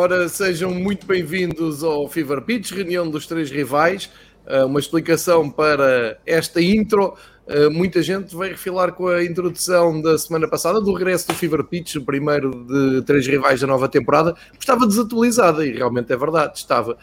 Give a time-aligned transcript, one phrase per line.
[0.00, 4.10] Ora, sejam muito bem-vindos ao Fever Pitch, reunião dos três rivais.
[4.46, 7.12] Uh, uma explicação para esta intro.
[7.46, 11.62] Uh, muita gente vai refilar com a introdução da semana passada, do regresso do Fever
[11.64, 14.34] Pitch, o primeiro de três rivais da nova temporada.
[14.58, 16.96] Estava desatualizada e realmente é verdade, estava.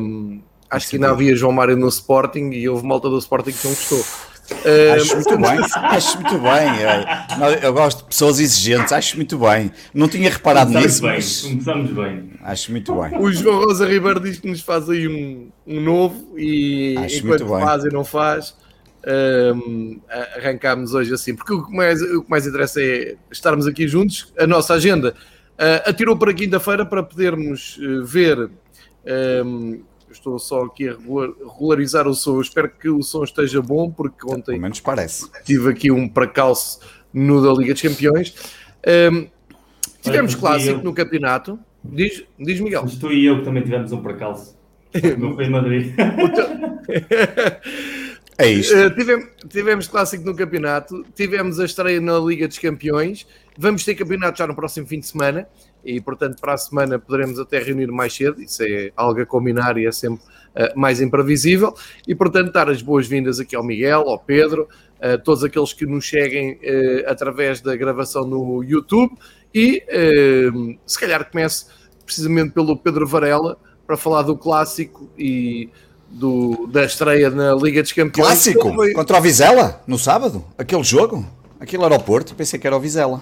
[0.00, 0.40] Um,
[0.70, 3.74] acho que ainda havia João Mário no Sporting e houve malta do Sporting que não
[3.74, 4.04] gostou.
[4.96, 7.60] Acho muito bem, acho muito bem.
[7.62, 9.70] Eu gosto de pessoas exigentes, acho muito bem.
[9.92, 12.30] Não tinha reparado Começamos nisso, bem, mas começamos bem.
[12.42, 13.18] acho muito bem.
[13.18, 17.40] O João Rosa Ribeiro diz que nos faz aí um, um novo e Acho enquanto
[17.40, 17.64] muito bem.
[17.64, 18.54] faz e não faz,
[19.56, 20.00] hum,
[20.36, 21.34] arrancámos hoje assim.
[21.34, 24.32] Porque o que, mais, o que mais interessa é estarmos aqui juntos.
[24.38, 25.14] A nossa agenda
[25.58, 28.50] ah, atirou para quinta-feira para podermos eh, ver.
[29.44, 29.82] hum,
[30.14, 32.36] estou só aqui a regular- regularizar o som.
[32.36, 35.30] Eu espero que o som esteja bom, porque Pelo ontem menos parece.
[35.44, 36.80] tive aqui um pracalço
[37.12, 38.34] no da Liga dos Campeões.
[39.12, 39.26] Hum,
[40.02, 41.58] tivemos Olha, clássico eu- no campeonato.
[41.82, 42.82] Diz, diz Miguel.
[42.84, 44.56] Mas tu e eu que também tivemos um percalço.
[45.18, 45.92] Não foi em Madrid.
[48.36, 48.74] É isto.
[48.76, 53.26] Uh, tivemos, tivemos clássico no campeonato, tivemos a estreia na Liga dos Campeões,
[53.56, 55.46] vamos ter campeonato já no próximo fim de semana
[55.84, 58.40] e, portanto, para a semana poderemos até reunir mais cedo.
[58.40, 61.74] Isso é algo a combinar e é sempre uh, mais imprevisível.
[62.06, 64.68] E, portanto, dar as boas-vindas aqui ao Miguel, ao Pedro,
[65.00, 66.58] a todos aqueles que nos seguem uh,
[67.06, 69.12] através da gravação no YouTube
[69.54, 71.66] e, uh, se calhar, comece
[72.04, 75.68] precisamente pelo Pedro Varela para falar do clássico e.
[76.06, 78.28] Do, da estreia na Liga dos Campeões.
[78.28, 80.44] Clássico contra o Vizela, no sábado.
[80.56, 81.26] Aquele jogo.
[81.58, 83.20] Aquilo era o Porto, pensei que era o Vizela.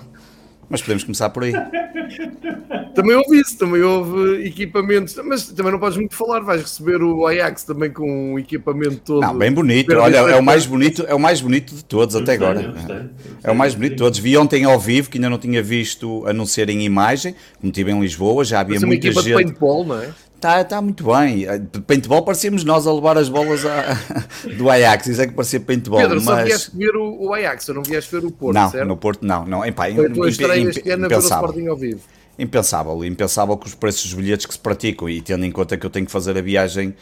[0.73, 1.53] Mas podemos começar por aí.
[2.95, 7.27] Também houve isso, também houve equipamentos, mas também não podes muito falar, vais receber o
[7.27, 9.20] Ajax também com o equipamento todo.
[9.23, 9.91] Não, bem bonito.
[9.97, 12.61] Olha, é o mais bonito, é o mais bonito de todos até agora.
[12.61, 13.05] eu gostei, eu
[13.45, 14.19] É o mais bonito de todos.
[14.19, 17.98] Vi ontem ao vivo, que ainda não tinha visto anunciar em imagem, como estive em
[18.01, 19.42] Lisboa, já havia Parece uma muita equipa de gente.
[19.42, 20.11] paintball, não é?
[20.42, 21.47] Está tá muito bem.
[21.73, 23.97] De paintball parecíamos nós a levar as bolas a-
[24.58, 26.01] do Ajax, isso é que parecia paintball.
[26.01, 26.45] Pedro, só mas...
[26.48, 28.89] vieste ver o, o Ajax, ou não vieste ver o Porto, Não, certo?
[28.89, 29.45] no Porto não.
[29.47, 29.64] não.
[29.64, 31.70] Epá, Foi imp- imp- impensável.
[31.70, 32.01] Ao vivo.
[32.39, 35.86] Impensável, impensável com os preços dos bilhetes que se praticam e tendo em conta que
[35.86, 36.92] eu tenho que fazer a viagem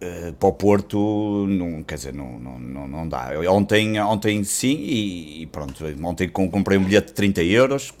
[0.00, 3.30] eh, para o Porto, não, quer dizer, não, não, não, não dá.
[3.32, 7.94] Eu, ontem, ontem sim e, e pronto, ontem com- comprei um bilhete de 30 euros,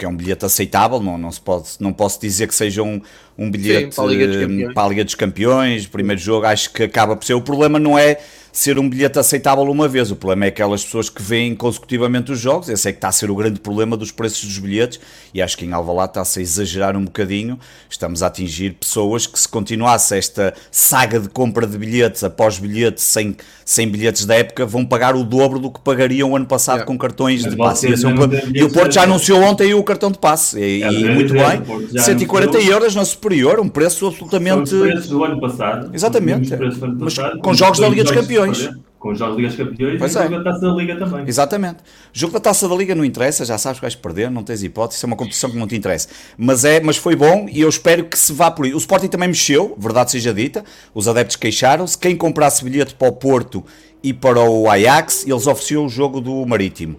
[0.00, 3.02] que é um bilhete aceitável, não, não, se pode, não posso dizer que seja um,
[3.36, 4.74] um bilhete para a Liga dos eh, Campeões.
[4.74, 7.34] para a Liga dos Campeões, primeiro jogo, acho que acaba por ser.
[7.34, 8.18] O problema não é
[8.52, 12.38] ser um bilhete aceitável uma vez, o problema é aquelas pessoas que veem consecutivamente os
[12.38, 14.98] jogos, esse é que está a ser o grande problema dos preços dos bilhetes,
[15.32, 17.58] e acho que em Alvalade está-se a exagerar um bocadinho,
[17.88, 23.04] estamos a atingir pessoas que se continuasse esta saga de compra de bilhetes após bilhetes
[23.04, 26.80] sem, sem bilhetes da época, vão pagar o dobro do que pagariam o ano passado
[26.80, 26.86] Yeah.
[26.86, 27.86] com cartões Mas de passe.
[27.90, 30.92] Esse é não E o Porto já anunciou ontem o cartão de passe, e, É,
[30.92, 32.74] e é, muito é, bem, o Porto já 140 anunciou.
[32.74, 34.70] euros na superior, um preço absolutamente...
[34.70, 35.90] preços do ano passado.
[35.92, 36.54] Exatamente.
[36.54, 38.90] Do ano Mas passado, com jogos da Liga dos jogos Campeões.
[38.98, 40.28] Com os jogos da Liga dos Campeões Pois e é.
[40.28, 41.24] com a taça da Liga também.
[41.26, 41.78] Exatamente.
[42.12, 45.02] Jogo da taça da Liga não interessa, já sabes que vais perder, não tens hipótese,
[45.02, 46.08] é uma competição que não te interessa.
[46.36, 48.74] Mas, é, mas foi bom e eu espero que se vá por aí.
[48.74, 51.96] O Sporting também mexeu, verdade seja dita, os adeptos queixaram-se.
[51.96, 53.64] Quem comprasse bilhete para o Porto
[54.02, 56.98] e para o Ajax, eles ofereciam o jogo do Marítimo.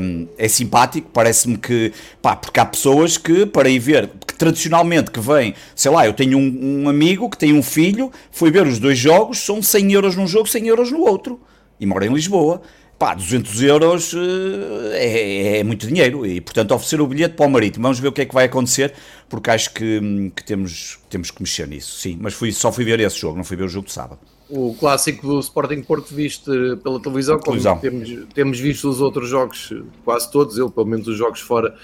[0.00, 5.10] Hum, é simpático, parece-me que, pá, porque há pessoas que, para ir ver, que tradicionalmente
[5.10, 8.66] que vêm, sei lá, eu tenho um, um amigo que tem um filho, foi ver
[8.66, 11.40] os dois jogos, são 100 euros num jogo, 100 euros no outro,
[11.80, 12.60] e mora em Lisboa.
[12.96, 17.50] Pá, 200 euros eh, é, é muito dinheiro e, portanto, oferecer o bilhete para o
[17.50, 17.82] Marítimo.
[17.82, 18.94] Vamos ver o que é que vai acontecer,
[19.28, 22.16] porque acho que, hum, que temos, temos que mexer nisso, sim.
[22.20, 24.20] Mas fui, só fui ver esse jogo, não fui ver o jogo de sábado.
[24.48, 26.50] O clássico do Sporting Porto viste
[26.82, 27.78] pela televisão, como Televisão.
[27.78, 29.72] Temos, temos visto os outros jogos,
[30.04, 31.74] quase todos, eu pelo menos os jogos fora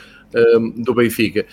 [0.58, 1.46] um, do Benfica.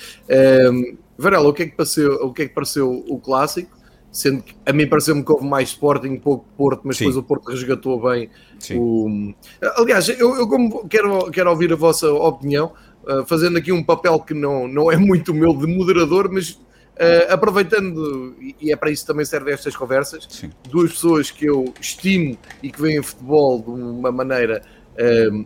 [0.69, 3.75] Um, Varela, o que, é que pareceu, o que é que pareceu o clássico?
[4.11, 7.05] Sendo que a mim pareceu-me que houve mais Sporting, pouco Porto, mas Sim.
[7.05, 8.29] depois o Porto resgatou bem
[8.59, 8.77] Sim.
[8.79, 9.33] o.
[9.75, 12.73] Aliás, eu, eu como quero, quero ouvir a vossa opinião,
[13.03, 16.59] uh, fazendo aqui um papel que não, não é muito meu de moderador, mas
[16.99, 20.49] uh, aproveitando, e- e é para isso que também servem estas conversas, Sim.
[20.69, 24.61] duas pessoas que eu estimo e que veem futebol de uma maneira,
[25.31, 25.45] um,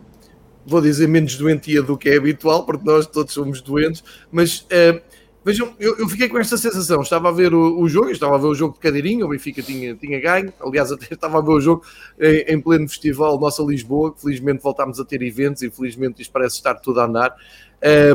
[0.66, 5.00] vou dizer, menos doentia do que é habitual, porque nós todos somos doentes, mas um,
[5.44, 7.02] vejam, eu, eu fiquei com esta sensação.
[7.02, 9.60] Estava a ver o, o jogo, estava a ver o jogo de cadeirinho, o Benfica
[9.60, 11.82] tinha, tinha ganho, aliás, até estava a ver o jogo
[12.20, 16.30] em, em pleno festival Nossa Lisboa, que felizmente voltámos a ter eventos e felizmente isto
[16.32, 17.34] parece estar tudo a andar.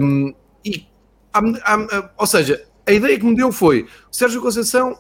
[0.01, 0.33] Um,
[0.63, 0.85] e,
[1.33, 4.97] há- há- ou seja, a ideia que me deu foi: o Sérgio Conceição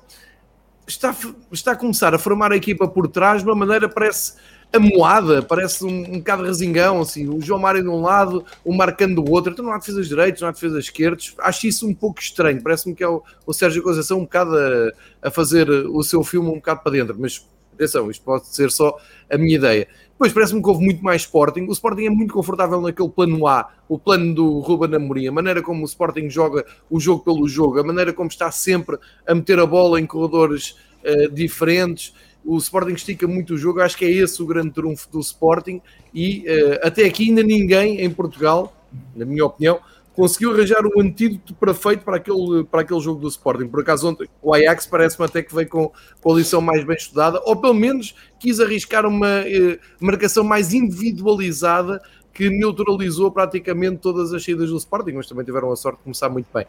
[0.85, 1.15] está,
[1.51, 4.33] está a começar a formar a equipa por trás de uma maneira parece
[4.73, 9.21] amoada, parece um, um bocado rasingão, assim, o João Mário de um lado, o Marcando
[9.21, 12.19] do outro, então não há defesas direitos, não há defesas esquerdos, acho isso um pouco
[12.19, 16.21] estranho, parece-me que é o, o Sérgio Conceição um bocado a, a, fazer o seu
[16.21, 18.97] filme um bocado para dentro, mas atenção, isto pode ser só
[19.29, 19.87] a minha ideia.
[20.11, 23.71] Depois parece-me que houve muito mais Sporting, o Sporting é muito confortável naquele plano A,
[23.87, 27.79] o plano do Ruben Amorim, a maneira como o Sporting joga o jogo pelo jogo,
[27.79, 28.97] a maneira como está sempre
[29.27, 32.13] a meter a bola em corredores uh, diferentes,
[32.47, 35.81] o Sporting estica muito o jogo, acho que é esse o grande trunfo do Sporting.
[36.13, 38.73] E uh, até aqui ainda ninguém em Portugal,
[39.13, 39.79] na minha opinião,
[40.17, 43.67] conseguiu arranjar o antídoto perfeito para aquele, para aquele jogo do Sporting.
[43.67, 46.95] Por acaso ontem o Ajax parece-me até que veio com, com a lição mais bem
[46.95, 52.01] estudada, ou pelo menos quis arriscar uma uh, marcação mais individualizada
[52.33, 56.29] que neutralizou praticamente todas as saídas do Sporting, mas também tiveram a sorte de começar
[56.29, 56.65] muito bem.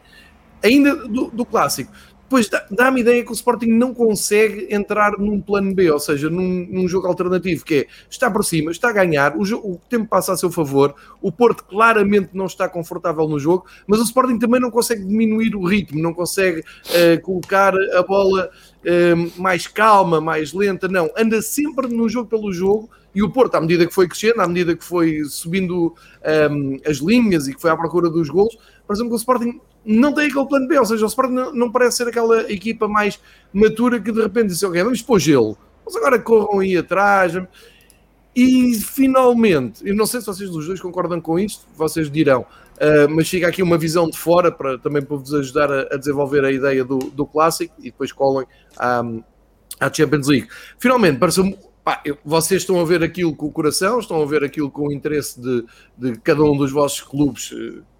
[0.63, 1.91] Ainda do, do clássico,
[2.29, 6.67] Pois dá-me ideia que o Sporting não consegue entrar num plano B, ou seja, num,
[6.69, 10.33] num jogo alternativo, que é está por cima, está a ganhar, o, o, tempo passa
[10.33, 14.61] a seu favor, o Porto claramente não está confortável no jogo, mas o Sporting também
[14.61, 18.51] não consegue diminuir o ritmo, não consegue uh, colocar a bola
[18.85, 22.89] uh, mais calma, mais lenta, não, anda sempre no jogo pelo jogo.
[23.13, 25.95] E o Porto, à medida que foi crescendo, à medida que foi subindo
[26.51, 28.55] um, eh, as linhas e que foi à procura dos gols,
[28.85, 29.59] por exemplo, o Sporting
[29.91, 32.87] não tem aquele plano B, ou seja, o Sporting não, não parece ser aquela equipa
[32.87, 33.19] mais
[33.51, 37.33] matura que de repente diz, ok, vamos pôr gelo, mas agora corram aí atrás.
[38.35, 43.09] E finalmente, eu não sei se vocês dos dois concordam com isto, vocês dirão, uh,
[43.09, 46.45] mas chega aqui uma visão de fora para também para vos ajudar a, a desenvolver
[46.45, 48.45] a ideia do, do clássico e depois colhem
[48.77, 49.01] à,
[49.79, 50.47] à Champions League.
[50.77, 51.41] Finalmente, parece
[51.83, 54.91] Pá, vocês estão a ver aquilo com o coração, estão a ver aquilo com o
[54.91, 55.65] interesse de,
[55.97, 57.51] de cada um dos vossos clubes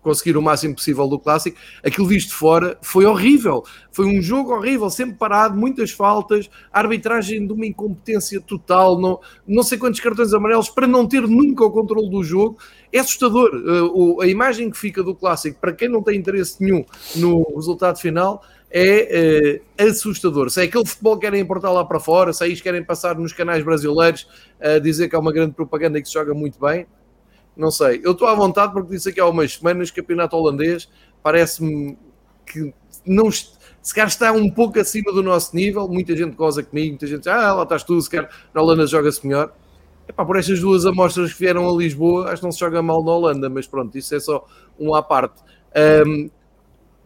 [0.09, 1.57] conseguir o máximo possível do clássico.
[1.83, 3.63] Aquilo visto fora foi horrível.
[3.91, 9.61] Foi um jogo horrível, sempre parado, muitas faltas, arbitragem de uma incompetência total, não, não
[9.61, 12.57] sei quantos cartões amarelos para não ter nunca o controle do jogo.
[12.91, 13.51] É assustador.
[13.53, 16.83] Uh, a imagem que fica do clássico, para quem não tem interesse nenhum
[17.15, 20.49] no resultado final, é uh, assustador.
[20.49, 23.15] Se é aquele futebol que querem importar lá para fora, se é isto querem passar
[23.15, 24.27] nos canais brasileiros
[24.59, 26.87] a uh, dizer que é uma grande propaganda que se joga muito bem,
[27.59, 27.99] não sei.
[28.03, 30.89] Eu estou à vontade porque disse aqui há umas semanas, campeonato holandês,
[31.21, 31.97] parece-me
[32.45, 32.73] que
[33.05, 37.05] não se calhar está um pouco acima do nosso nível, muita gente goza comigo, muita
[37.05, 39.53] gente diz, ah, lá estás tu, se calhar na Holanda joga-se melhor.
[40.07, 43.03] Epá, por estas duas amostras que vieram a Lisboa, acho que não se joga mal
[43.03, 44.45] na Holanda, mas pronto, isso é só
[44.79, 45.41] um à parte.
[46.05, 46.29] Um,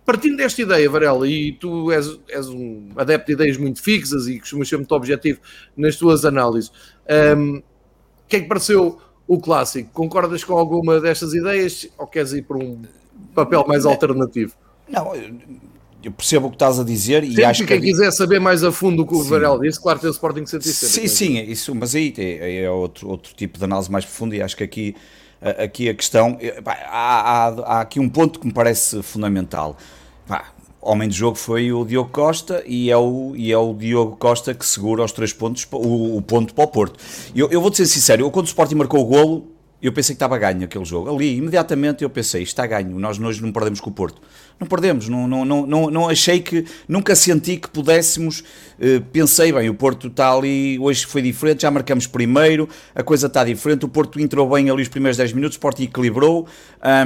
[0.06, 4.40] partindo desta ideia, Varela, e tu és, és, um adepto de ideias muito fixas e
[4.40, 5.40] costumas ser muito objetivo
[5.76, 6.72] nas tuas análises,
[7.38, 7.64] um, o
[8.28, 9.90] que é que pareceu o clássico?
[9.94, 12.82] Concordas com alguma destas ideias ou queres ir para um
[13.34, 14.54] papel mais alternativo?
[14.90, 15.14] Não,
[16.04, 18.72] eu percebo o que estás a dizer e acho que quem quiser saber mais a
[18.72, 20.92] fundo o que o Varela disse, claro tem o Sporting 160.
[20.92, 24.36] Sim, sim, é isso, mas aí é, é, outro, outro tipo de análise mais profunda
[24.36, 24.96] e acho que aqui,
[25.42, 29.78] aqui a questão, há, há, há aqui um ponto que me parece fundamental.
[30.86, 34.54] Homem de jogo foi o Diogo Costa e é o, e é o Diogo Costa
[34.54, 37.00] que segura os três pontos, o, o ponto para o Porto.
[37.36, 39.54] Eu, eu vou-te ser sincero, eu, quando o Sporting marcou o golo,
[39.84, 41.14] eu pensei que estava ganho aquele jogo.
[41.14, 44.22] Ali, imediatamente, eu pensei, está ganho, nós hoje não perdemos com o Porto.
[44.58, 48.46] Não perdemos, não, não, não, não, achei que, nunca senti que pudéssemos,
[49.12, 53.44] pensei, bem, o Porto está ali, hoje foi diferente, já marcamos primeiro, a coisa está
[53.44, 56.48] diferente, o Porto entrou bem ali os primeiros 10 minutos, o Porto equilibrou,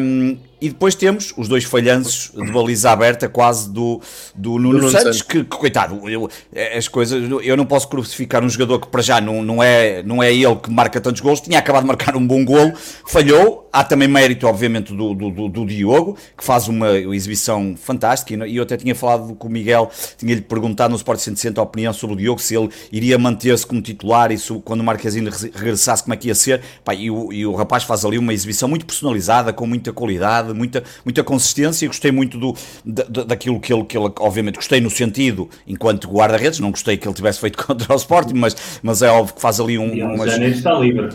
[0.02, 4.02] um, e depois temos os dois falhanços de baliza aberta quase do,
[4.34, 6.28] do Nuno, Nuno Santos, que, que, coitado, eu,
[6.76, 10.24] as coisas, eu não posso crucificar um jogador que para já não, não, é, não
[10.24, 12.74] é ele que marca tantos gols, tinha acabado de marcar um bom golo,
[13.06, 18.48] falhou, há também mérito obviamente do, do, do, do Diogo, que faz uma exibição fantástica,
[18.48, 21.94] e eu até tinha falado com o Miguel, tinha-lhe perguntado no Sport 160 a opinião
[21.94, 26.04] sobre o Diogo, se ele iria manter-se como titular e se, quando o Marquezine regressasse
[26.04, 28.68] como é que ia ser, Pá, e, o, e o rapaz faz ali uma exibição
[28.68, 31.88] muito personalizada, com muita qualidade, muita, muita consistência.
[31.88, 32.56] Gostei muito do,
[32.86, 37.08] da, daquilo que ele, que ele, obviamente, gostei no sentido, enquanto guarda-redes, não gostei que
[37.08, 39.94] ele tivesse feito contra o Sporting, mas, mas é óbvio que faz ali um.
[39.94, 40.38] E umas...
[40.38, 41.10] está livre.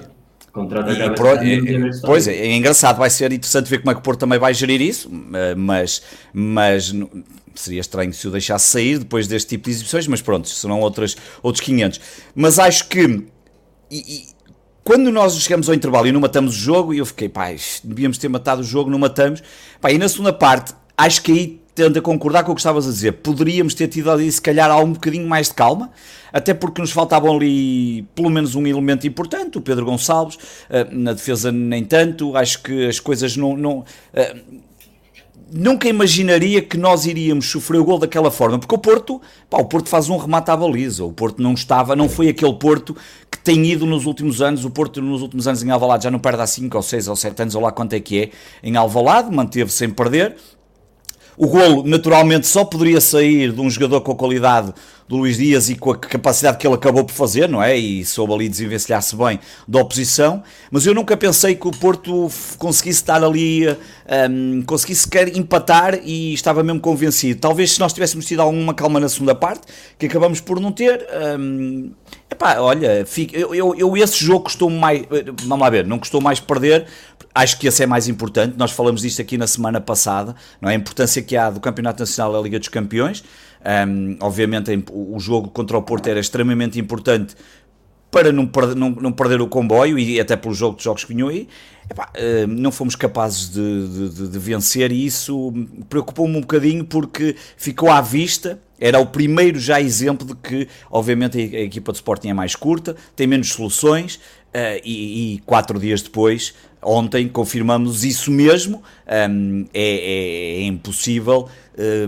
[0.55, 4.03] E, pro, é, pois é, é engraçado, vai ser interessante ver como é que o
[4.03, 5.11] Porto também vai gerir isso,
[5.57, 6.95] mas, mas
[7.61, 11.17] seria estranho se o deixasse sair depois deste tipo de exibições, mas pronto, serão outras,
[11.43, 12.01] outros 500.
[12.35, 13.25] Mas acho que
[13.91, 14.27] e,
[14.85, 17.55] quando nós chegamos ao intervalo e não matamos o jogo, e eu fiquei, pá,
[17.85, 19.43] devíamos ter matado o jogo, não matamos.
[19.81, 22.87] Pá, e na segunda parte, acho que aí tendo a concordar com o que estavas
[22.87, 23.13] a dizer.
[23.13, 25.91] Poderíamos ter tido ali, se calhar, há um bocadinho mais de calma,
[26.33, 31.13] até porque nos faltavam ali pelo menos um elemento importante, o Pedro Gonçalves, eh, na
[31.13, 33.57] defesa nem tanto, acho que as coisas não...
[33.57, 34.37] não eh,
[35.53, 39.65] nunca imaginaria que nós iríamos sofrer o gol daquela forma, porque o Porto, pá, o
[39.67, 42.97] Porto faz um remate à baliza, o Porto não estava, não foi aquele Porto
[43.31, 46.19] que tem ido nos últimos anos, o Porto nos últimos anos em Alvalade já não
[46.19, 48.31] perde há 5 ou 6 ou 7 anos, ou lá quanto é que é,
[48.63, 50.37] em Alvalade, manteve sem perder,
[51.37, 54.73] o golo, naturalmente, só poderia sair de um jogador com a qualidade
[55.09, 57.77] do Luís Dias e com a capacidade que ele acabou por fazer, não é?
[57.77, 60.43] E soube ali desenvencilhar-se bem da oposição.
[60.71, 63.67] Mas eu nunca pensei que o Porto conseguisse estar ali,
[64.31, 67.41] um, conseguisse sequer empatar e estava mesmo convencido.
[67.41, 69.67] Talvez se nós tivéssemos tido alguma calma na segunda parte,
[69.99, 71.07] que acabamos por não ter.
[71.39, 71.91] Um,
[72.31, 75.03] epá, olha, fico, eu, eu, eu, esse jogo custou mais.
[75.43, 76.87] Vamos lá ver, não custou mais perder.
[77.35, 78.55] Acho que esse é mais importante.
[78.59, 80.73] Nós falamos disto aqui na semana passada, não é?
[80.73, 83.25] A importância que há do Campeonato Nacional da Liga dos Campeões.
[83.89, 87.37] Um, obviamente o jogo contra o Porto era extremamente importante
[88.13, 91.15] para não perder, não, não perder o comboio e até pelo jogo de jogos que
[91.15, 91.49] vinham aí,
[91.91, 92.13] epá,
[92.47, 95.51] não fomos capazes de, de, de vencer e isso
[95.89, 101.39] preocupou-me um bocadinho porque ficou à vista, era o primeiro já exemplo de que obviamente
[101.39, 104.21] a, equipa de Sporting é mais curta, tem menos soluções
[104.55, 108.83] uh, e, e quatro dias depois ontem confirmamos isso mesmo.
[109.31, 111.49] Um, é, é, é, impossível,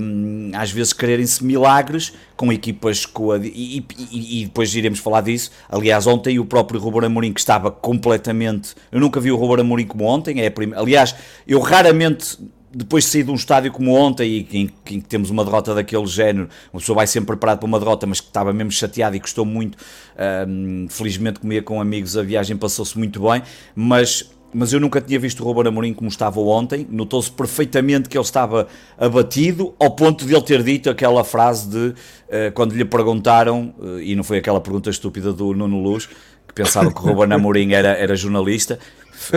[0.00, 3.06] um, às vezes, quererem-se milagres com equipas.
[3.06, 5.50] Com a, e, e, e, depois iremos falar disso.
[5.68, 8.74] Aliás, ontem o próprio Ruben Amorim, que estava completamente.
[8.90, 10.40] Eu nunca vi o Ruben Amorim como ontem.
[10.40, 10.72] É prim...
[10.74, 11.14] Aliás,
[11.46, 12.38] eu raramente.
[12.74, 16.48] Depois de sair de um estádio como ontem em, que temos uma derrota daquele género,
[16.72, 19.44] uma pessoa vai sempre preparado para uma derrota, mas que estava mesmo chateado e gostou
[19.44, 19.78] muito.
[20.48, 23.42] Um, felizmente comia com amigos, a viagem passou-se muito bem,
[23.74, 26.86] mas mas eu nunca tinha visto o Ruben Amorim como estava ontem.
[26.88, 31.88] Notou-se perfeitamente que ele estava abatido, ao ponto de ele ter dito aquela frase de
[31.88, 36.06] uh, quando lhe perguntaram, uh, e não foi aquela pergunta estúpida do Nuno Luz,
[36.46, 38.78] que pensava que o Ruben Amorim era, era jornalista,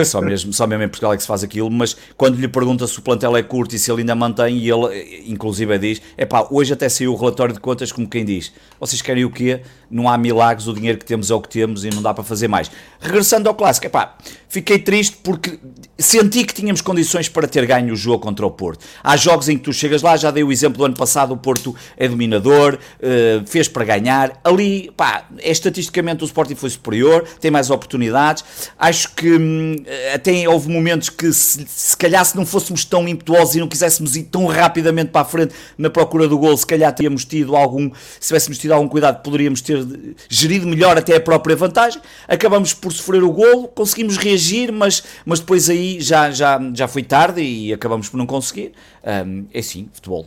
[0.04, 2.86] só mesmo, só mesmo em Portugal é que se faz aquilo, mas quando lhe pergunta
[2.86, 6.26] se o plantel é curto e se ele ainda mantém, e ele inclusive diz: é
[6.26, 9.60] pá, hoje até saiu o relatório de contas como quem diz: vocês querem o quê?
[9.90, 12.24] Não há milagres, o dinheiro que temos é o que temos e não dá para
[12.24, 12.70] fazer mais.
[13.00, 14.16] Regressando ao clássico, é pá,
[14.48, 15.58] fiquei triste porque
[15.98, 18.84] senti que tínhamos condições para ter ganho o jogo contra o Porto.
[19.02, 21.36] Há jogos em que tu chegas lá, já dei o exemplo do ano passado, o
[21.36, 24.40] Porto é dominador, uh, fez para ganhar.
[24.44, 28.44] Ali, pá, é, estatisticamente o Sporting foi superior, tem mais oportunidades.
[28.78, 29.38] Acho que
[29.76, 29.84] hum,
[30.14, 34.16] até houve momentos que se, se calhar se não fôssemos tão impetuosos e não quiséssemos
[34.16, 37.90] ir tão rapidamente para a frente na procura do gol, se calhar teríamos tido algum,
[38.20, 39.86] se tivéssemos tido algum cuidado, poderíamos ter
[40.28, 42.00] gerido melhor até a própria vantagem.
[42.26, 47.02] Acabamos por sofrer o golo, conseguimos reagir, mas, mas depois aí já, já, já foi
[47.02, 48.72] tarde e acabamos por não conseguir.
[49.52, 50.26] É sim, futebol.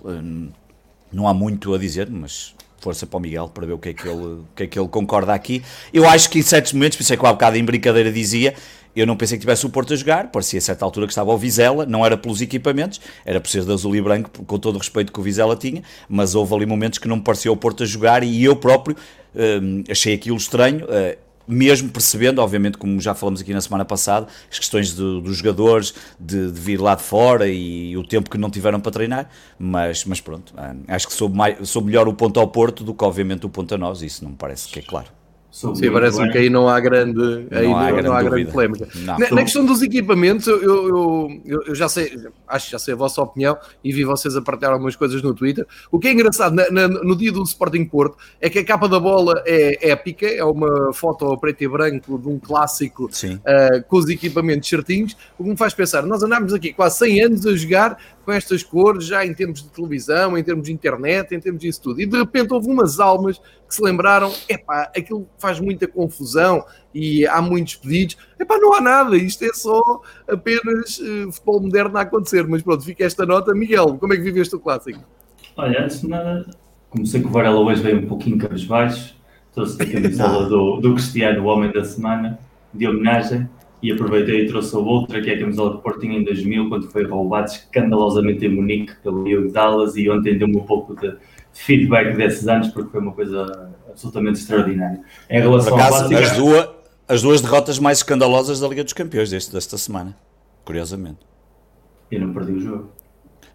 [1.11, 3.93] Não há muito a dizer, mas força para o Miguel para ver o que é
[3.93, 5.63] que ele, o que é que ele concorda aqui.
[5.93, 8.55] Eu acho que em certos momentos, por isso é que há bocado em brincadeira dizia,
[8.95, 11.31] eu não pensei que tivesse o Porto a jogar, parecia a certa altura que estava
[11.31, 14.75] o Vizela, não era pelos equipamentos, era por ser de azul e branco, com todo
[14.75, 17.57] o respeito que o Vizela tinha, mas houve ali momentos que não me parecia o
[17.57, 18.95] Porto a jogar e eu próprio
[19.35, 20.85] hum, achei aquilo estranho.
[20.85, 25.37] Uh, mesmo percebendo, obviamente, como já falamos aqui na semana passada, as questões de, dos
[25.37, 29.29] jogadores, de, de, vir lá de fora e, o tempo que não tiveram para treinar,
[29.59, 33.03] mas, mas pronto, hum, acho que soube, mais, melhor o ponto ao Porto do que,
[33.03, 35.20] obviamente, o ponto a nós, isso não me parece que é claro.
[35.51, 38.87] Sim, parece que aí não há grande, aí não, há, grande, não há grande polémica.
[39.03, 42.17] Na, na, questão dos equipamentos, eu, eu, eu, eu, já sei,
[42.47, 45.33] acho que já sei a vossa opinião e vi vocês a partilhar algumas coisas no
[45.33, 45.67] Twitter.
[45.91, 48.87] O que é engraçado na, na, no dia do Sporting Porto é que a capa
[48.87, 53.97] da bola é épica, é uma foto preto e branco de um clássico uh, com
[53.97, 57.53] os equipamentos certinhos, o que me faz pensar, nós andámos aqui quase 100 anos a
[57.57, 61.61] jogar com estas cores, já em termos de televisão, em termos de internet, em termos
[61.61, 62.01] disso tudo.
[62.01, 66.63] E de repente houve umas almas que se lembraram: epá, aquilo faz muita confusão
[66.93, 68.17] e há muitos pedidos.
[68.39, 72.47] Epá, não há nada, isto é só apenas uh, futebol moderno a acontecer.
[72.47, 73.53] Mas pronto, fica esta nota.
[73.53, 75.03] Miguel, como é que viveste o clássico?
[75.57, 76.49] Olha, antes de nada,
[76.89, 79.15] comecei com o Varela hoje veio um pouquinho cabisbaixo,
[79.53, 82.39] trouxe a camisola do, do Cristiano, o homem da semana,
[82.73, 83.49] de homenagem
[83.81, 86.91] e aproveitei e trouxe a outra, que é a camisola de Portinho em 2000, quando
[86.91, 91.15] foi roubado escandalosamente em Munique pelo Diogo Dallas, e ontem deu-me um pouco de
[91.53, 95.01] feedback desses anos, porque foi uma coisa absolutamente extraordinária.
[95.29, 96.69] Em relação acaso, ao as, duas,
[97.07, 100.15] as duas derrotas mais escandalosas da Liga dos Campeões deste, desta semana,
[100.63, 101.19] curiosamente.
[102.11, 103.00] Eu não perdi o jogo.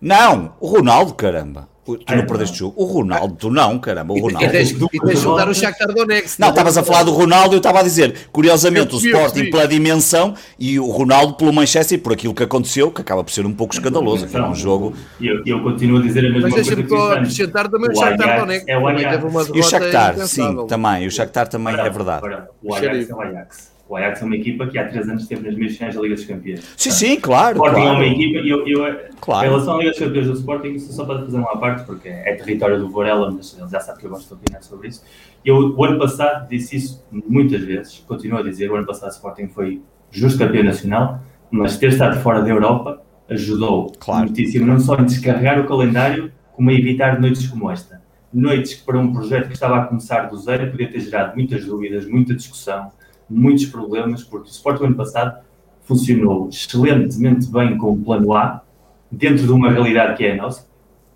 [0.00, 1.68] Não, o Ronaldo, caramba.
[1.86, 2.74] Tu não é, perdeste jogo.
[2.76, 4.12] O Ronaldo, tu não, caramba.
[4.12, 4.44] O Ronaldo.
[4.44, 6.40] E tens, e tens de juntar o Shakhtar Donetsk.
[6.40, 10.34] Não, estavas a falar do Ronaldo eu estava a dizer, curiosamente, o Sporting pela dimensão
[10.58, 13.72] e o Ronaldo pelo Manchester por aquilo que aconteceu, que acaba por ser um pouco
[13.72, 14.26] escandaloso.
[14.26, 14.94] Foi um jogo.
[15.20, 16.76] Eu, eu continuo a dizer a mesma Mas coisa.
[16.76, 18.68] Mas deixa-me acrescentar também o, o Shakhtar Donetsk.
[18.68, 19.48] É o Ajax.
[19.54, 21.06] E o Shakhtar, sim, também.
[21.06, 22.26] O Shakhtar também é verdade.
[22.64, 23.75] O Ajax é o Ajax.
[23.88, 26.16] O Ajax é uma equipa que há três anos esteve nas meias finais da Liga
[26.16, 26.74] dos Campeões.
[26.76, 27.60] Sim, sim, claro.
[27.60, 28.02] O Sporting claro.
[28.02, 29.46] é uma equipa, e eu, eu, Claro.
[29.46, 32.34] em relação à Liga dos Campeões do Sporting, só para fazer uma parte, porque é
[32.34, 35.04] território do Vorela, mas ele já sabe que eu gosto de opinar sobre isso.
[35.44, 39.12] Eu, o ano passado, disse isso muitas vezes, continuo a dizer, o ano passado o
[39.12, 44.24] Sporting foi justo campeão nacional, mas ter estado fora da Europa ajudou Claro.
[44.24, 48.00] muitíssimo, não só em descarregar o calendário, como a evitar noites como esta.
[48.32, 51.64] Noites que para um projeto que estava a começar do zero podia ter gerado muitas
[51.64, 52.90] dúvidas, muita discussão,
[53.28, 55.44] muitos problemas, porque o Sporting ano passado
[55.82, 58.62] funcionou excelentemente bem com o plano A,
[59.10, 60.66] dentro de uma realidade que é a nossa,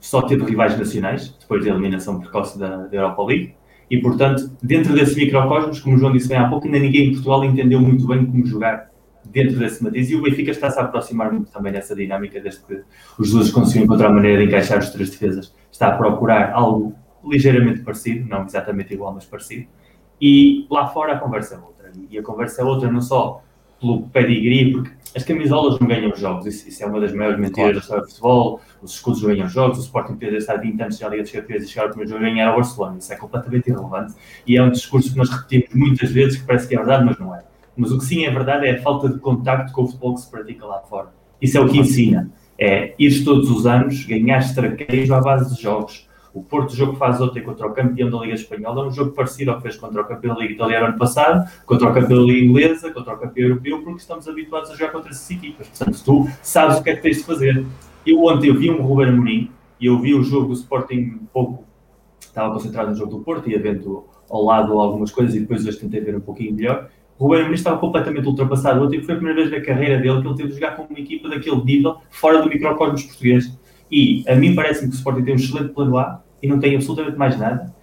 [0.00, 3.54] só teve rivais nacionais, depois da eliminação precoce da, da Europa League,
[3.90, 7.12] e portanto, dentro desse microcosmos, como o João disse bem há pouco, ainda ninguém em
[7.12, 8.88] Portugal entendeu muito bem como jogar
[9.24, 12.82] dentro desse matiz, e o Benfica está-se a aproximar muito também dessa dinâmica, desde que
[13.18, 16.94] os dois conseguiram encontrar a maneira de encaixar os três defesas, está a procurar algo
[17.24, 19.66] ligeiramente parecido, não exatamente igual, mas parecido,
[20.20, 21.79] e lá fora a conversa outra,
[22.10, 23.42] e a conversa é outra não só
[23.80, 27.54] pelo pedigree, porque as camisolas não ganham jogos, isso, isso é uma das maiores mentiras
[27.56, 27.74] Claro.
[27.74, 31.00] da história do futebol, os escudos não ganham jogos, o Sporting podia estar 20 anos
[31.00, 33.16] na Liga dos Campeões e chegar ao primeiro jogo e ganhar ao Barcelona, isso é
[33.16, 34.14] completamente irrelevante,
[34.46, 37.18] e é um discurso que nós repetimos muitas vezes, que parece que é verdade, mas
[37.18, 37.42] não é.
[37.76, 40.20] Mas o que sim é verdade é a falta de contacto com o futebol que
[40.20, 41.08] se pratica lá fora.
[41.40, 42.30] Isso é o que ensina.
[42.58, 46.06] É ir todos os anos, ganhar traquejo à base de jogos.
[46.32, 48.92] O Porto, o jogo que faz ontem contra o campeão da Liga Espanhola, é um
[48.92, 51.92] jogo parecido ao que fez contra o campeão da Liga Italiana ano passado, contra o
[51.92, 55.28] campeão da Liga Inglesa, contra o campeão europeu, porque estamos habituados a jogar contra essas
[55.30, 55.66] equipas.
[55.68, 57.66] Portanto, tu sabes o que é que tens de fazer.
[58.06, 61.26] Eu ontem eu vi um Ruben Amorim e eu vi o jogo do Sporting um
[61.32, 61.64] pouco,
[62.20, 65.78] estava concentrado no jogo do Porto e vendo ao lado algumas coisas e depois hoje
[65.78, 66.88] tentei ver um pouquinho melhor.
[67.18, 70.28] O Ruben Amorim estava completamente ultrapassado ontem, foi a primeira vez na carreira dele que
[70.28, 73.58] ele teve de jogar com uma equipa daquele nível, fora do microcosmos português.
[73.90, 76.74] E a mim parece-me que o Sporting tem um excelente plano A e não tem
[76.74, 77.74] absolutamente mais nada.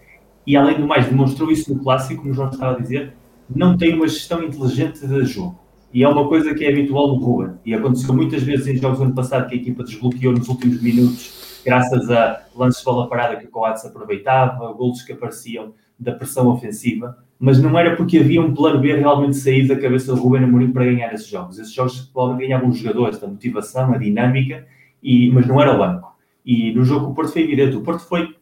[0.45, 3.13] E além do mais, demonstrou isso no clássico, como o João estava a dizer,
[3.53, 5.59] não tem uma gestão inteligente de jogo.
[5.93, 7.55] E é uma coisa que é habitual no Ruben.
[7.65, 10.81] E aconteceu muitas vezes em jogos do ano passado que a equipa desbloqueou nos últimos
[10.81, 16.11] minutos, graças a lances de bola parada que o Coates aproveitava, golos que apareciam da
[16.11, 20.21] pressão ofensiva, mas não era porque havia um plano B realmente saído da cabeça do
[20.21, 21.59] Ruben Amorim para ganhar esses jogos.
[21.59, 24.65] Esses jogos provavelmente ganhavam os jogadores, da motivação, a dinâmica,
[25.07, 26.13] e, mas não era o banco.
[26.45, 27.77] E no jogo o Porto foi evidente.
[27.77, 28.35] O Porto foi, em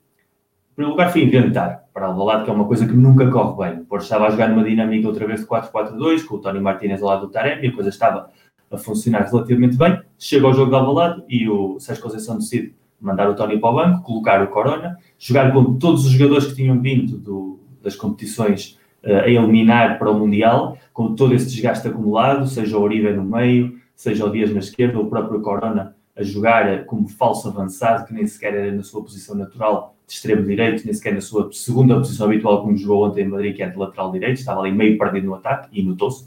[0.73, 3.81] primeiro lugar, foi inventar para Alvalade, que é uma coisa que nunca corre bem.
[3.81, 7.03] O Porto estava a jogar numa dinâmica outra vez de 4-4-2, com o Tony Martínez
[7.03, 8.31] ao lado do Taremi, a coisa estava
[8.71, 10.01] a funcionar relativamente bem.
[10.17, 13.75] Chega ao jogo de Alvalade e o Sérgio Conceição decide mandar o Tony para o
[13.75, 18.79] banco, colocar o Corona, jogar com todos os jogadores que tinham vindo do, das competições
[19.03, 23.23] uh, a eliminar para o Mundial, com todo esse desgaste acumulado, seja o Oribe no
[23.23, 28.13] meio, seja o Dias na esquerda, o próprio Corona a jogar como falso avançado, que
[28.13, 31.95] nem sequer era na sua posição natural de extremo direito, nem sequer na sua segunda
[31.97, 34.97] posição habitual, como jogou ontem em Madrid, que é de lateral direito, estava ali meio
[34.97, 36.25] perdido no ataque e notou-se.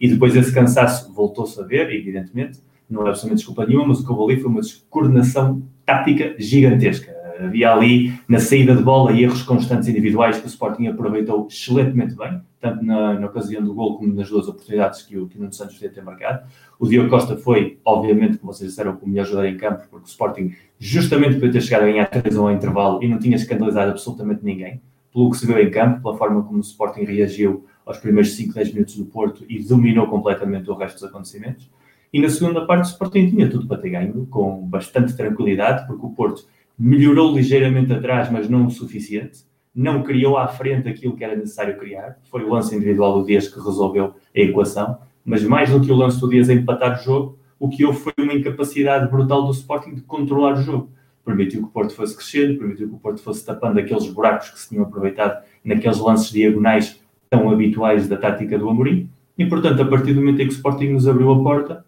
[0.00, 4.04] E depois esse cansaço voltou-se a ver, evidentemente, não é absolutamente desculpa nenhuma, mas o
[4.04, 7.19] que houve ali foi uma descoordenação tática gigantesca.
[7.44, 12.40] Havia ali, na saída de bola, erros constantes individuais que o Sporting aproveitou excelentemente bem,
[12.60, 15.74] tanto na, na ocasião do gol como nas duas oportunidades que o, que o Santos
[15.74, 16.46] podia ter marcado.
[16.78, 20.08] O Diogo Costa foi, obviamente, como vocês disseram, o melhor jogador em campo, porque o
[20.08, 23.36] Sporting justamente podia ter chegado a ganhar 3 a 1 ao intervalo e não tinha
[23.36, 24.80] escandalizado absolutamente ninguém,
[25.12, 28.54] pelo que se viu em campo, pela forma como o Sporting reagiu aos primeiros 5,
[28.54, 31.70] 10 minutos do Porto e dominou completamente o resto dos acontecimentos.
[32.12, 36.04] E na segunda parte, o Sporting tinha tudo para ter ganho, com bastante tranquilidade, porque
[36.04, 36.44] o Porto
[36.80, 39.40] melhorou ligeiramente atrás, mas não o suficiente.
[39.74, 42.16] Não criou à frente aquilo que era necessário criar.
[42.30, 44.98] Foi o lance individual do Dias que resolveu a equação.
[45.22, 47.98] Mas mais do que o lance do Dias a empatar o jogo, o que houve
[47.98, 50.90] foi uma incapacidade brutal do Sporting de controlar o jogo.
[51.22, 54.58] Permitiu que o Porto fosse crescendo, permitiu que o Porto fosse tapando aqueles buracos que
[54.58, 59.10] se tinham aproveitado naqueles lances diagonais tão habituais da tática do Amorim.
[59.36, 61.84] E, portanto, a partir do momento em que o Sporting nos abriu a porta,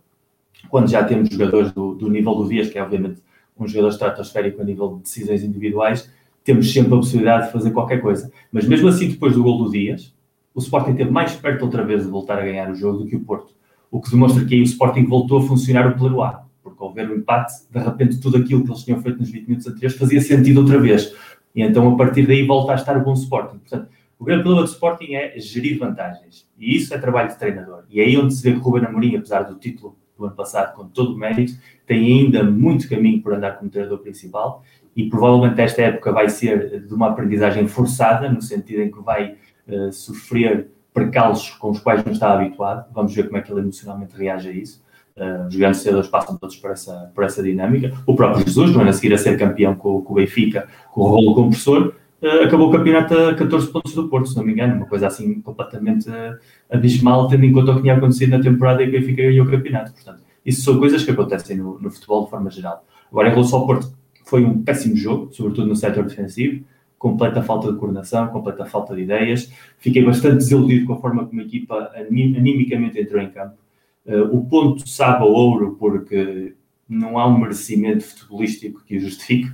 [0.68, 3.22] quando já temos jogadores do, do nível do Dias, que é obviamente
[3.58, 6.10] um jogador estratosférico a nível de decisões individuais,
[6.44, 8.30] temos sempre a possibilidade de fazer qualquer coisa.
[8.50, 10.14] Mas mesmo assim, depois do gol do Dias,
[10.54, 13.16] o Sporting esteve mais perto outra vez de voltar a ganhar o jogo do que
[13.16, 13.54] o Porto.
[13.90, 16.44] O que demonstra que aí o Sporting voltou a funcionar o plano A.
[16.62, 19.46] Porque ao ver o empate, de repente tudo aquilo que eles tinham feito nos 20
[19.46, 21.14] minutos anteriores fazia sentido outra vez.
[21.54, 23.58] E então a partir daí volta a estar o bom Sporting.
[23.58, 23.88] Portanto,
[24.18, 26.48] o grande problema do Sporting é gerir vantagens.
[26.58, 27.84] E isso é trabalho de treinador.
[27.90, 30.74] E é aí onde se vê que Ruben Amorim, apesar do título do ano passado,
[30.74, 31.54] com todo o mérito,
[31.86, 34.62] tem ainda muito caminho por andar como treinador principal
[34.94, 39.36] e provavelmente esta época vai ser de uma aprendizagem forçada, no sentido em que vai
[39.66, 42.86] uh, sofrer percalços com os quais não está habituado.
[42.92, 44.82] Vamos ver como é que ele emocionalmente reage a isso.
[45.16, 47.92] Uh, os grandes treinadores passam todos por essa, por essa dinâmica.
[48.06, 51.00] O próprio Jesus, não é a seguir a ser campeão com, com o Benfica, com
[51.00, 54.52] o rolo compressor, uh, acabou o campeonato a 14 pontos do Porto, se não me
[54.52, 56.10] engano, uma coisa assim completamente
[56.72, 59.46] abismal, tendo em conta o que tinha acontecido na temporada em que o Benfica ganhou
[59.46, 59.92] o campeonato.
[59.92, 62.84] Portanto, isso são coisas que acontecem no, no futebol de forma geral.
[63.10, 63.92] Agora, em relação ao Porto,
[64.24, 66.64] foi um péssimo jogo, sobretudo no setor defensivo,
[66.98, 69.52] completa falta de coordenação, completa falta de ideias.
[69.78, 73.56] Fiquei bastante desiludido com a forma como a equipa animicamente entrou em campo.
[74.06, 76.54] Uh, o ponto sabe ao ouro porque
[76.88, 79.50] não há um merecimento futebolístico que o justifique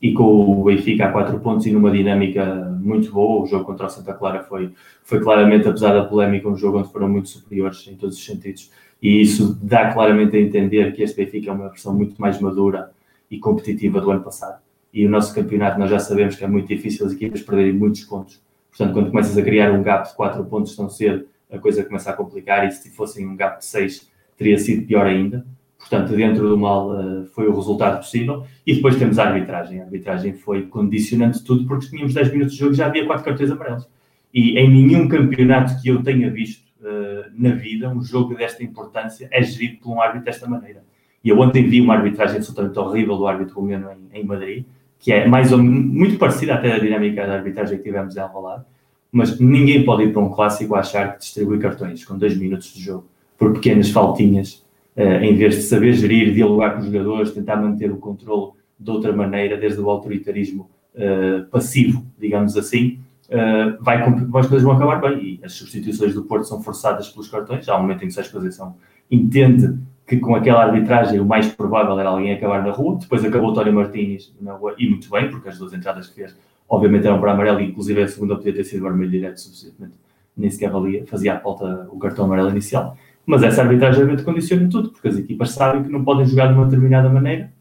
[0.00, 2.44] e com o Benfica a quatro pontos e numa dinâmica
[2.80, 6.56] muito boa, o jogo contra o Santa Clara foi, foi claramente, apesar da polémica, um
[6.56, 8.70] jogo onde foram muito superiores em todos os sentidos
[9.02, 12.90] e isso dá claramente a entender que este Benfica é uma versão muito mais madura
[13.30, 14.60] e competitiva do ano passado.
[14.92, 18.04] E o nosso campeonato nós já sabemos que é muito difícil as equipas perderem muitos
[18.04, 18.42] pontos.
[18.70, 22.10] Portanto, quando começas a criar um gap de 4 pontos tão cedo, a coisa começa
[22.10, 25.46] a complicar e se fossem um gap de 6 teria sido pior ainda.
[25.90, 28.46] Portanto, dentro do mal uh, foi o resultado possível.
[28.64, 29.80] E depois temos a arbitragem.
[29.80, 33.24] A arbitragem foi condicionante tudo porque tínhamos 10 minutos de jogo e já havia 4
[33.24, 33.88] cartões amarelos.
[34.32, 39.28] E em nenhum campeonato que eu tenha visto uh, na vida, um jogo desta importância
[39.32, 40.84] é gerido por um árbitro desta maneira.
[41.24, 44.64] E eu ontem vi uma arbitragem absolutamente horrível do árbitro romeno em, em Madrid,
[44.96, 48.62] que é mais ou muito parecida até à dinâmica da arbitragem que tivemos em Alvalade,
[49.10, 52.72] mas ninguém pode ir para um clássico a achar que distribui cartões com dois minutos
[52.72, 54.64] de jogo por pequenas faltinhas,
[54.96, 59.12] em vez de saber gerir, dialogar com os jogadores, tentar manter o controle de outra
[59.12, 65.38] maneira, desde o autoritarismo uh, passivo, digamos assim, uh, vai, as coisas vão acabar bem.
[65.40, 67.68] E as substituições do Porto são forçadas pelos cartões.
[67.68, 68.74] Há um momento em que a exposição
[69.10, 72.98] entende que com aquela arbitragem o mais provável era alguém acabar na rua.
[72.98, 76.14] Depois acabou o Tório Martins na rua, e muito bem, porque as duas entradas que
[76.14, 76.36] fez,
[76.68, 79.94] obviamente, eram para amarelo, inclusive a segunda podia ter sido vermelho direto, suficientemente.
[80.36, 82.96] Nem sequer valia, fazia a falta o cartão amarelo inicial.
[83.30, 86.64] Mas essa arbitragem condiciona tudo, porque as equipas sabem que não podem jogar de uma
[86.64, 87.52] determinada maneira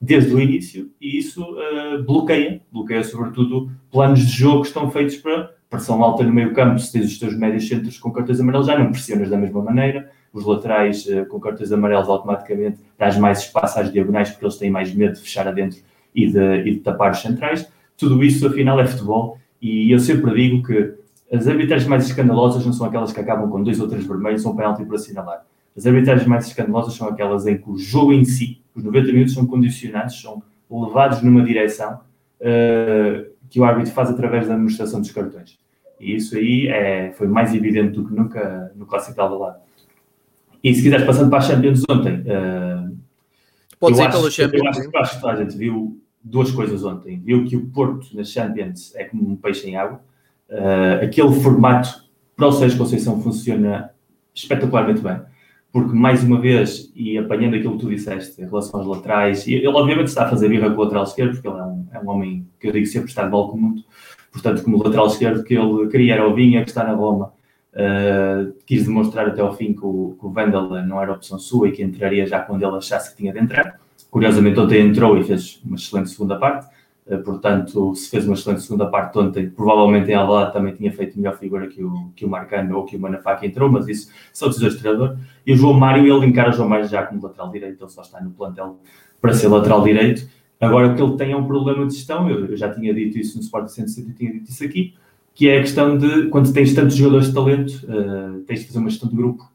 [0.00, 0.90] desde o início.
[0.98, 6.24] E isso uh, bloqueia, bloqueia sobretudo planos de jogo que estão feitos para pressão alta
[6.24, 9.28] no meio campo, se tens os teus médios centros com cartões amarelos, já não pressionas
[9.28, 14.30] da mesma maneira, os laterais uh, com cartões amarelos automaticamente dás mais espaço às diagonais
[14.30, 15.78] porque eles têm mais medo de fechar adentro
[16.14, 17.70] e de, e de tapar os centrais.
[17.98, 19.38] Tudo isso, afinal, é futebol.
[19.60, 20.94] E eu sempre digo que
[21.32, 24.52] as arbitragens mais escandalosas não são aquelas que acabam com dois ou três vermelhos ou
[24.52, 25.46] um penalti para assinalar.
[25.76, 29.34] As arbitragens mais escandalosas são aquelas em que o jogo em si, os 90 minutos,
[29.34, 32.00] são condicionados, são levados numa direção
[32.40, 35.58] uh, que o árbitro faz através da administração dos cartões.
[36.00, 39.58] E isso aí é, foi mais evidente do que nunca no Clássico de Alvalade.
[40.62, 42.98] E se quiseres, passando para a Champions ontem, uh,
[43.78, 44.62] Podes ir pela Champions.
[44.62, 47.20] Eu acho, que a gente viu duas coisas ontem.
[47.20, 50.00] Viu que o Porto na Champions é como um peixe em água.
[50.48, 52.04] Uh, aquele formato
[52.36, 53.90] para o Sérgio Conceição funciona
[54.34, 55.20] espetacularmente bem,
[55.72, 59.66] porque mais uma vez, e apanhando aquilo que tu disseste em relação aos laterais, ele
[59.66, 62.08] obviamente está a fazer birra com o lateral esquerdo, porque ele é um, é um
[62.08, 63.84] homem que eu digo sempre está de bola com muito,
[64.32, 67.32] portanto, como lateral esquerdo que ele queria era o Vinha, que está na Roma,
[67.74, 70.32] uh, quis demonstrar até ao fim que o, que o
[70.86, 73.78] não era opção sua e que entraria já quando ele achasse que tinha de entrar.
[74.10, 76.66] Curiosamente, ontem entrou e fez uma excelente segunda parte.
[77.08, 81.16] Eh, portanto, se fez uma excelente segunda parte ontem, provavelmente em Alvalade também tinha feito
[81.18, 84.10] melhor figura que o, que o Marcano ou que o Manafá que entrou, mas isso
[84.32, 85.16] são decisões de treinador.
[85.46, 88.02] E o João Mário, ele encara o João Mário já como lateral direito, ele só
[88.02, 88.78] está no plantel
[89.22, 90.28] para ser lateral direito.
[90.60, 93.16] Agora, o que ele tem é um problema de gestão, eu, eu já tinha dito
[93.16, 94.94] isso no Sport 160 e tinha dito isso aqui,
[95.34, 98.80] que é a questão de, quando tens tantos jogadores de talento, uh, tens de fazer
[98.80, 99.48] uma gestão de grupo,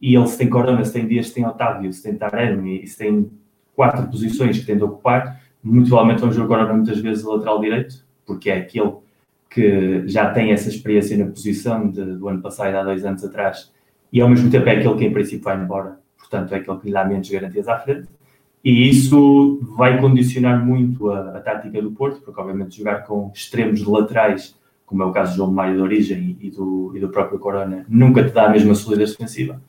[0.00, 2.86] e ele se tem Corona, se tem Dias, se tem Otávio, se tem Taremi, e
[2.86, 3.30] se tem
[3.74, 7.60] quatro posições que tem de ocupar, muito provavelmente vamos ver agora muitas vezes o lateral
[7.60, 8.92] direito, porque é aquele
[9.48, 13.72] que já tem essa experiência na posição de, do ano passado, há dois anos atrás,
[14.12, 16.86] e ao mesmo tempo é aquele que em princípio vai embora, portanto é aquele que
[16.86, 18.08] lhe dá menos garantias à frente.
[18.62, 23.82] E isso vai condicionar muito a, a tática do Porto, porque obviamente jogar com extremos
[23.84, 27.38] laterais, como é o caso do João Maio de origem e do, e do próprio
[27.38, 29.60] Corona, nunca te dá a mesma solidez defensiva.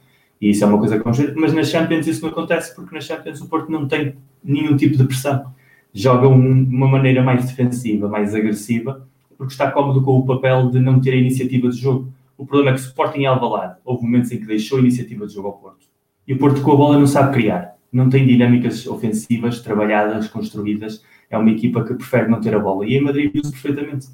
[0.42, 1.40] E isso é uma coisa que.
[1.40, 4.98] Mas nas Champions isso não acontece, porque nas Champions o Porto não tem nenhum tipo
[4.98, 5.54] de pressão
[5.94, 10.80] joga um, uma maneira mais defensiva, mais agressiva, porque está cómodo com o papel de
[10.80, 12.12] não ter a iniciativa de jogo.
[12.38, 13.76] O problema é que o Sporting é Alvalade.
[13.84, 15.88] Houve momentos em que deixou a iniciativa de jogo ao Porto.
[16.28, 17.76] E o Porto com a bola não sabe criar.
[17.92, 21.04] Não tem dinâmicas ofensivas trabalhadas, construídas.
[21.30, 22.86] É uma equipa que prefere não ter a bola.
[22.86, 24.08] E em Madrid viu-se perfeitamente.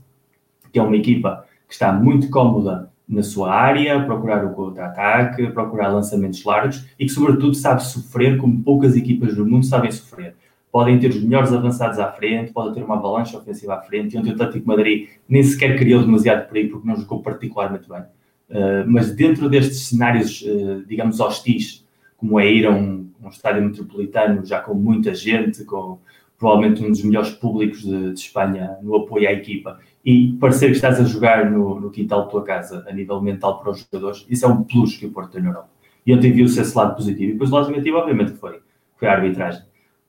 [0.72, 5.90] Que é uma equipa que está muito cómoda na sua área, procurar o contra-ataque, procurar
[5.90, 10.36] lançamentos largos e que, sobretudo, sabe sofrer como poucas equipas no mundo sabem sofrer
[10.72, 14.20] podem ter os melhores avançados à frente, pode ter uma avalanche ofensiva à frente, e
[14.20, 18.02] ontem o Atlético Madrid nem sequer criou demasiado perigo porque não jogou particularmente bem.
[18.50, 23.64] Uh, mas dentro destes cenários, uh, digamos, hostis, como é ir a um, um, estádio
[23.64, 26.00] metropolitano já com muita gente, com
[26.38, 30.76] provavelmente um dos melhores públicos de, de Espanha no apoio à equipa, e parecer que
[30.76, 34.26] estás a jogar no, no quintal da tua casa a nível mental para os jogadores,
[34.30, 35.70] isso é um plus que o Porto tem na Europa.
[36.06, 37.32] E ontem viu-se esse lado positivo.
[37.32, 38.62] E depois o lado negativo, obviamente, foi,
[38.96, 39.62] foi a arbitragem.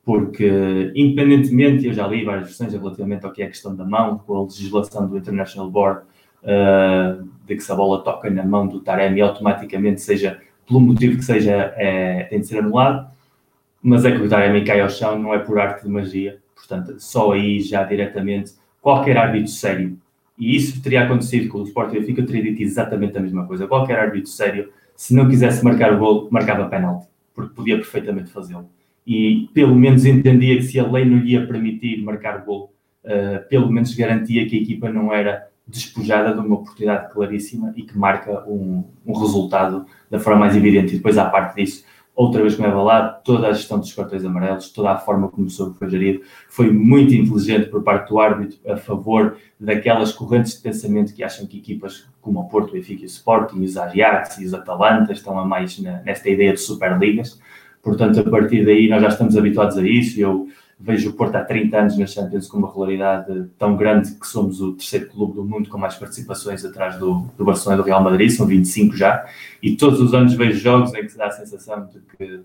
[0.09, 4.17] Porque, independentemente, eu já li várias versões relativamente ao que é a questão da mão,
[4.17, 6.01] com a legislação do International Board,
[6.45, 11.19] uh, de que se a bola toca na mão do Taremi, automaticamente, seja pelo motivo
[11.19, 13.07] que seja, é, tem de ser anulado.
[13.83, 16.39] Mas é que o Taremi cai ao chão, não é por arte de magia.
[16.55, 19.99] Portanto, só aí já diretamente qualquer árbitro sério,
[20.39, 23.67] e isso teria acontecido com o Sport Benfica, eu teria dito exatamente a mesma coisa.
[23.67, 28.71] Qualquer árbitro sério, se não quisesse marcar o gol, marcava penalti, porque podia perfeitamente fazê-lo.
[29.11, 33.49] E pelo menos entendia que se a lei não lhe ia permitir marcar gol, uh,
[33.49, 37.97] pelo menos garantia que a equipa não era despojada de uma oportunidade claríssima e que
[37.97, 40.93] marca um, um resultado da forma mais evidente.
[40.93, 44.27] E depois, à parte disso, outra vez como é lá, toda a gestão dos cartões
[44.27, 48.59] amarelos, toda a forma como o foi gerido, foi muito inteligente por parte do árbitro
[48.71, 53.03] a favor daquelas correntes de pensamento que acham que equipas como o Porto, o Benfica
[53.03, 56.61] e o Sporting, os Ajax e os Atalanta estão a mais na, nesta ideia de
[56.61, 57.41] Superligas.
[57.83, 60.21] Portanto, a partir daí nós já estamos habituados a isso.
[60.21, 64.27] Eu vejo o Porto há 30 anos na Champions com uma regularidade tão grande que
[64.27, 67.87] somos o terceiro clube do mundo com mais participações atrás do, do Barcelona e do
[67.87, 69.27] Real Madrid, são 25 já,
[69.63, 72.41] e todos os anos vejo jogos em que se dá a sensação de que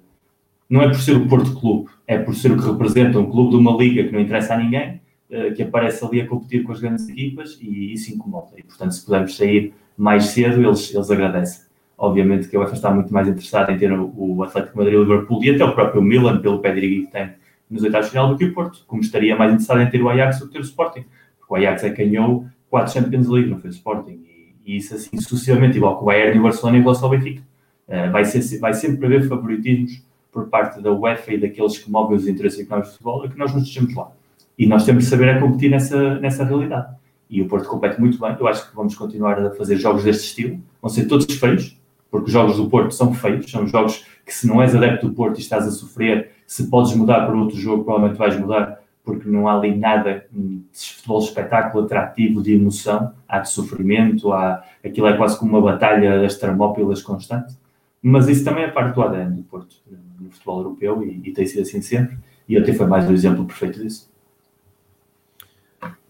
[0.70, 3.52] não é por ser o Porto Clube, é por ser o que representa um clube
[3.52, 6.72] de uma liga que não interessa a ninguém, eh, que aparece ali a competir com
[6.72, 8.50] as grandes equipas e isso incomoda.
[8.58, 11.66] E, portanto, se pudermos sair mais cedo, eles, eles agradecem.
[12.04, 15.42] Obviamente que a UEFA está muito mais interessada em ter o, Atlético Madrid o Liverpool
[15.42, 17.30] e até o próprio Milan, pelo pedigree que tem
[17.70, 20.10] nos oitavos de final do que o Porto, como estaria mais interessado em ter o
[20.10, 21.06] Ajax do que ter o Sporting.
[21.40, 24.20] Porque o Ajax é que ganhou quatro Champions League, não foi o Sporting.
[24.22, 27.12] E, e isso assim sucessivamente, igual que o Bayern e o Barcelona em relação ao
[27.12, 27.42] Benfica.
[27.88, 32.18] Uh, vai, ser, vai sempre haver favoritismos por parte da UEFA e daqueles que movem
[32.18, 34.12] os interesses económicos de futebol, é que nós nos deixamos lá.
[34.60, 36.94] E nós temos de saber a competir nessa, nessa realidade.
[37.30, 38.36] E o Porto compete muito bem.
[38.38, 40.60] Eu acho que vamos continuar a fazer jogos deste estilo.
[40.82, 41.82] Vão ser todos feios,
[42.14, 43.50] porque os jogos do Porto são feios.
[43.50, 46.96] São jogos que, se não és adepto do Porto e estás a sofrer se podes
[46.96, 51.86] mudar para outro jogo, provavelmente vais mudar, porque não há ali nada de futebol espetáculo
[51.86, 57.02] atrativo de emoção, há de sofrimento, há, aquilo é quase como uma batalha das termópilas
[57.02, 57.56] constante.
[58.00, 59.76] Mas isso também é parte do ADN do Porto,
[60.20, 62.16] no futebol europeu, e, e tem sido assim sempre.
[62.48, 64.14] E até foi mais um exemplo perfeito disso.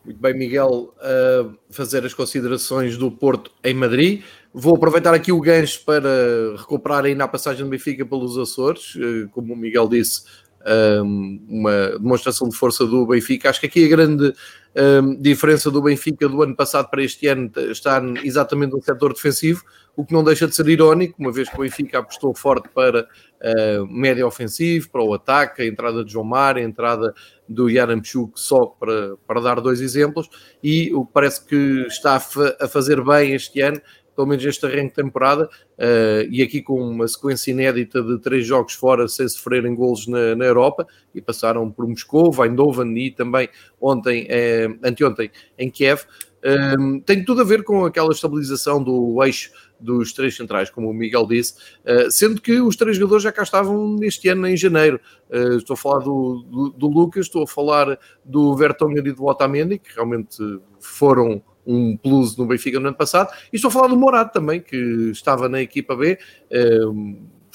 [0.04, 4.22] Muito bem, Miguel, uh, fazer as considerações do Porto em Madrid.
[4.54, 8.94] Vou aproveitar aqui o gancho para recuperar ainda a passagem do Benfica pelos Açores.
[8.96, 10.24] Uh, como o Miguel disse,
[11.04, 13.50] um, uma demonstração de força do Benfica.
[13.50, 14.34] Acho que aqui a grande
[14.76, 19.64] um, diferença do Benfica do ano passado para este ano está exatamente no setor defensivo,
[19.96, 23.02] o que não deixa de ser irónico, uma vez que o Benfica apostou forte para
[23.04, 27.14] uh, médio ofensivo, para o ataque, a entrada de João Mar, a entrada
[27.48, 30.30] do Yaramchuk, só para, para dar dois exemplos,
[30.64, 33.80] e o que parece que está a fazer bem este ano
[34.16, 38.46] pelo menos este arranque de temporada, uh, e aqui com uma sequência inédita de três
[38.46, 43.50] jogos fora sem sofrerem golos na, na Europa, e passaram por Moscou, Eindhoven e também
[43.80, 46.06] ontem, eh, anteontem, em Kiev.
[46.78, 49.50] Um, tem tudo a ver com aquela estabilização do eixo
[49.80, 51.54] dos três centrais, como o Miguel disse,
[51.86, 55.00] uh, sendo que os três jogadores já cá estavam neste ano, em janeiro.
[55.30, 59.26] Uh, estou a falar do, do, do, Lucas, estou a falar do Vertonghen e do
[59.26, 60.38] Otamendi, que realmente
[60.80, 64.60] foram um plus no Benfica no ano passado, e estou a falar do Morado também,
[64.60, 64.76] que
[65.12, 66.18] estava na equipa B,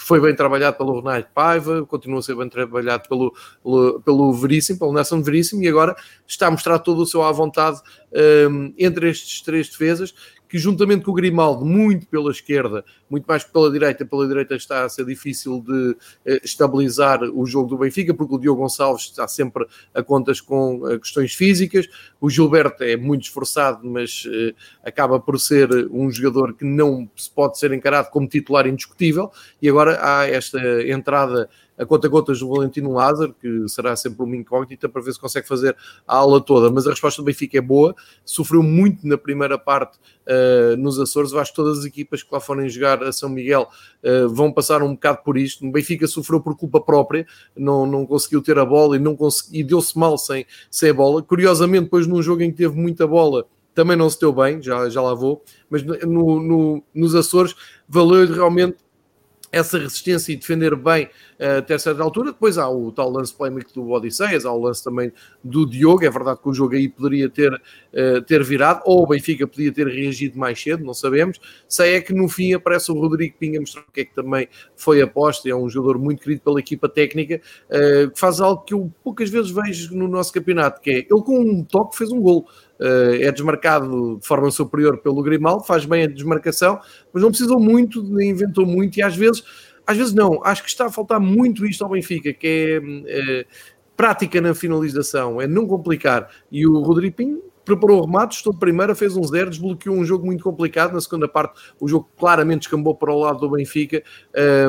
[0.01, 4.79] foi bem trabalhado pelo Ronaldo Paiva, continua a ser bem trabalhado pelo, pelo, pelo Veríssimo,
[4.79, 7.81] pelo Nelson Veríssimo, e agora está a mostrar todo o seu à vontade
[8.49, 10.15] um, entre estes três defesas,
[10.49, 14.85] que juntamente com o Grimaldo, muito pela esquerda, muito mais pela direita, pela direita está
[14.85, 19.27] a ser difícil de eh, estabilizar o jogo do Benfica, porque o Diogo Gonçalves está
[19.27, 21.89] sempre a contas com eh, questões físicas,
[22.21, 27.31] o Gilberto é muito esforçado, mas eh, acaba por ser um jogador que não se
[27.31, 32.93] pode ser encarado como titular indiscutível, e agora há esta entrada a conta-gotas do Valentino
[32.93, 36.71] Lázaro, que será sempre uma incógnita para ver se consegue fazer a aula toda.
[36.71, 37.95] Mas a resposta do Benfica é boa,
[38.25, 41.33] sofreu muito na primeira parte uh, nos Açores.
[41.33, 43.69] Eu acho que todas as equipas que lá forem jogar a São Miguel
[44.03, 45.67] uh, vão passar um bocado por isto.
[45.67, 49.17] O Benfica sofreu por culpa própria, não, não conseguiu ter a bola e, não
[49.53, 51.23] e deu-se mal sem, sem a bola.
[51.23, 54.89] Curiosamente, depois num jogo em que teve muita bola, também não se deu bem, já,
[54.89, 57.55] já lá vou, mas no, no, nos Açores
[57.89, 58.77] valeu realmente
[59.51, 62.33] essa resistência e defender bem uh, até certa altura.
[62.33, 66.05] Depois há o tal lance polémico do Odisseias, há o lance também do Diogo.
[66.05, 69.73] É verdade que o jogo aí poderia ter, uh, ter virado, ou o Benfica podia
[69.73, 71.41] ter reagido mais cedo, não sabemos.
[71.67, 75.01] Sei é que no fim aparece o Rodrigo Pinga mostrar que é que também foi
[75.01, 75.49] aposta.
[75.49, 79.31] É um jogador muito querido pela equipa técnica, uh, que faz algo que eu poucas
[79.31, 82.47] vezes vejo no nosso campeonato, que é ele com um toque fez um gol.
[82.81, 86.81] É desmarcado de forma superior pelo Grimaldo, faz bem a desmarcação,
[87.13, 89.43] mas não precisou muito, nem inventou muito, e às vezes,
[89.87, 93.47] às vezes não, acho que está a faltar muito isto ao Benfica, que é, é
[93.97, 96.29] prática na finalização, é não complicar.
[96.53, 100.25] E o Rodrigo Pinho preparou remates, estou de primeira, fez um zero, desbloqueou um jogo
[100.25, 100.93] muito complicado.
[100.95, 104.03] Na segunda parte, o jogo claramente descambou para o lado do Benfica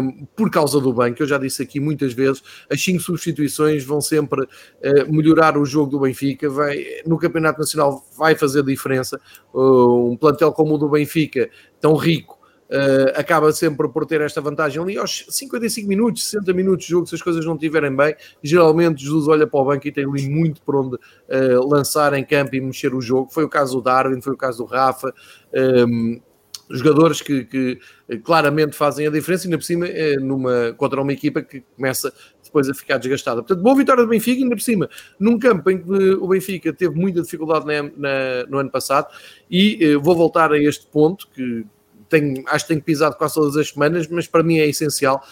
[0.01, 1.23] um, por causa do banco.
[1.23, 5.91] Eu já disse aqui muitas vezes: as cinco substituições vão sempre uh, melhorar o jogo
[5.91, 6.49] do Benfica.
[6.49, 9.19] Vai, no Campeonato Nacional vai fazer diferença.
[9.53, 12.38] Uh, um plantel como o do Benfica, tão rico
[12.69, 17.07] Uh, acaba sempre por ter esta vantagem ali aos 55 minutos, 60 minutos de jogo,
[17.07, 20.29] se as coisas não estiverem bem, geralmente Jesus olha para o banco e tem ali
[20.29, 23.31] muito por onde uh, lançar em campo e mexer o jogo.
[23.31, 25.11] Foi o caso do Darwin, foi o caso do Rafa,
[25.51, 26.21] um, ehm,
[26.69, 27.79] jogadores que, que,
[28.23, 32.69] claramente fazem a diferença, ainda por cima é numa, contra uma equipa que começa depois
[32.69, 33.41] a ficar desgastada.
[33.41, 36.93] Portanto, boa vitória do Benfica, ainda por cima, num campo em que o Benfica teve
[36.95, 39.07] muita dificuldade na, na, no ano passado,
[39.49, 41.65] e uh, vou voltar a este ponto que
[42.09, 45.23] tenho, acho que tenho pisado quase todas as semanas, mas para mim é essencial.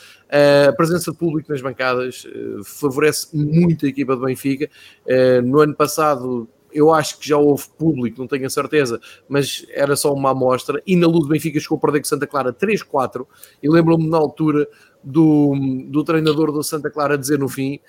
[0.68, 4.70] a presença de público nas bancadas uh, favorece muito a equipa do Benfica.
[5.06, 9.66] Uh, no ano passado, eu acho que já houve público, não tenho a certeza, mas
[9.72, 10.82] era só uma amostra.
[10.86, 13.26] E na luz do Benfica chegou a perder com Santa Clara 3-4.
[13.62, 14.68] E lembro-me na altura
[15.04, 15.54] do,
[15.90, 17.80] do treinador do Santa Clara dizer no fim: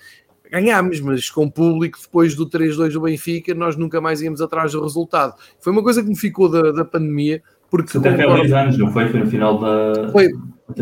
[0.49, 4.81] ganhámos, mas com público, depois do 3-2 do Benfica, nós nunca mais íamos atrás do
[4.81, 5.35] resultado.
[5.59, 8.91] Foi uma coisa que me ficou da, da pandemia, porque Até há dois anos, não
[8.91, 9.09] foi?
[9.09, 10.09] Foi no final da.
[10.11, 10.29] Foi,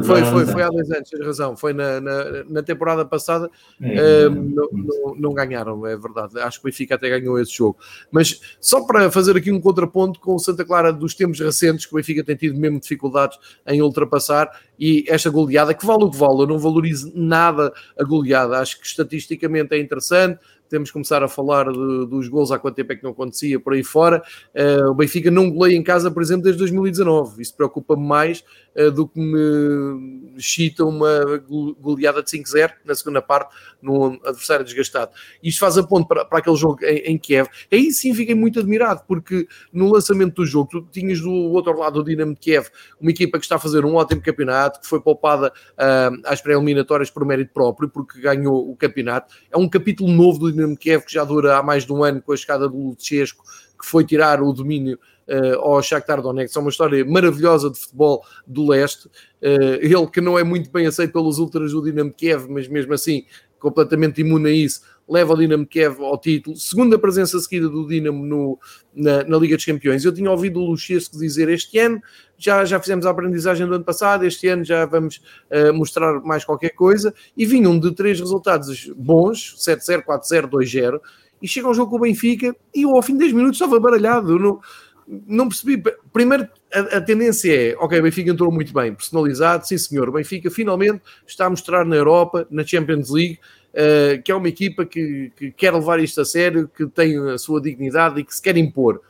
[0.03, 1.55] foi, foi, foi há dois anos, tens razão.
[1.55, 3.49] Foi na, na, na temporada passada,
[3.81, 6.39] é, um, não, não, não, ganharam, é verdade.
[6.39, 7.77] Acho que o Benfica até ganhou esse jogo.
[8.11, 11.93] Mas só para fazer aqui um contraponto com o Santa Clara dos tempos recentes, que
[11.93, 16.17] o Benfica tem tido mesmo dificuldades em ultrapassar, e esta goleada, que vale o que
[16.17, 18.59] vale, eu não valorizo nada a goleada.
[18.59, 22.75] Acho que estatisticamente é interessante temos que começar a falar de, dos gols há quanto
[22.75, 24.21] tempo é que não acontecia por aí fora.
[24.55, 27.41] Uh, o Benfica não goleia em casa, por exemplo, desde 2019.
[27.41, 28.43] Isso preocupa-me mais
[28.75, 31.41] uh, do que me chita uma
[31.79, 35.11] goleada de 5-0 na segunda parte, num adversário desgastado.
[35.41, 37.47] Isto faz a ponto para, para aquele jogo em, em, Kiev.
[37.71, 41.99] Aí sim fiquei muito admirado, porque no lançamento do jogo, tu tinhas do outro lado
[41.99, 42.67] o Dinamo de Kiev,
[42.99, 47.09] uma equipa que está a fazer um ótimo campeonato, que foi poupada uh, às pré-eliminatórias
[47.09, 49.33] por mérito próprio, porque ganhou o campeonato.
[49.51, 52.21] É um capítulo novo do Dinamo Kiev que já dura há mais de um ano
[52.21, 53.43] com a escada do Luchesco,
[53.79, 56.57] que foi tirar o domínio uh, ao Shakhtar Donetsk.
[56.57, 59.07] É uma história maravilhosa de futebol do leste.
[59.07, 62.93] Uh, ele que não é muito bem aceito pelos ultras do Dinamo Kiev, mas mesmo
[62.93, 63.25] assim
[63.59, 66.57] completamente imune a isso, leva o Dinamo Kiev ao título.
[66.57, 68.59] Segunda presença seguida do Dinamo no,
[68.93, 70.03] na, na, Liga dos Campeões.
[70.03, 72.01] Eu tinha ouvido o Luchesco dizer este ano
[72.37, 76.43] já, já fizemos a aprendizagem do ano passado, este ano já vamos uh, mostrar mais
[76.43, 77.13] qualquer coisa.
[77.35, 80.99] E vinham de três resultados bons, 7-0, 4-0, 2-0,
[81.41, 83.79] e chega ao jogo com o Benfica e eu ao fim de 10 minutos estava
[83.79, 84.37] baralhado.
[84.37, 84.59] Não,
[85.07, 85.81] não percebi.
[86.11, 91.01] Primeiro, a, a, tendência é, ok, Benfica entrou muito bem, personalizado, sim senhor, Benfica finalmente
[91.25, 93.39] está a mostrar na Europa, na Champions League,
[93.73, 97.37] uh, que é uma equipa que, que, quer levar isto a sério, que tem a
[97.37, 99.01] sua dignidade e que se quer impor.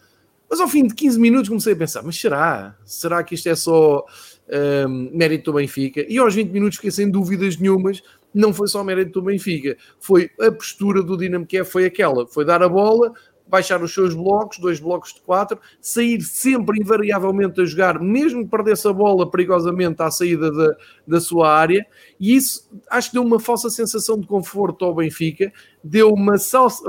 [0.50, 2.76] Mas ao fim de 15 minutos comecei a pensar, mas será?
[2.86, 6.06] Será que isto é só um, ehm, mérito do Benfica?
[6.08, 8.02] E aos 20 minutos fiquei sem dúvidas nenhumas,
[8.34, 12.46] não foi só mérito do Benfica, foi a postura do Dinamo Kiev, foi aquela, foi
[12.46, 13.12] dar a bola,
[13.48, 18.52] baixar os seus blocos, dois blocos de quatro, sair sempre invariavelmente a jogar, mesmo que
[18.52, 20.76] perdesse a bola perigosamente à saída da,
[21.08, 21.86] da sua área,
[22.20, 25.52] e isso acho que deu uma falsa sensação de conforto ao Benfica,
[25.84, 26.36] deu uma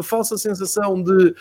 [0.02, 1.34] falsa sensação de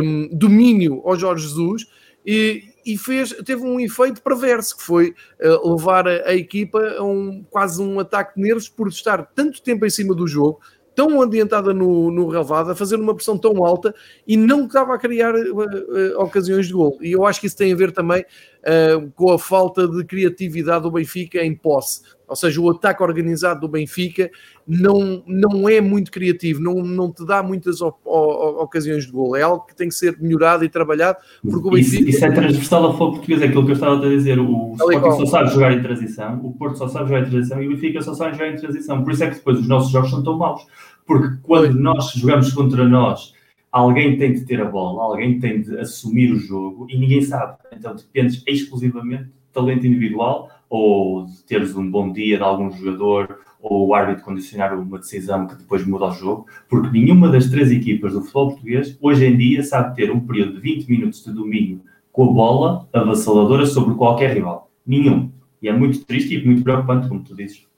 [0.00, 1.86] um, domínio ao Jorge Jesus,
[2.24, 7.02] e, e, fez, teve um efeito perverso, que foi uh, levar a, a, equipa a
[7.02, 10.60] um, quase um ataque de nervos por estar tanto tempo em cima do jogo,
[10.94, 13.94] tão adiantada no, no relevado, a fazer uma pressão tão alta
[14.26, 16.98] e não estava a criar uh, uh, ocasiões de gol.
[17.00, 18.24] E eu acho que isso tem a ver também
[18.62, 22.02] uh, com a falta de criatividade do Benfica em posse.
[22.26, 24.30] Ou seja, o ataque organizado do Benfica
[24.66, 29.36] não, não é muito criativo, não, não te dá muitas op, o, ocasiões de gol.
[29.36, 31.18] É algo que tem que ser melhorado e trabalhado.
[31.42, 32.08] Porque o Benfica...
[32.08, 34.38] isso, isso é transversal ao futebol português, é aquilo que eu estava a dizer.
[34.38, 37.66] O Sporting só sabe jogar em transição, o Porto só sabe jogar em transição e
[37.66, 39.04] o Benfica só sabe jogar em transição.
[39.04, 40.66] Por isso é que depois os nossos jogos são tão maus.
[41.06, 43.31] Porque quando nós jogamos contra nós
[43.72, 47.56] alguém tem de ter a bola, alguém tem de assumir o jogo e ninguém sabe.
[47.72, 53.40] Então dependes exclusivamente de talento individual ou de teres um bom dia de algum jogador
[53.60, 57.70] ou o árbitro condicionar uma decisão que depois muda o jogo, porque nenhuma das três
[57.70, 61.32] equipas do futebol português hoje em dia sabe ter um período de 20 minutos de
[61.32, 64.70] domínio com a bola avassaladora sobre qualquer rival.
[64.86, 65.30] Nenhum.
[65.62, 67.71] E é muito triste e muito preocupante, como tu dizes.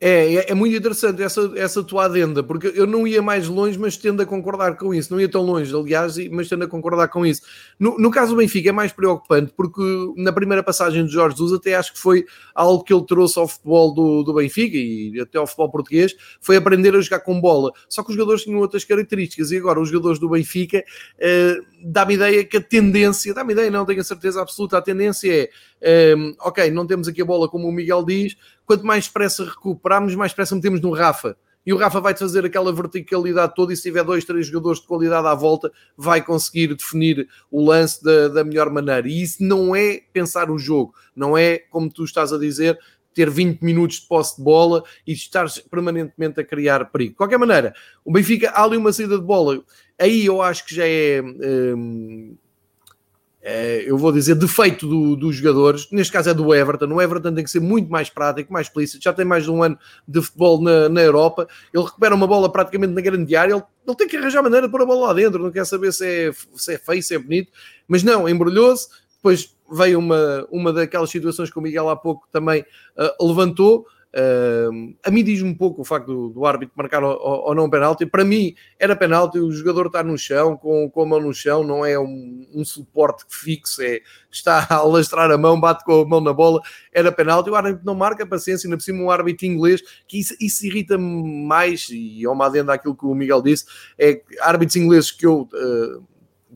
[0.00, 3.76] É, é, é, muito interessante essa, essa tua adenda, porque eu não ia mais longe,
[3.76, 5.12] mas tendo a concordar com isso.
[5.12, 7.42] Não ia tão longe, aliás, mas tendo a concordar com isso.
[7.80, 9.82] No, no caso do Benfica é mais preocupante, porque
[10.16, 12.24] na primeira passagem de Jorge Jesus, até acho que foi
[12.54, 16.54] algo que ele trouxe ao futebol do, do Benfica e até ao futebol português, foi
[16.54, 17.72] aprender a jogar com bola.
[17.88, 20.84] Só que os jogadores tinham outras características, e agora os jogadores do Benfica
[21.18, 25.32] eh, dá-me ideia que a tendência, dá-me ideia, não tenho a certeza absoluta, a tendência
[25.32, 25.50] é
[26.16, 30.14] um, ok, não temos aqui a bola como o Miguel diz, quanto mais pressa recuperarmos,
[30.14, 31.36] mais pressa metemos no Rafa.
[31.66, 34.86] E o Rafa vai fazer aquela verticalidade toda e se tiver dois, três jogadores de
[34.86, 39.06] qualidade à volta, vai conseguir definir o lance da, da melhor maneira.
[39.06, 42.78] E isso não é pensar o jogo, não é, como tu estás a dizer,
[43.12, 47.10] ter 20 minutos de posse de bola e estar permanentemente a criar perigo.
[47.10, 47.74] De qualquer maneira,
[48.04, 49.62] o Benfica, há ali uma saída de bola,
[49.98, 51.20] aí eu acho que já é...
[51.20, 52.47] Um, é,
[53.86, 56.86] eu vou dizer, defeito do, dos jogadores, neste caso é do Everton.
[56.86, 59.02] O Everton tem que ser muito mais prático, mais explícito.
[59.02, 61.46] Já tem mais de um ano de futebol na, na Europa.
[61.72, 63.54] Ele recupera uma bola praticamente na grande área.
[63.54, 65.42] Ele, ele tem que arranjar maneira de pôr a bola lá dentro.
[65.42, 67.52] Não quer saber se é, se é feio, se é bonito.
[67.86, 68.88] Mas não, embrulhou-se.
[69.16, 72.64] Depois veio uma, uma daquelas situações que o Miguel há pouco também
[72.96, 73.86] uh, levantou.
[74.14, 78.06] Uh, a mim diz-me um pouco o facto do, do árbitro marcar ou, não penalti.
[78.06, 81.62] Para mim era penalti, o jogador está no chão, com, com a mão no chão,
[81.62, 84.00] não é um, um suporte fixo, é,
[84.30, 86.60] está a lastrar a mão, bate com a mão na bola,
[86.92, 87.50] era penalti.
[87.50, 91.44] O árbitro não marca paciência, ainda por cima um árbitro inglês, que isso, isso irrita-me
[91.46, 93.66] mais, e é uma adenda àquilo que o Miguel disse,
[93.98, 95.48] é árbitros ingleses que eu.
[95.52, 96.02] Uh,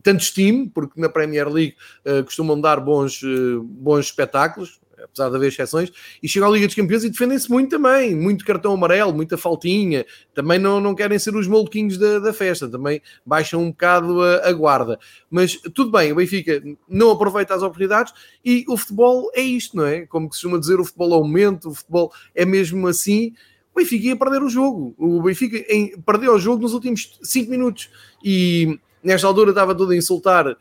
[0.01, 1.75] tanto estimo, porque na Premier League
[2.05, 5.91] uh, costumam dar bons, uh, bons espetáculos, apesar de haver exceções,
[6.21, 10.05] e chegam à Liga dos Campeões e defendem-se muito também, muito cartão amarelo, muita faltinha,
[10.33, 14.49] também não, não querem ser os maluquinhos da, da festa, também baixam um bocado a,
[14.49, 14.99] a, guarda.
[15.29, 19.85] Mas tudo bem, o Benfica não aproveita as oportunidades e o futebol é isto, não
[19.85, 20.05] é?
[20.05, 23.33] Como se costuma dizer, o futebol é o momento, o futebol é mesmo assim.
[23.73, 24.93] O Benfica ia perder o jogo.
[24.97, 27.89] O Benfica em, perdeu o jogo nos últimos 5 minutos
[28.23, 30.57] e nesta altura estava tudo a insultar uh,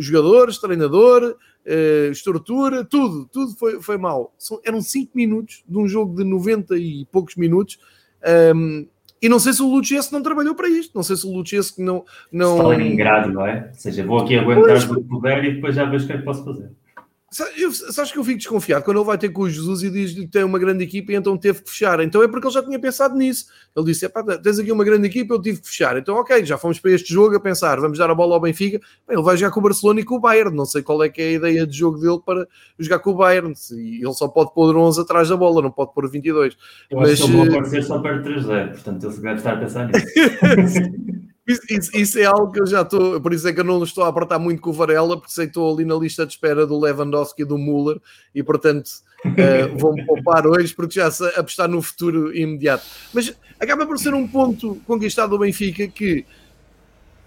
[0.00, 1.36] jogadores, treinador,
[1.66, 4.32] uh, estrutura, tudo, tudo foi, foi mal.
[4.38, 7.78] São, eram 5 minutos de um jogo de 90 e poucos minutos.
[8.54, 8.86] Um,
[9.20, 10.94] e não sei se o Lucchesco não trabalhou para isto.
[10.94, 12.04] Não sei se o Lucchesco não.
[12.30, 12.56] não...
[12.56, 13.68] Stalingrado, não é?
[13.68, 16.18] Ou seja, vou aqui aguentar o que puder e depois já vejo o que é
[16.18, 16.70] que posso fazer.
[17.36, 20.26] Sabes que eu fico desconfiado quando ele vai ter com o Jesus e diz que
[20.26, 22.00] tem uma grande equipa e então teve que fechar.
[22.00, 23.46] Então é porque ele já tinha pensado nisso.
[23.76, 24.08] Ele disse:
[24.42, 25.98] tens aqui uma grande equipa, eu tive que fechar.
[25.98, 28.78] Então, ok, já fomos para este jogo a pensar, vamos dar a bola ao Benfica.
[29.06, 30.56] Bem, ele vai jogar com o Barcelona e com o Bayern.
[30.56, 33.14] Não sei qual é que é a ideia de jogo dele para jogar com o
[33.16, 33.52] Bayern.
[33.72, 36.56] E ele só pode pôr 11 atrás da bola, não pode pôr 22.
[36.88, 39.56] Eu Mas, acho que ele vai aparecer só perto 3-0, portanto ele deve estar a
[39.56, 40.80] pensar nisso.
[41.46, 43.82] Isso, isso, isso, é algo que eu já estou, por isso é que eu não
[43.84, 46.32] estou a apertar muito com o Varela, porque sei que estou ali na lista de
[46.32, 48.00] espera do Lewandowski e do Müller
[48.34, 48.88] e portanto
[49.24, 52.84] uh, vou-me poupar hoje porque já apostar no futuro imediato.
[53.14, 56.26] Mas acaba por ser um ponto conquistado do Benfica que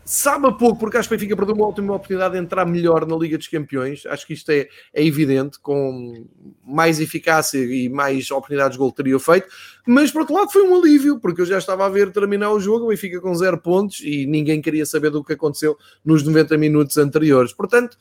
[0.10, 3.06] sabe a pouco, porque acho que o Benfica perdeu uma ótima oportunidade de entrar melhor
[3.06, 4.08] na Liga dos Campeões.
[4.08, 6.26] Acho que isto é, é evidente, com
[6.66, 9.48] mais eficácia e mais oportunidades de gol teria feito.
[9.86, 12.60] Mas, por outro lado, foi um alívio, porque eu já estava a ver terminar o
[12.60, 16.58] jogo, o Benfica com zero pontos e ninguém queria saber do que aconteceu nos 90
[16.58, 17.54] minutos anteriores.
[17.54, 17.96] Portanto,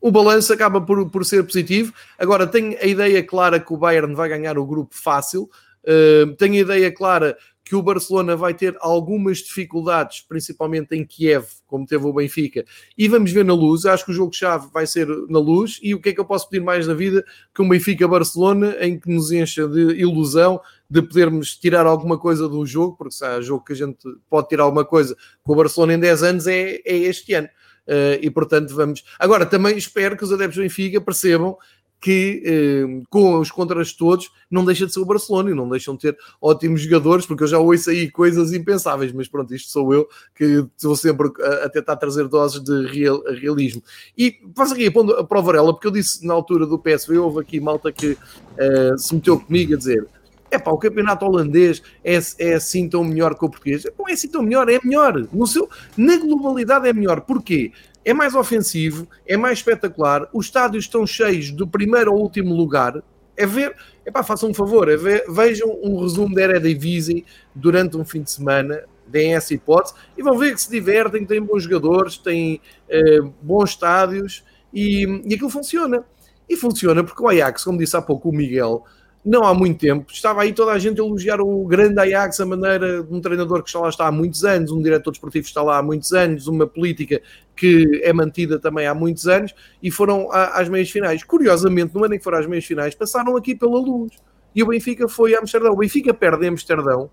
[0.00, 1.92] o balanço acaba por, por ser positivo.
[2.18, 5.50] Agora, tenho a ideia clara que o Bayern vai ganhar o grupo fácil.
[5.82, 7.36] Uh, tenho a ideia clara
[7.70, 12.64] que o Barcelona vai ter algumas dificuldades, principalmente em Kiev, como teve o Benfica,
[12.98, 13.86] e vamos ver na luz.
[13.86, 15.78] Acho que o jogo-chave vai ser na luz.
[15.80, 18.98] E o que é que eu posso pedir mais na vida que um Benfica-Barcelona em
[18.98, 20.60] que nos encha de ilusão
[20.90, 23.98] de podermos tirar alguma coisa do jogo, porque se há jogo que a gente
[24.28, 27.48] pode tirar alguma coisa com o Barcelona em 10 anos, é, é este ano.
[27.86, 29.04] Uh, e portanto vamos.
[29.16, 31.56] Agora, também espero que os adeptos do Benfica percebam
[32.00, 35.94] que eh, com os contras todos não deixa de ser o Barcelona e não deixam
[35.94, 39.92] de ter ótimos jogadores, porque eu já ouço aí coisas impensáveis, mas pronto, isto sou
[39.92, 41.30] eu que estou sempre
[41.62, 43.82] a, tentar trazer doses de real, realismo.
[44.16, 47.60] E faço aqui a prova Varela, porque eu disse na altura do PSV, houve aqui
[47.60, 48.16] malta que
[48.56, 50.06] eh, se meteu comigo a dizer
[50.50, 53.84] é pá, o campeonato holandês é, é assim tão melhor que o português.
[53.96, 55.28] Não é assim tão melhor, é melhor.
[55.32, 57.20] No seu, na globalidade é melhor.
[57.20, 57.72] Porquê?
[58.04, 63.02] É mais ofensivo, é mais espetacular, os estádios estão cheios do primeiro ao último lugar.
[63.36, 63.74] É ver,
[64.04, 67.24] é pá, façam um favor, é ver, vejam um resumo da Eredivisie
[67.54, 71.42] durante um fim de semana, deem essa hipótese e vão ver que se divertem, têm
[71.42, 76.04] bons jogadores, têm eh, bons estádios e, e aquilo funciona.
[76.48, 78.84] E funciona porque o Ajax, como disse há pouco o Miguel,
[79.24, 82.46] não há muito tempo, estava aí toda a gente a elogiar o grande Ajax, a
[82.46, 85.50] maneira de um treinador que está lá está há muitos anos, um diretor desportivo que
[85.50, 87.20] está lá há muitos anos, uma política
[87.60, 91.22] que é mantida também há muitos anos, e foram às meias finais.
[91.22, 94.14] Curiosamente, no ano em que foram às meias finais, passaram aqui pela luz.
[94.54, 95.74] e o Benfica foi a Amsterdão.
[95.74, 97.10] O Benfica perde em Amsterdão,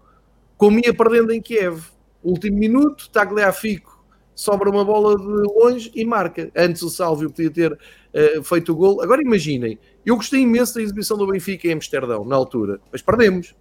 [0.55, 1.81] como ia perdendo em Kiev.
[2.23, 4.01] Último minuto, Tagliafico
[4.33, 6.49] sobra uma bola de longe e marca.
[6.55, 9.01] Antes o Sálvio podia ter uh, feito o gol.
[9.01, 13.53] Agora imaginem, eu gostei imenso da exibição do Benfica em Amsterdão, na altura, mas perdemos.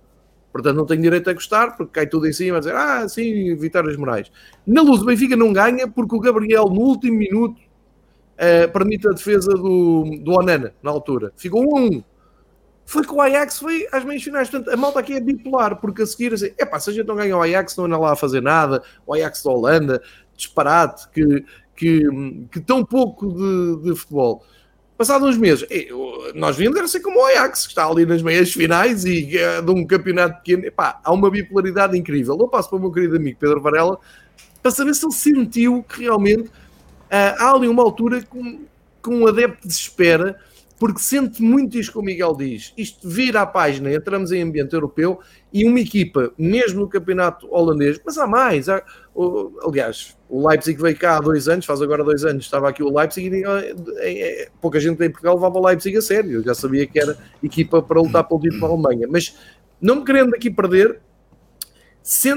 [0.57, 3.55] Portanto, não tenho direito a gostar, porque cai tudo em cima a dizer, ah, sim,
[3.57, 4.31] vitórias morais.
[4.67, 9.13] Na luz, o Benfica não ganha porque o Gabriel, no último minuto, uh, permite a
[9.13, 11.33] defesa do, do Onana, na altura.
[11.37, 12.05] Ficou 1 um 1.
[12.89, 14.49] Foi com o Ajax, foi às meias finais.
[14.49, 17.17] Portanto, a malta aqui é bipolar, porque a seguir, assim, epá, se a gente não
[17.17, 20.03] ganha o Ajax, não anda lá a fazer nada, o Ajax da Holanda,
[20.37, 21.45] disparate, que,
[21.75, 22.03] que,
[22.51, 24.45] que tão pouco de, de futebol.
[24.97, 25.67] Passado uns meses,
[26.35, 29.61] nós vimos era ser como o Ajax, que está ali nas meias finais e é
[29.61, 30.65] de um campeonato pequeno.
[30.65, 32.37] Epá, há uma bipolaridade incrível.
[32.41, 33.99] Eu passo para o meu querido amigo Pedro Varela
[34.63, 36.51] para saber se ele sentiu que realmente uh,
[37.11, 38.61] há ali uma altura com,
[39.03, 40.41] com um adepto desespera
[40.79, 42.73] porque sente muito isto que o Miguel diz.
[42.77, 45.21] Isto vira a página, entramos em ambiente europeu
[45.53, 48.69] e uma equipa, mesmo no campeonato holandês, mas há mais.
[48.69, 48.83] Há,
[49.65, 52.95] aliás, o Leipzig veio cá há dois anos, faz agora dois anos, estava aqui o
[52.95, 56.33] Leipzig e é, é, pouca gente em Portugal levava o Leipzig a sério.
[56.33, 59.09] Eu já sabia que era equipa para lutar pelo título para a Alemanha.
[59.11, 59.37] Mas
[59.81, 61.01] não me querendo aqui perder,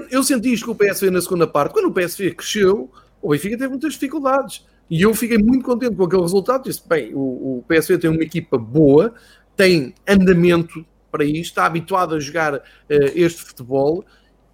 [0.09, 1.73] eu senti isto com o PSV na segunda parte.
[1.73, 2.89] Quando o PSV cresceu,
[3.21, 4.65] o Benfica teve muitas dificuldades.
[4.89, 6.63] E eu fiquei muito contente com aquele resultado.
[6.63, 9.13] Disse: bem, o, o PSV tem uma equipa boa,
[9.55, 14.03] tem andamento para isto, está habituado a jogar uh, este futebol.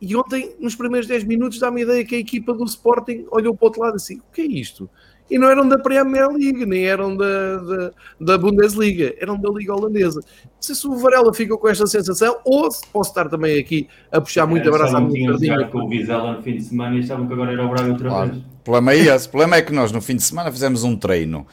[0.01, 3.55] E ontem, nos primeiros 10 minutos, dá-me a ideia que a equipa do Sporting olhou
[3.55, 4.89] para o outro lado assim: o que é isto?
[5.29, 7.91] E não eram da Premier League, nem eram da, da,
[8.21, 10.19] da Bundesliga, eram da Liga Holandesa.
[10.19, 13.87] Não sei se o Varela ficou com esta sensação ou se posso estar também aqui
[14.11, 15.67] a puxar muito abraço à minha sardinha.
[15.67, 18.09] com o Vizela no fim de semana e achavam que agora era o Braga outra
[18.09, 18.31] claro.
[18.31, 18.43] vez.
[18.43, 19.27] O problema é esse.
[19.27, 21.47] O problema é que nós no fim de semana fizemos um treino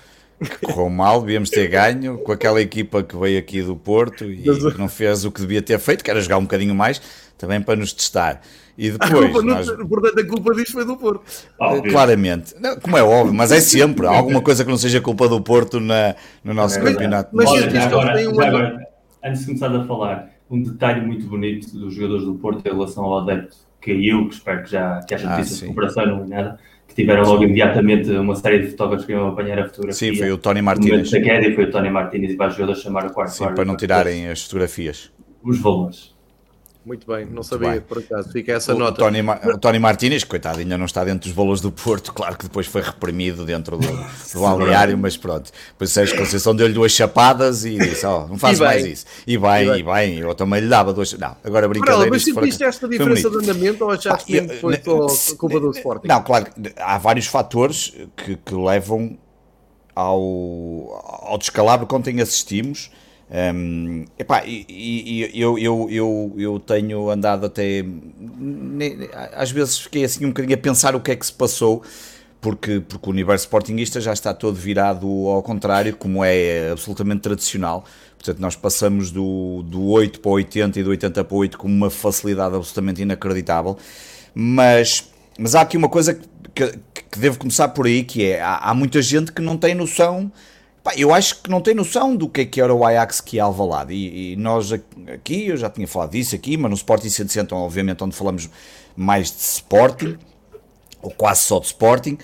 [0.60, 4.78] correu mal, devíamos ter ganho com aquela equipa que veio aqui do Porto e que
[4.78, 7.00] não fez o que devia ter feito, que era jogar um bocadinho mais,
[7.38, 8.40] também para nos testar.
[8.76, 9.36] E depois.
[9.36, 9.66] A nós...
[9.66, 11.24] não, portanto, a culpa disto foi do Porto.
[11.60, 11.92] Óbvio.
[11.92, 12.54] Claramente.
[12.58, 14.06] Não, como é óbvio, mas é sempre.
[14.06, 17.30] Há alguma coisa que não seja culpa do Porto na, no nosso é, campeonato.
[17.32, 18.86] Mas, mas Olha, agora, um agora,
[19.22, 23.04] antes de começar a falar, um detalhe muito bonito dos jogadores do Porto em relação
[23.04, 26.26] ao adepto que caiu, que espero que já que haja notícias ah, de recuperação, não
[26.26, 26.58] nada
[26.92, 30.12] que tiveram logo imediatamente uma série de fotógrafos que iam apanhar a fotografia.
[30.12, 31.10] Sim, foi o Tony Martínez.
[31.10, 33.76] Da queda, foi o Tony Martínez e vários jogadores chamaram o quarto Sim, para não
[33.76, 35.10] tirarem as fotografias.
[35.42, 36.11] Os valores.
[36.84, 37.80] Muito bem, não sabia bem.
[37.80, 38.30] por acaso.
[38.30, 38.98] Fica essa o nota.
[38.98, 42.12] Tony, o Tony Martínez, coitado, ainda não está dentro dos valores do Porto.
[42.22, 43.86] Claro que depois foi reprimido dentro do,
[44.34, 45.50] do balneário, mas pronto.
[45.72, 49.06] Depois o Sérgio Conceição deu-lhe duas chapadas e disse: oh, não faz mais isso.
[49.26, 51.12] E bem, e bem, e bem, eu também lhe dava duas.
[51.14, 52.10] Não, agora brincadeira.
[52.10, 56.08] Mas sentiste esta diferença de andamento ou achaste que foi só culpa do Sporting?
[56.08, 59.18] Não, claro, há vários fatores que, que levam
[59.94, 60.20] ao,
[61.22, 62.90] ao descalabro que ontem assistimos
[63.32, 67.82] um, epá, e, e, eu, eu, eu, eu tenho andado até.
[69.34, 71.82] Às vezes fiquei assim um bocadinho a pensar o que é que se passou,
[72.42, 77.84] porque, porque o universo sportingista já está todo virado ao contrário, como é absolutamente tradicional.
[78.18, 81.56] Portanto, nós passamos do, do 8 para o 80 e do 80 para o 8
[81.56, 83.78] com uma facilidade absolutamente inacreditável.
[84.34, 86.20] Mas, mas há aqui uma coisa
[86.54, 86.78] que,
[87.10, 90.30] que devo começar por aí, que é, há, há muita gente que não tem noção
[90.82, 93.38] Pá, eu acho que não tem noção do que é que era o Ajax que
[93.38, 93.94] é Alvalade.
[93.94, 98.02] E, e nós aqui, eu já tinha falado disso aqui, mas no Sporting 160, obviamente,
[98.02, 98.50] onde falamos
[98.96, 100.18] mais de Sporting,
[101.00, 102.18] ou quase só de Sporting,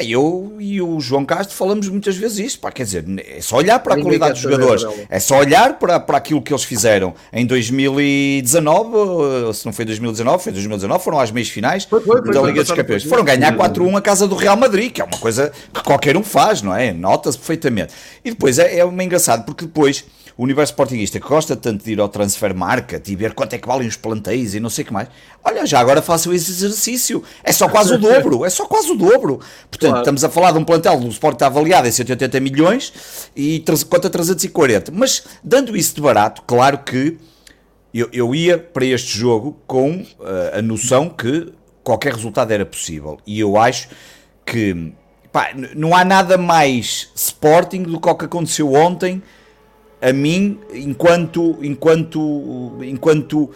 [0.00, 3.78] eu e o João Castro falamos muitas vezes isto, pá, quer dizer, é só olhar
[3.78, 7.14] para a Ninguém qualidade dos jogadores, é só olhar para, para aquilo que eles fizeram
[7.32, 12.42] em 2019, se não foi 2019, foi 2019, foram às meias finais foi, foi, da
[12.42, 13.04] Liga dos Campeões.
[13.04, 16.22] Foram ganhar 4-1 a casa do Real Madrid, que é uma coisa que qualquer um
[16.22, 16.92] faz, não é?
[16.92, 17.94] Nota-se perfeitamente.
[18.24, 20.04] E depois é, é uma engraçado, porque depois
[20.36, 23.58] o universo sportinguista que gosta tanto de ir ao transfer market e ver quanto é
[23.58, 25.08] que valem os plantéis e não sei o que mais,
[25.42, 27.22] olha, já agora façam esse exercício.
[27.42, 29.40] É só quase o dobro, é só quase o dobro.
[29.70, 29.98] Portanto, claro.
[30.00, 32.92] estamos a falar de um plantel, o Sport está avaliado em 180 milhões
[33.34, 34.92] e conta 340.
[34.94, 37.16] Mas, dando isso de barato, claro que
[37.94, 41.50] eu, eu ia para este jogo com uh, a noção que
[41.82, 43.18] qualquer resultado era possível.
[43.26, 43.88] E eu acho
[44.44, 44.92] que
[45.32, 49.22] pá, não há nada mais Sporting do que o que aconteceu ontem
[50.00, 53.50] a mim enquanto, enquanto, enquanto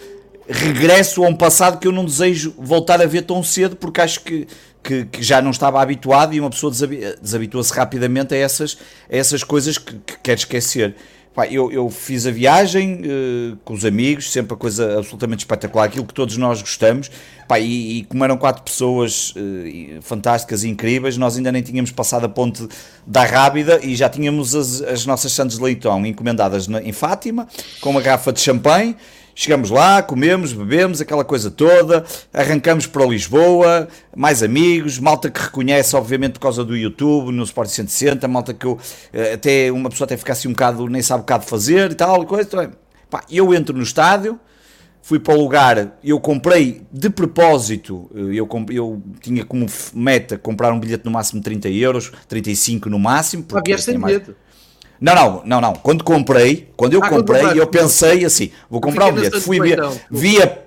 [0.49, 4.21] regresso a um passado que eu não desejo voltar a ver tão cedo porque acho
[4.21, 4.47] que,
[4.83, 6.73] que, que já não estava habituado e uma pessoa
[7.21, 8.79] desabitua-se rapidamente a essas,
[9.11, 10.97] a essas coisas que, que quer esquecer.
[11.33, 15.85] Pá, eu, eu, fiz a viagem uh, com os amigos, sempre a coisa absolutamente espetacular,
[15.85, 17.09] aquilo que todos nós gostamos.
[17.47, 21.93] Pá, e, e como eram quatro pessoas uh, fantásticas e incríveis, nós ainda nem tínhamos
[21.93, 22.67] passado a ponte
[23.07, 27.47] da Rábida e já tínhamos as, as nossas Santos de Leitão encomendadas na, em Fátima,
[27.81, 28.97] com uma garrafa de champanhe.
[29.43, 35.97] Chegamos lá, comemos, bebemos, aquela coisa toda, arrancamos para Lisboa, mais amigos, malta que reconhece,
[35.97, 38.79] obviamente, por causa do YouTube, no Sport 160, malta que eu,
[39.15, 41.95] eh, até uma pessoa até fica assim um bocado, nem sabe o bocado fazer e
[41.95, 42.47] tal, coisa.
[42.47, 42.71] Então,
[43.09, 44.39] pá, eu entro no estádio,
[45.01, 49.65] fui para o lugar, eu comprei de propósito, eh, eu, eu tinha como
[49.95, 53.45] meta comprar um bilhete no máximo de 30 euros, 35 no máximo.
[53.45, 54.21] Porque ah, sem mais...
[55.01, 55.73] Não, não, não, não.
[55.73, 59.41] Quando comprei, quando eu ah, comprei, eu pensei assim, vou comprar um bilhete.
[59.41, 59.79] Fui via,
[60.11, 60.63] via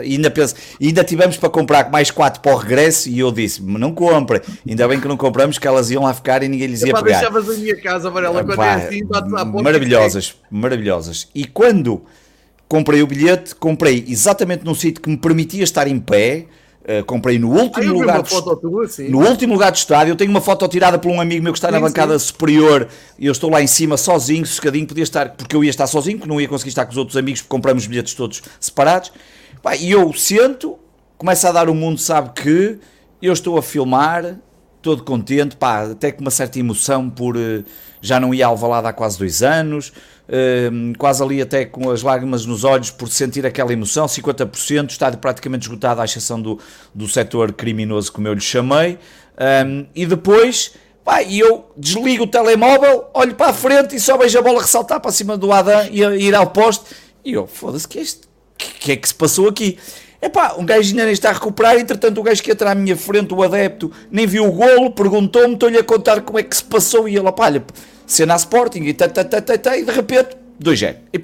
[0.00, 3.92] ainda penso, ainda tivemos para comprar mais quatro para o regresso e eu disse, não
[3.92, 4.40] compre.
[4.66, 7.02] Ainda bem que não compramos, que elas iam lá ficar e ninguém lhes ia pegar.
[7.02, 9.02] deixavas a minha casa, Varela, quando é assim,
[9.60, 11.28] Maravilhosas, maravilhosas.
[11.34, 12.02] E quando
[12.68, 16.46] comprei o bilhete, comprei exatamente num sítio que me permitia estar em pé,
[16.88, 20.12] Uh, comprei no último ah, lugar do, tua, no último lugar do estádio.
[20.12, 22.26] Eu tenho uma foto tirada por um amigo meu que está sim, na bancada sim.
[22.26, 22.86] superior
[23.18, 26.16] e eu estou lá em cima sozinho, soscadinho, podia estar, porque eu ia estar sozinho,
[26.18, 29.10] porque não ia conseguir estar com os outros amigos, porque compramos bilhetes todos separados.
[29.80, 30.78] E eu sento,
[31.18, 32.78] começo a dar o mundo, sabe que
[33.20, 34.38] eu estou a filmar,
[34.80, 37.64] todo contente, pá, até com uma certa emoção por uh,
[38.00, 39.92] já não ia ao Valado há quase dois anos,
[40.98, 45.64] quase ali até com as lágrimas nos olhos por sentir aquela emoção, 50%, estádio praticamente
[45.64, 46.58] esgotado à exceção do,
[46.94, 48.98] do setor criminoso como eu lhe chamei,
[49.66, 50.72] um, e depois...
[51.04, 54.60] Pá, e eu desligo o telemóvel, olho para a frente e só vejo a bola
[54.60, 56.84] ressaltar para cima do Adam e ir ao poste.
[57.24, 58.26] E eu, foda-se, que é isto?
[58.58, 59.78] Que, que, é que se passou aqui?
[60.20, 62.96] Epá, um gajo ainda nem está a recuperar, entretanto o gajo que entra à minha
[62.96, 66.64] frente, o adepto, nem viu o golo, perguntou-me, estou-lhe a contar como é que se
[66.64, 67.64] passou e ele, olha,
[68.06, 70.96] cena Sporting e, tá, tá, tá, tá, tá, e de repente 2-0.
[71.12, 71.16] E,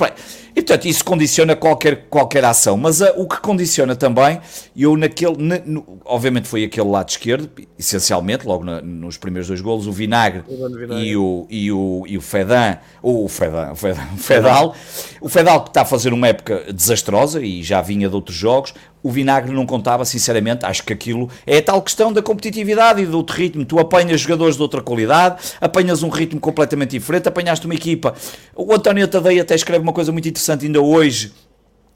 [0.55, 2.77] e portanto, isso condiciona qualquer, qualquer ação.
[2.77, 4.41] Mas uh, o que condiciona também,
[4.77, 5.37] eu naquele.
[5.39, 9.93] Na, no, obviamente foi aquele lado esquerdo, essencialmente, logo na, nos primeiros dois golos, o
[9.93, 11.09] Vinagre, o vinagre.
[11.09, 14.77] E, o, e, o, e o Fedan, o Fedan, o, Fedan, o Fedal.
[15.21, 18.75] O Fedal que está a fazer uma época desastrosa e já vinha de outros jogos
[19.03, 20.65] o vinagre não contava, sinceramente.
[20.65, 23.65] Acho que aquilo é a tal questão da competitividade e do outro ritmo.
[23.65, 28.15] Tu apanhas jogadores de outra qualidade, apanhas um ritmo completamente diferente, apanhaste uma equipa.
[28.55, 31.33] O António Tadei até escreve uma coisa muito interessante ainda hoje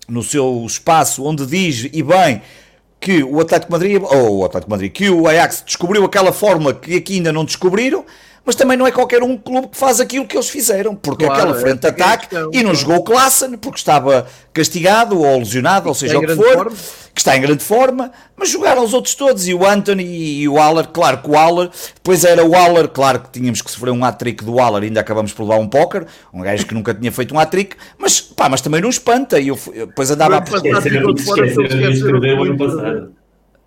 [0.09, 2.43] no seu espaço, onde diz, e bem,
[3.01, 6.97] que o Atlético Madrid, ou o Atlético Madrid, que o Ajax descobriu aquela fórmula que
[6.97, 8.05] aqui ainda não descobriram,
[8.47, 11.43] mas também não é qualquer um clube que faz aquilo que eles fizeram, porque claro,
[11.43, 12.77] aquela frente de ataque questão, e não claro.
[12.77, 16.77] jogou Klassen porque estava castigado ou lesionado, ou seja o que for, forma.
[17.13, 20.55] que está em grande forma, mas jogaram os outros todos, e o Anthony e o
[20.55, 24.05] Waller, claro que o Waller, depois era o Waller, claro que tínhamos que sofrer um
[24.05, 27.35] hat-trick do Waller, ainda acabamos por levar um póquer, um gajo que nunca tinha feito
[27.35, 30.39] um hat-trick, mas pá, mas também não espanta, e eu, eu depois andava a...
[30.39, 33.11] Esqueceram, esqueceram, esqueceram,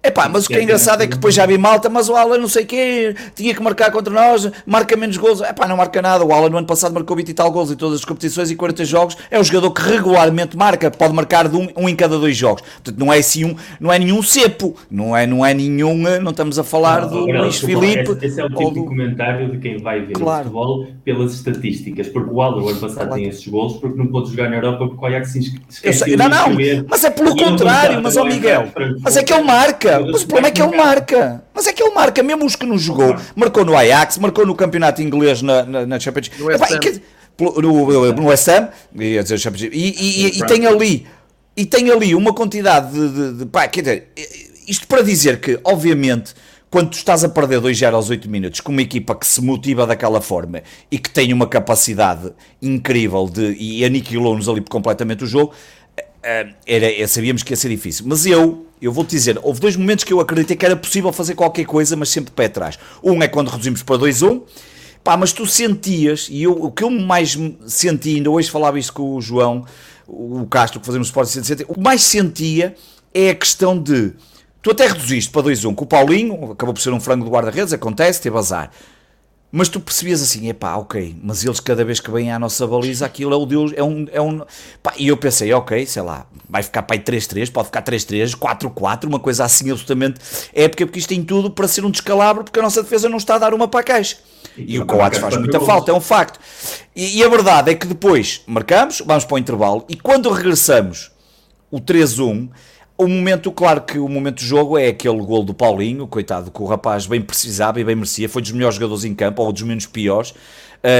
[0.01, 2.37] Epá, mas o que é engraçado é que depois já vi malta, mas o Alan
[2.37, 5.41] não sei quê, tinha que marcar contra nós, marca menos gols.
[5.41, 6.23] Epá, não marca nada.
[6.23, 8.55] O Alan no ano passado marcou 20 e tal gols em todas as competições e
[8.55, 9.17] 40 jogos.
[9.29, 12.61] É um jogador que regularmente marca, pode marcar de um, um em cada dois jogos.
[12.61, 16.31] Portanto, não é assim um, não é nenhum cepo, não é, não é nenhum, não
[16.31, 18.09] estamos a falar não, do não, Luís Filipe.
[18.11, 18.79] Esse, esse, é o tipo do...
[18.79, 20.39] de comentário de quem vai ver claro.
[20.39, 23.15] o futebol pelas estatísticas, porque o Alan o ano passado claro.
[23.15, 25.39] tem esses gols, porque não pode jogar na Europa porque o Ajax se
[25.69, 26.15] esquece.
[26.15, 26.47] Não, não,
[26.87, 28.69] mas é pelo contrário, mas ó Miguel,
[29.03, 29.88] mas é que ele marca.
[30.11, 31.43] Mas problema é que ele marca.
[31.53, 33.15] Mas é que ele marca, mesmo os que não jogou.
[33.35, 37.01] Marcou no Ajax, marcou no campeonato inglês na, na, na Champions No West Ham.
[37.39, 41.07] No, no West Ham, ia dizer Champions e, e, e, e tem ali
[41.55, 44.07] e tem ali uma quantidade de, de, de pá, quer dizer,
[44.67, 46.33] isto para dizer que, obviamente,
[46.69, 49.85] quando tu estás a perder 2-0 aos 8 minutos com uma equipa que se motiva
[49.85, 52.31] daquela forma e que tem uma capacidade
[52.61, 55.53] incrível de, e aniquilou-nos ali completamente o jogo,
[56.23, 58.05] eh, era, sabíamos que ia ser difícil.
[58.07, 61.35] Mas eu, eu vou-te dizer, houve dois momentos que eu acreditei que era possível fazer
[61.35, 62.79] qualquer coisa, mas sempre pé atrás.
[63.03, 64.41] Um é quando reduzimos para 2-1,
[65.03, 68.93] pá, mas tu sentias, e eu, o que eu mais senti, ainda hoje falava isto
[68.93, 69.65] com o João,
[70.07, 72.75] o Castro, que fazemos Sport 170, o que mais sentia
[73.13, 74.13] é a questão de,
[74.61, 77.73] tu até reduziste para 2-1, com o Paulinho, acabou por ser um frango do guarda-redes,
[77.73, 78.71] acontece, teve azar.
[79.51, 83.03] Mas tu percebias assim, epá, ok, mas eles cada vez que vêm à nossa baliza,
[83.03, 84.05] aquilo é o Deus, é um.
[84.11, 84.41] É um
[84.83, 88.35] pá, e eu pensei, ok, sei lá, vai ficar para aí 3-3, pode ficar 3-3,
[88.35, 90.19] 4-4, uma coisa assim absolutamente
[90.53, 93.35] épica, porque isto tem tudo para ser um descalabro, porque a nossa defesa não está
[93.35, 94.17] a dar uma para a caixa.
[94.55, 96.39] E, e o Coates faz muita falta, é um facto.
[96.95, 101.11] E, e, a verdade é que depois marcamos, vamos para o intervalo, e quando regressamos
[101.71, 102.49] o 3-1,
[102.99, 106.61] o momento, claro que o momento do jogo é aquele gol do Paulinho, coitado, que
[106.61, 109.61] o rapaz bem precisava e bem merecia, foi dos melhores jogadores em campo, ou dos
[109.61, 110.33] menos piores,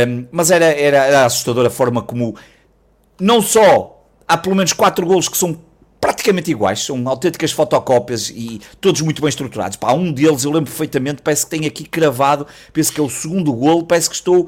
[0.07, 2.37] um, mas era, era, era assustadora a forma como,
[3.19, 5.59] não só há pelo menos quatro golos que são
[5.99, 9.75] praticamente iguais, são autênticas fotocópias e todos muito bem estruturados.
[9.75, 13.09] Pá, um deles eu lembro perfeitamente, parece que tem aqui cravado, penso que é o
[13.09, 14.47] segundo golo, parece que estou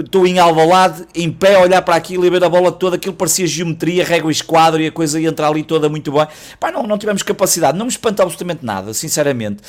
[0.00, 3.14] estou em Alvalade, em pé, a olhar para aquilo e ver a bola toda, aquilo
[3.14, 6.26] parecia geometria, régua e esquadro e a coisa ia entrar ali toda muito bem.
[6.58, 9.62] Pá, não, não tivemos capacidade, não me espanta absolutamente nada, sinceramente.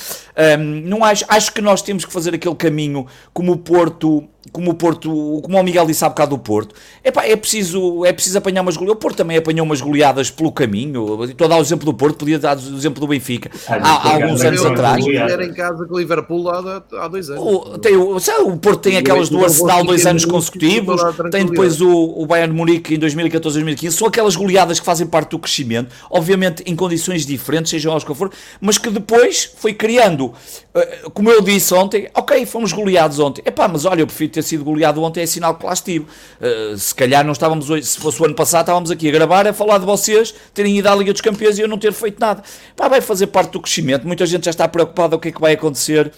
[0.57, 4.71] Um, não acho, acho que nós temos que fazer aquele caminho como o Porto como
[4.71, 8.37] o Porto, como o Miguel disse há bocado do Porto, epá, é, preciso, é preciso
[8.37, 8.97] apanhar umas goleadas.
[8.97, 11.23] O Porto também apanhou umas goleadas pelo caminho.
[11.23, 14.13] Estou a dar o exemplo do Porto, podia dar o exemplo do Benfica há, há
[14.15, 15.05] alguns anos atrás.
[15.07, 17.43] Era em casa com o Liverpool há, há dois anos.
[17.43, 21.79] O, tem, o, sabe, o Porto tem aquelas do Arsenal dois anos consecutivos, tem depois
[21.81, 23.97] o, o Bayern Munique em 2014, 2015.
[23.97, 28.13] São aquelas goleadas que fazem parte do crescimento, obviamente em condições diferentes, sejam elas que
[28.13, 30.33] for, mas que depois foi criando,
[30.73, 33.41] eh, como eu disse ontem, ok, fomos goleados ontem.
[33.45, 36.05] Epá, mas olha, eu prefiro ter sido goleado ontem é sinal que lá estive.
[36.05, 39.47] Uh, se calhar não estávamos hoje, se fosse o ano passado, estávamos aqui a gravar,
[39.47, 42.19] a falar de vocês terem ido à Liga dos Campeões e eu não ter feito
[42.19, 42.43] nada.
[42.75, 44.05] Pá, vai fazer parte do crescimento.
[44.05, 46.11] Muita gente já está preocupada o que é que vai acontecer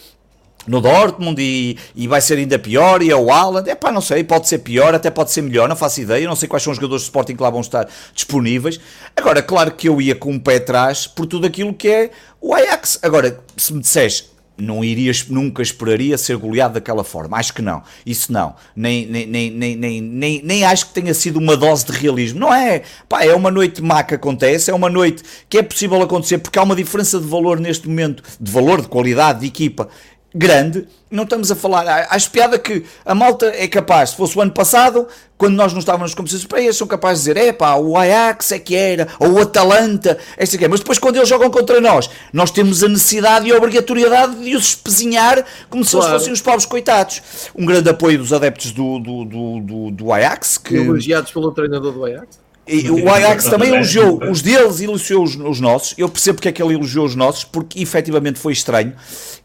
[0.68, 4.02] no Dortmund e, e vai ser ainda pior e é o Haaland, é pá, não
[4.02, 6.72] sei, pode ser pior, até pode ser melhor, não faço ideia, não sei quais são
[6.72, 8.80] os jogadores de Sporting que lá vão estar disponíveis.
[9.16, 12.12] Agora, claro que eu ia com um pé atrás por tudo aquilo que é
[12.42, 13.00] o Ajax.
[13.02, 17.38] Agora, se me disseres, não irias, nunca esperaria ser goleado daquela forma.
[17.38, 17.84] Acho que não.
[18.06, 18.56] Isso não.
[18.76, 22.40] Nem, nem, nem, nem, nem, nem, nem acho que tenha sido uma dose de realismo.
[22.40, 22.84] Não é.
[23.08, 26.58] Pá, é uma noite má que acontece, é uma noite que é possível acontecer porque
[26.58, 29.90] há uma diferença de valor neste momento, de valor, de qualidade, de equipa
[30.36, 32.08] grande, não estamos a falar.
[32.10, 35.08] Acho piada que a malta é capaz, se fosse o ano passado,
[35.38, 38.52] quando nós não estávamos nas competições europeias, são capazes de dizer: é pá, o Ajax
[38.52, 40.68] é que era, ou o Atalanta, esta que é.
[40.68, 44.56] Mas depois, quando eles jogam contra nós, nós temos a necessidade e a obrigatoriedade de
[44.56, 46.08] os espezinhar como se claro.
[46.08, 47.22] eles fossem os pobres coitados.
[47.56, 50.58] Um grande apoio dos adeptos do, do, do, do, do Ajax.
[50.58, 50.76] Que...
[50.76, 52.45] Elogiados pelo treinador do Ajax.
[52.68, 55.94] E o Ajax também elogiou os deles e elogiou os, os, nossos.
[55.98, 58.94] Eu percebo porque é que ele elogiou os nossos, porque efetivamente foi estranho.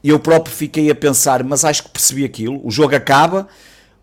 [0.02, 2.60] E eu próprio fiquei a pensar, mas acho que percebi aquilo.
[2.64, 3.46] O jogo acaba,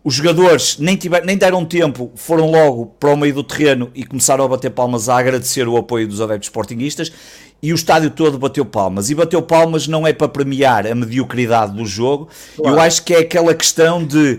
[0.04, 4.04] os jogadores nem, tiver, nem deram tempo, foram logo para o meio do terreno e
[4.04, 7.12] começaram a bater palmas a agradecer o apoio dos adeptos sportinguistas.
[7.60, 9.10] E o estádio todo bateu palmas.
[9.10, 12.28] E bateu palmas não é para premiar a mediocridade do jogo.
[12.54, 12.76] Claro.
[12.76, 14.38] Eu acho que é aquela questão de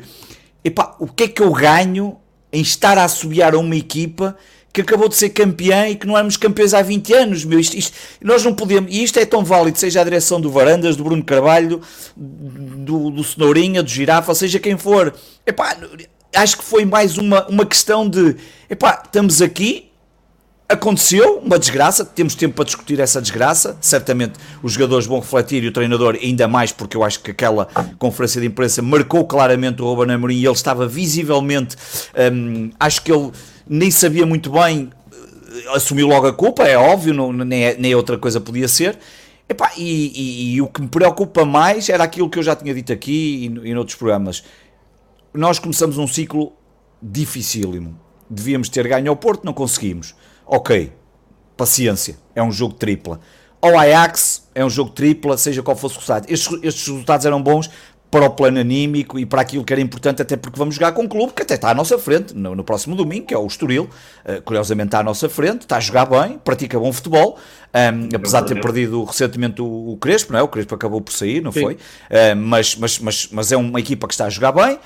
[0.63, 2.15] epá, o que é que eu ganho
[2.51, 4.37] em estar a assobiar a uma equipa
[4.71, 7.45] que acabou de ser campeã e que não éramos campeões há 20 anos.
[7.45, 10.51] Meu, isto, isto, nós não podemos, e isto é tão válido, seja a direção do
[10.51, 11.81] Varandas, do Bruno Carvalho,
[12.15, 15.13] do, do Cenourinha, do Girafa, seja quem for.
[15.45, 15.75] Epá,
[16.35, 18.35] acho que foi mais uma, uma questão de
[18.69, 19.85] epá, estamos aqui.
[20.71, 23.75] Aconteceu uma desgraça, temos tempo para discutir essa desgraça.
[23.81, 27.65] Certamente os jogadores vão refletir e o treinador ainda mais, porque eu acho que aquela
[27.97, 31.75] conferência de imprensa marcou claramente o Ruben Amorim e ele estava visivelmente.
[32.31, 33.31] Hum, acho que ele
[33.69, 37.93] nem sabia muito bem, eh, assumiu logo a culpa, é óbvio, não, nem, é, nem
[37.93, 38.97] outra coisa podia ser.
[39.47, 42.73] Epá, e, e, e, o que me preocupa mais era aquilo que eu já tinha
[42.73, 44.43] dito aqui e, e noutros programas.
[45.33, 46.53] Nós começamos um ciclo
[47.01, 47.99] dificílimo.
[48.29, 50.15] Devíamos ter ganho ao Porto, não conseguimos.
[50.45, 50.91] Ok,
[51.55, 53.19] paciência, é um jogo tripla.
[53.61, 56.31] Ao Ajax é um jogo tripla, seja qual fosse o resultado.
[56.31, 57.69] Estes, estes resultados eram bons
[58.11, 61.03] para o plano anímico e para aquilo que era importante, até porque vamos jogar com
[61.03, 63.45] um clube que até está à nossa frente no, no próximo domingo, que é o
[63.45, 63.89] Estoril.
[64.25, 67.37] Uh, curiosamente está à nossa frente, está a jogar bem, pratica bom futebol,
[67.73, 70.43] um, apesar de ter perdido recentemente o, o, Crespo, não é?
[70.43, 71.61] O Crespo acabou por sair, não Sim.
[71.61, 71.73] foi?
[71.75, 74.79] Uh, mas, mas, mas, mas é uma equipa que está a jogar bem.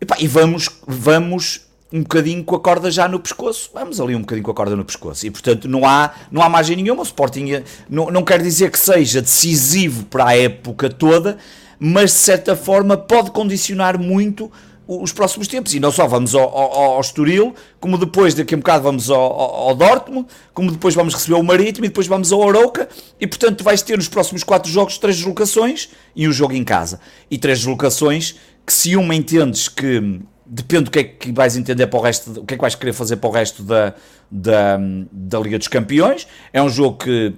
[0.00, 3.70] E, pá, e vamos, vamos um bocadinho com a corda já no pescoço.
[3.74, 5.26] Vamos ali um bocadinho com a corda no pescoço.
[5.26, 7.02] E portanto não há, não há margem nenhuma.
[7.02, 11.36] O Sporting eh, não, não quer dizer que seja decisivo para a época toda,
[11.84, 14.48] mas de certa forma pode condicionar muito
[14.86, 15.74] os próximos tempos.
[15.74, 19.10] E não só vamos ao, ao, ao Estoril, como depois, daqui a um bocado, vamos
[19.10, 22.88] ao, ao, Dortmund, como depois vamos receber o Marítimo e depois vamos ao Arouca.
[23.20, 27.00] E portanto, vais ter nos próximos quatro jogos três deslocações e um jogo em casa.
[27.28, 31.88] E três deslocações que, se uma entendes que depende do que é que vais entender
[31.88, 33.92] para o resto, o que é que vais querer fazer para o resto da,
[34.30, 34.78] da,
[35.10, 36.28] da Liga dos Campeões.
[36.52, 37.34] É um jogo que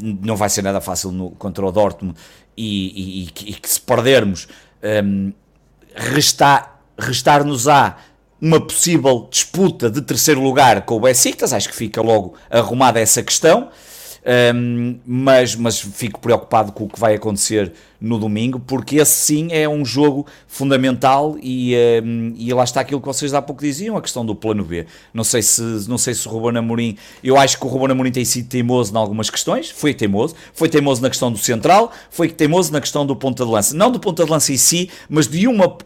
[0.00, 2.18] não vai ser nada fácil no, contra o Dortmund
[2.56, 4.48] e, e, e, que se perdermos
[5.04, 5.32] um,
[5.94, 7.96] restar, restar-nos-á
[8.40, 13.22] uma possível disputa de terceiro lugar com o Besiktas, acho que fica logo arrumada essa
[13.22, 13.68] questão.
[14.54, 19.48] Um, mas, mas fico preocupado com o que vai acontecer no domingo, porque esse sim
[19.50, 21.74] é um jogo fundamental e,
[22.04, 24.86] um, e lá está aquilo que vocês há pouco diziam, a questão do plano B.
[25.14, 28.12] Não sei se, não sei se o Ruben Amorim, eu acho que o Ruben Amorim
[28.12, 32.28] tem sido teimoso em algumas questões, foi teimoso, foi teimoso na questão do central, foi
[32.28, 35.26] teimoso na questão do ponta de lança, não do ponta de lança em si, mas
[35.26, 35.76] de uma,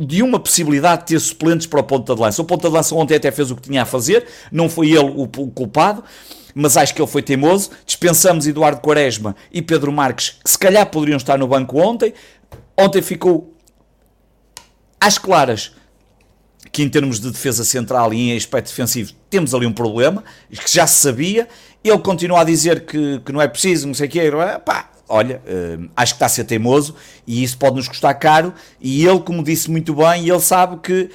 [0.00, 2.40] de uma possibilidade de ter suplentes para o ponta de lança.
[2.40, 5.10] O ponta de lança ontem até fez o que tinha a fazer, não foi ele
[5.14, 6.02] o, o culpado,
[6.54, 7.70] mas acho que ele foi teimoso.
[7.86, 12.12] Dispensamos Eduardo Quaresma e Pedro Marques, que se calhar poderiam estar no banco ontem.
[12.78, 13.54] Ontem ficou
[15.00, 15.72] às claras
[16.70, 20.72] que em termos de defesa central e em aspecto defensivo temos ali um problema, que
[20.72, 21.46] já se sabia.
[21.84, 24.30] Ele continua a dizer que, que não é preciso, não sei o quê.
[24.64, 26.94] Pá, olha, uh, acho que está a ser teimoso
[27.26, 28.54] e isso pode nos custar caro.
[28.80, 31.10] E ele, como disse muito bem, ele sabe que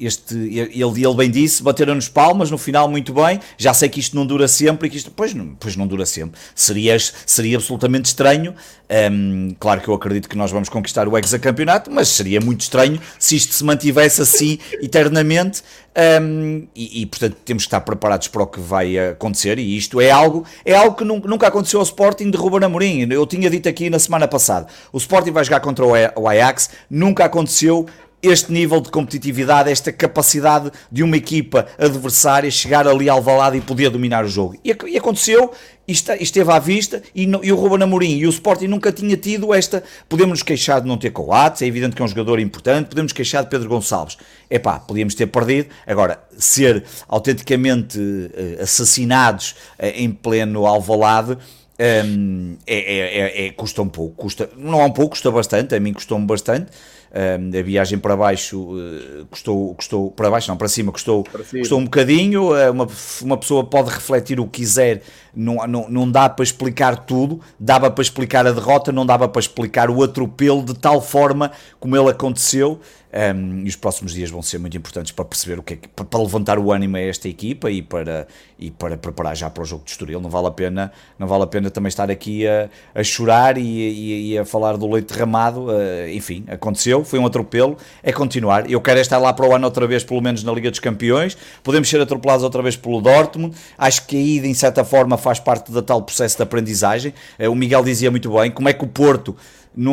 [0.00, 4.16] este, ele, ele bem disse, bateram-nos palmas no final muito bem, já sei que isto
[4.16, 6.96] não dura sempre e que isto, pois não, pois não dura sempre, seria,
[7.26, 8.54] seria absolutamente estranho, um,
[8.88, 13.00] ehm, claro que eu acredito que nós vamos conquistar o hexacampeonato, mas seria muito estranho
[13.18, 15.62] se isto se mantivesse assim eternamente,
[15.96, 19.58] um, ehm, e, e, portanto temos que estar preparados para o que vai acontecer.
[19.58, 23.26] E isto é algo, é algo que nunca aconteceu ao Sporting de Ruben Amorim, eu
[23.26, 27.86] tinha dito aqui na semana passada, o Sporting vai jogar contra o Ajax, nunca aconteceu
[28.26, 33.60] este nível de competitividade, esta capacidade de uma equipa adversária chegar ali ao valado e
[33.60, 34.56] poder dominar o jogo.
[34.64, 35.52] E, e aconteceu,
[35.86, 39.16] e esteve à vista, e, no, e, o Ruben Amorim e o Sporting nunca tinha
[39.16, 39.82] tido esta.
[40.08, 43.12] Podemos nos queixar de não ter Coates, é evidente que é um jogador importante, podemos
[43.12, 44.16] queixar de Pedro Gonçalves.
[44.48, 45.68] É pá, podíamos ter perdido.
[45.86, 51.36] Agora, ser autenticamente uh, assassinados uh, em pleno alvalade.
[51.76, 55.74] Um, é, é, é, é, custa um pouco, custa, não é um pouco, custa bastante,
[55.74, 56.70] a mim custou-me bastante,
[57.12, 61.62] a viagem para baixo uh, custou, custou, para baixo não, para cima custou, para cima.
[61.62, 62.88] custou um bocadinho, uh, uma,
[63.22, 65.02] uma pessoa pode refletir o que quiser,
[65.34, 69.40] não, não, não dá para explicar tudo, dava para explicar a derrota, não dava para
[69.40, 72.80] explicar o atropelo de tal forma como ele aconteceu,
[73.14, 75.88] um, e os próximos dias vão ser muito importantes para perceber o que é que,
[75.88, 78.26] para levantar o ânimo a esta equipa e para,
[78.58, 80.20] e para preparar já para o jogo de Estoril.
[80.20, 83.62] Não vale a pena, não vale a pena também estar aqui a, a chorar e,
[83.62, 85.66] e, e, a falar do leite derramado.
[85.66, 88.68] Uh, enfim, aconteceu, foi um atropelo, é continuar.
[88.68, 91.36] Eu quero estar lá para o ano outra vez, pelo menos na Liga dos Campeões.
[91.62, 93.54] Podemos ser atropelados outra vez pelo Dortmund.
[93.78, 97.14] Acho que a ida, em certa forma, faz parte da tal processo de aprendizagem.
[97.38, 99.36] Uh, o Miguel dizia muito bem como é que o Porto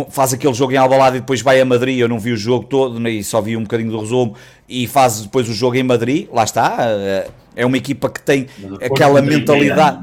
[0.09, 2.65] faz aquele jogo em Alvalade e depois vai a Madrid, eu não vi o jogo
[2.65, 4.35] todo, nem só vi um bocadinho do resumo,
[4.67, 8.47] e faz depois o jogo em Madrid, lá está, eh, é uma equipa que tem
[8.81, 9.99] aquela mentalidade.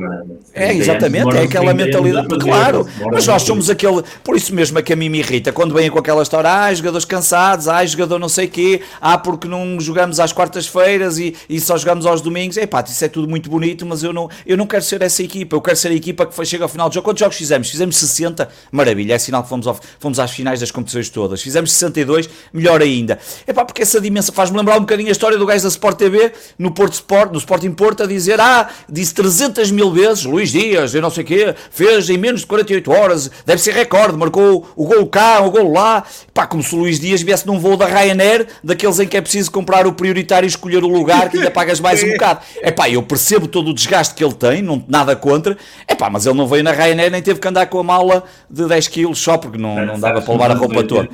[0.53, 2.28] É, exatamente, é aquela mentalidade.
[2.38, 4.03] Claro, mas nós somos aquele.
[4.22, 5.53] Por isso mesmo é que a mim me irrita.
[5.53, 9.49] Quando vêm com aquela história, ah, jogadores cansados, ah, jogador não sei quê, ah, porque
[9.49, 12.57] não jogamos às quartas-feiras e, e só jogamos aos domingos.
[12.57, 15.22] É pá, isso é tudo muito bonito, mas eu não, eu não quero ser essa
[15.22, 15.57] equipa.
[15.57, 17.05] Eu quero ser a equipa que chega ao final do jogo.
[17.05, 17.70] Quantos jogos fizemos?
[17.70, 21.40] Fizemos 60, maravilha, é sinal que fomos, ao, fomos às finais das competições todas.
[21.40, 23.18] Fizemos 62, melhor ainda.
[23.46, 25.96] É pá, porque essa dimensão faz-me lembrar um bocadinho a história do gajo da Sport
[25.96, 30.51] TV no Porto Sport, no Sporting Porto, a dizer, ah, disse 300 mil vezes, Luís
[30.51, 34.18] Dias, eu não sei o quê, fez em menos de 48 horas, deve ser recorde,
[34.18, 37.59] marcou o gol cá, o gol lá, pá, como se o Luís Dias viesse num
[37.59, 41.30] voo da Ryanair, daqueles em que é preciso comprar o prioritário e escolher o lugar,
[41.30, 42.41] que ainda pagas mais um bocado.
[42.61, 46.11] É pá, eu percebo todo o desgaste que ele tem, não, nada contra, é pá,
[46.11, 48.89] mas ele não veio na Ryanair nem teve que andar com a mala de 10
[48.89, 51.09] kg só, porque não, não dava para levar a roupa toda.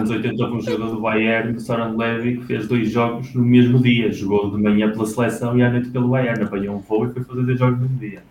[0.00, 3.42] Nos 80 houve um jogador do Bayern, o Soran Levy, que fez dois jogos no
[3.42, 7.06] mesmo dia, jogou de manhã pela seleção e à noite pelo Bayern, apanhou um voo
[7.06, 8.22] e foi fazer dois jogos no dia.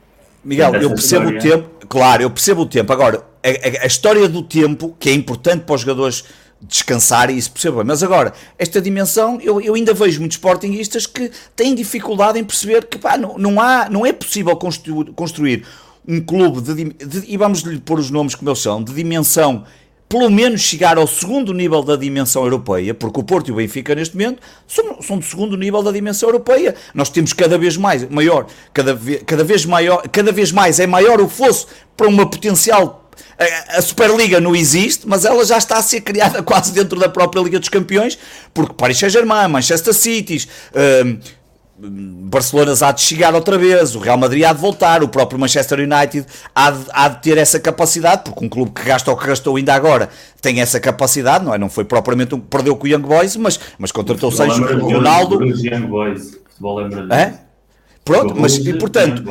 [0.44, 1.40] Miguel, eu percebo história.
[1.40, 2.92] o tempo, claro, eu percebo o tempo.
[2.92, 6.26] Agora, a, a, a, história do tempo, que é importante para os jogadores
[6.62, 7.86] descansarem, isso percebo bem.
[7.86, 12.86] Mas agora, esta dimensão, eu, eu ainda vejo muitos sportinguistas que têm dificuldade em perceber
[12.86, 15.66] que pá, não, não, há, não é possível construir, construir
[16.08, 19.64] um clube de, de, e vamos lhe pôr os nomes como eles são, de dimensão
[20.14, 23.95] pelo menos chegar ao segundo nível da dimensão europeia, porque o Porto e o Benfica
[23.95, 26.76] neste momento são, são do segundo nível da dimensão europeia.
[26.93, 28.95] Nós temos cada vez mais, maior, cada,
[29.26, 31.66] cada vez maior, cada vez mais é maior o fosso
[31.97, 32.99] para uma potencial
[33.70, 37.41] a Superliga não existe, mas ela já está a ser criada quase dentro da própria
[37.41, 38.18] Liga dos Campeões,
[38.53, 40.47] porque Paris Saint-Germain, Manchester City,
[41.05, 41.18] hum,
[41.90, 45.80] Barcelona há de chegar outra vez, o Real Madrid há de voltar, o próprio Manchester
[45.80, 46.26] United
[46.56, 49.58] há de, há de, ter essa capacidade, porque um clube que gasta o que gastou
[49.58, 50.10] ainda agora
[50.42, 51.58] tem essa capacidade, não é?
[51.58, 55.44] Não foi propriamente um perdeu com o Young Boys, mas, mas contratou seis o Ronaldo.
[55.44, 56.82] Young Boys, futebol
[57.12, 57.40] é?
[58.06, 59.24] Pronto, mas e portanto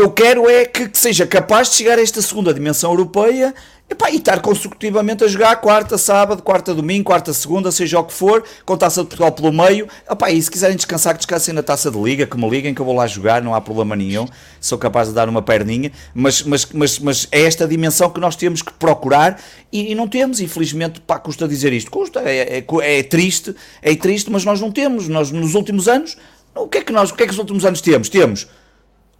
[0.00, 3.54] eu quero é que, que, seja capaz de chegar a esta segunda dimensão europeia
[3.88, 8.12] epá, e estar consecutivamente a jogar quarta, sábado, quarta, domingo, quarta, segunda, seja o que
[8.12, 9.86] for, com taça de Portugal pelo meio.
[10.10, 12.80] Epá, e se quiserem descansar, que descansem na taça de liga, que me liguem, que
[12.80, 14.26] eu vou lá jogar, não há problema nenhum.
[14.60, 18.34] Sou capaz de dar uma perninha, mas, mas, mas, mas é esta dimensão que nós
[18.34, 19.40] temos que procurar
[19.70, 21.88] e, e não temos, infelizmente, pá, custa dizer isto.
[21.90, 25.06] Custa, é, é, é triste, é triste, mas nós não temos.
[25.06, 26.16] Nós, nos últimos anos,
[26.52, 28.08] o que é que nós, o que é que os últimos anos temos?
[28.08, 28.48] Temos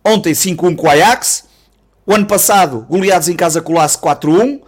[0.07, 1.44] Ontem 5-1 com o Ajax.
[2.07, 4.61] O ano passado, goleados em casa Lace 4-1.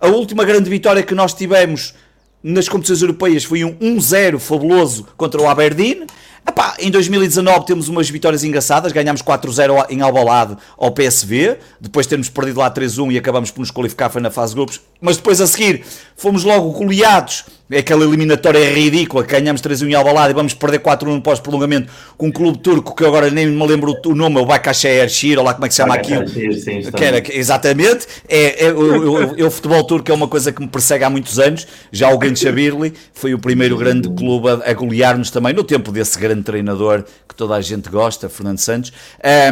[0.00, 1.94] A última grande vitória que nós tivemos
[2.40, 6.06] nas competições europeias foi um 1-0 fabuloso contra o Aberdeen.
[6.46, 12.28] Epá, em 2019 temos umas vitórias engraçadas, ganhámos 4-0 em Albalade ao PSV, depois termos
[12.28, 15.40] perdido lá 3-1 e acabamos por nos qualificar foi na fase de grupos, mas depois
[15.40, 15.84] a seguir
[16.14, 21.22] fomos logo goleados aquela eliminatória é ridícula, ganhamos 3-1 em Albalade e vamos perder 4-1
[21.22, 25.38] pós-prolongamento com um clube turco que agora nem me lembro o nome, o Bakaşehir Shir,
[25.38, 26.24] ou lá como é que se chama aquilo.
[26.26, 31.10] Que era, exatamente, é, é, o, futebol turco é uma coisa que me persegue há
[31.10, 35.64] muitos anos, já o Ganchabirli foi o primeiro grande clube a, a golear-nos também, no
[35.64, 38.92] tempo desse grande treinador que toda a gente gosta, Fernando Santos,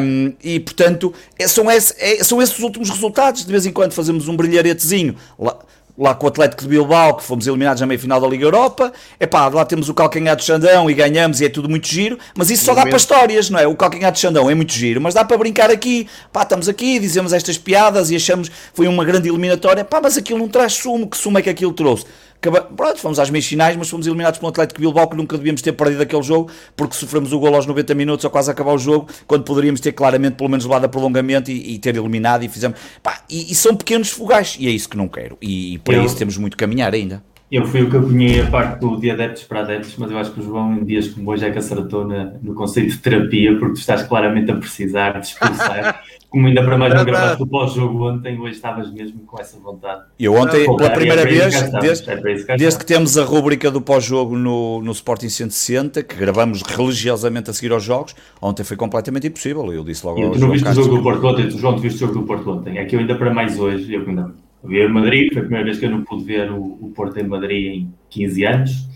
[0.01, 3.73] um, e portanto é, são, esse, é, são esses os últimos resultados, de vez em
[3.73, 5.17] quando fazemos um brilharetezinho.
[5.39, 5.59] Lá,
[6.03, 8.92] lá com o Atlético de Bilbao, que fomos eliminados na meia-final da Liga Europa.
[9.20, 12.18] É pá, lá temos o calcanhar de Xandão e ganhamos e é tudo muito giro,
[12.36, 13.66] mas isso só dá para histórias, não é?
[13.68, 16.09] O calcanhar de Xandão é muito giro, mas dá para brincar aqui.
[16.32, 19.84] Pá, estamos aqui, dizemos estas piadas e achamos foi uma grande eliminatória.
[19.84, 22.05] Pá, mas aquilo não traz sumo, que sumo é que aquilo trouxe?
[22.51, 25.72] Pronto, fomos às meias finais, mas fomos eliminados pelo Atlético Bilbao, que nunca devíamos ter
[25.72, 29.09] perdido aquele jogo, porque sofremos o gol aos 90 minutos, ou quase acabar o jogo,
[29.26, 32.78] quando poderíamos ter claramente pelo menos levado a prolongamento e, e ter eliminado e fizemos.
[33.03, 35.38] Pá, e, e, são pequenos fogais, e é isso que não quero.
[35.40, 37.22] E, e para eu, isso temos muito que caminhar ainda.
[37.53, 40.32] Eu fui o que apanhei a parte do de adeptos para adeptos, mas eu acho
[40.32, 43.59] que o João, em dias como hoje, é que acertou na, no conceito de terapia,
[43.59, 47.46] porque tu estás claramente a precisar de expulsar como ainda para mais não gravaste o
[47.46, 50.05] pós-jogo ontem, hoje estavas mesmo com essa vontade.
[50.18, 54.80] Eu ontem, pela primeira vez, desde, é desde que temos a rúbrica do pós-jogo no,
[54.82, 59.70] no Sporting 160, que gravamos religiosamente a seguir aos jogos, ontem foi completamente impossível.
[59.70, 60.18] Eu disse logo.
[60.18, 62.20] E tu não viste o jogo do Porto ontem, tu, João, tu viste o jogo
[62.20, 62.78] do Porto ontem.
[62.78, 64.32] É que eu ainda para mais hoje, eu ainda
[64.65, 67.25] vi Madrid, foi a primeira vez que eu não pude ver o, o Porto em
[67.25, 68.89] Madrid em 15 anos,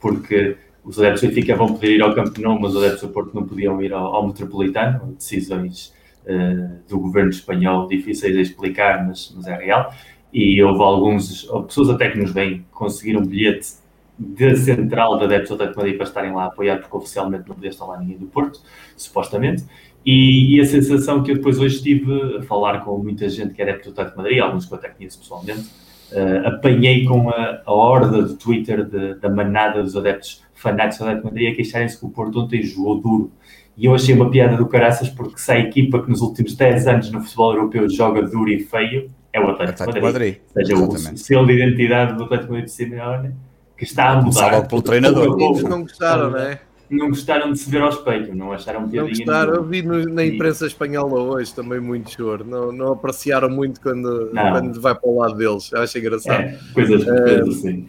[0.00, 3.08] porque os adeptos do Benfica vão poder ir ao Camp Nou, mas os adeptos do
[3.08, 5.92] Porto não podiam ir ao, ao Metropolitano, decisões
[6.24, 9.92] uh, do governo espanhol difíceis de explicar, mas, mas, é real.
[10.32, 13.74] E houve alguns, pessoas até que nos vêm, conseguir um bilhete
[14.16, 17.70] da central da Adeptos Atlético Madrid para estarem lá a apoiar, porque oficialmente não podia
[17.70, 18.60] estar lá ninguém do Porto,
[18.96, 19.64] supostamente.
[20.06, 23.60] E, e, a sensação que eu depois hoje tive a falar com muita gente que
[23.60, 25.68] é adepto do Atlético Madrid, alguns que eu até conheço pessoalmente,
[26.12, 31.04] uh, apanhei com a, a horda do Twitter de, da manada dos adeptos fanáticos do
[31.04, 33.32] Atlético Madrid a queixarem-se que o Porto ontem jogou duro
[33.76, 36.86] e eu achei uma piada do caraças porque se a equipa que nos últimos 10
[36.86, 40.36] anos no futebol europeu joga duro e feio é o Atlético, Atlético Madrid.
[40.54, 40.78] Madrid.
[40.78, 43.34] Ou seja, o selo de identidade do Atlético Madrid de Simeone
[43.76, 44.52] que está a mudar.
[44.52, 45.36] logo pelo treinador.
[45.38, 46.60] Eles não gostaram, não é?
[46.88, 49.02] Não gostaram de se ver ao espelho, não acharam piadinha.
[49.02, 52.44] Não gostaram, eu vi no, na imprensa espanhola hoje também muito choro.
[52.44, 54.50] Não, não apreciaram muito quando, não.
[54.52, 55.72] quando vai para o lado deles.
[55.74, 56.42] Acho engraçado.
[56.42, 57.88] É, coisas, uh, coisas assim.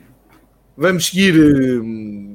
[0.76, 1.84] Vamos seguir uh,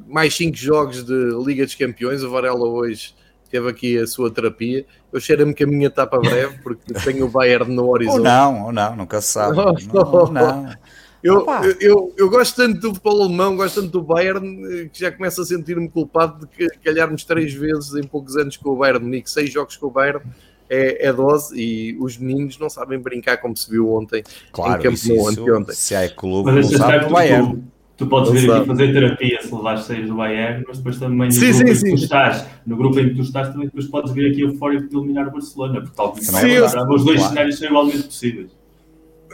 [0.08, 2.22] mais 5 jogos de Liga dos Campeões.
[2.22, 3.14] O Varela hoje
[3.50, 4.86] teve aqui a sua terapia.
[5.12, 8.18] Eu cheiro-me que a minha está para breve, porque tenho o Bayern no horizonte.
[8.18, 9.56] Ou não, ou não, nunca se sabe.
[9.92, 10.74] não, não.
[11.22, 15.12] Eu, eu, eu, eu, gosto tanto do futebol alemão, gosto tanto do Bayern, que já
[15.12, 19.30] começo a sentir-me culpado de calharmos três vezes em poucos anos com o Bayern Munique,
[19.30, 20.22] seis jogos com o Bayern.
[20.68, 24.82] É, é, dose e os meninos não sabem brincar como se viu ontem claro, em
[24.82, 25.74] Campo isso, anteontem.
[25.74, 27.62] Se é clube, Mas não sabe o Bayern.
[27.96, 31.32] Tu podes vir aqui fazer terapia se levares seis do Bayern, mas depois também no
[31.32, 31.90] sim, grupo sim, em que sim.
[31.90, 34.96] tu estás, no grupo em que tu estás, também depois podes vir aqui eufórico de
[34.96, 37.34] eliminar o Barcelona, porque tal como é os dois claro.
[37.34, 38.61] cenários são igualmente possíveis.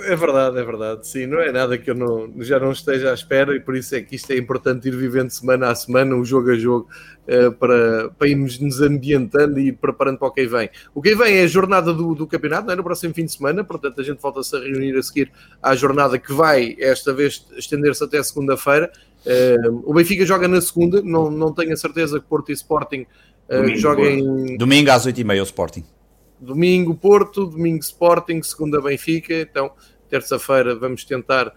[0.04, 1.06] É verdade, é verdade.
[1.06, 3.94] Sim, não é nada que eu não, já não esteja à espera e por isso
[3.94, 6.88] é que isto é importante ir vivendo semana a semana, um jogo a jogo,
[7.26, 10.70] uh, para, para irmos nos ambientando e ir preparando para o que vem.
[10.94, 12.76] O que vem é a jornada do, do campeonato, não é?
[12.76, 15.30] no próximo fim de semana, portanto a gente volta-se a reunir a seguir
[15.62, 18.90] à jornada que vai, esta vez, estender-se até segunda-feira.
[19.26, 23.06] Uh, o Benfica joga na segunda, não, não tenho a certeza que Porto e Sporting
[23.48, 24.56] uh, joguem.
[24.56, 25.97] Domingo às 8h30 o Sporting
[26.40, 29.72] domingo Porto, domingo Sporting, segunda Benfica, então
[30.08, 31.52] terça-feira vamos tentar uh,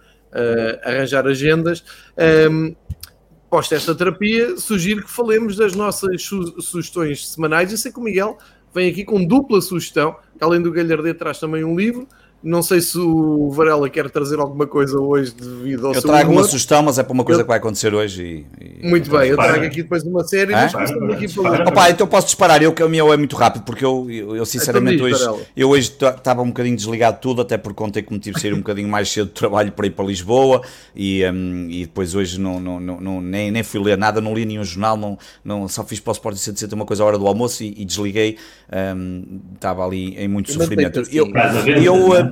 [0.82, 1.84] arranjar agendas.
[2.50, 2.74] Um,
[3.48, 7.70] posta esta terapia, sugiro que falemos das nossas su sugestões semanais.
[7.70, 8.38] Eu sei que o Miguel
[8.74, 12.08] vem aqui com dupla sugestão, que além do Galhardet traz também um livro.
[12.42, 16.30] Não sei se o Varela quer trazer alguma coisa hoje devido ao eu seu trago
[16.30, 16.42] humor.
[16.42, 18.44] uma sugestão, mas é para uma coisa Eu- que vai acontecer hoje.
[18.60, 20.68] E, e- Muito bem, eu trago aqui depois uma série, Hã?
[20.74, 21.26] mas aqui
[21.68, 22.60] Opa, então posso disparar.
[22.60, 25.24] Eu que a minha é muito rápido, porque eu, eu, eu sinceramente Então diz, hoje,
[25.26, 25.42] Varela.
[25.56, 28.42] eu hoje ta- estava um bocadinho desligado de tudo, até porque ontem como tive de
[28.42, 30.62] sair um bocadinho mais cedo do trabalho para ir para Lisboa
[30.96, 34.34] e, hum, e depois hoje não, não, não, não- nem, nem fui ler nada, não
[34.34, 37.18] li nenhum jornal, não, não, só fiz para o Sport 160 uma coisa à hora
[37.18, 38.36] do almoço e, e desliguei.
[38.96, 41.02] hum, estava ali em muito sofrimento.
[41.04, 41.26] que Eu,
[41.82, 42.31] eu, uh,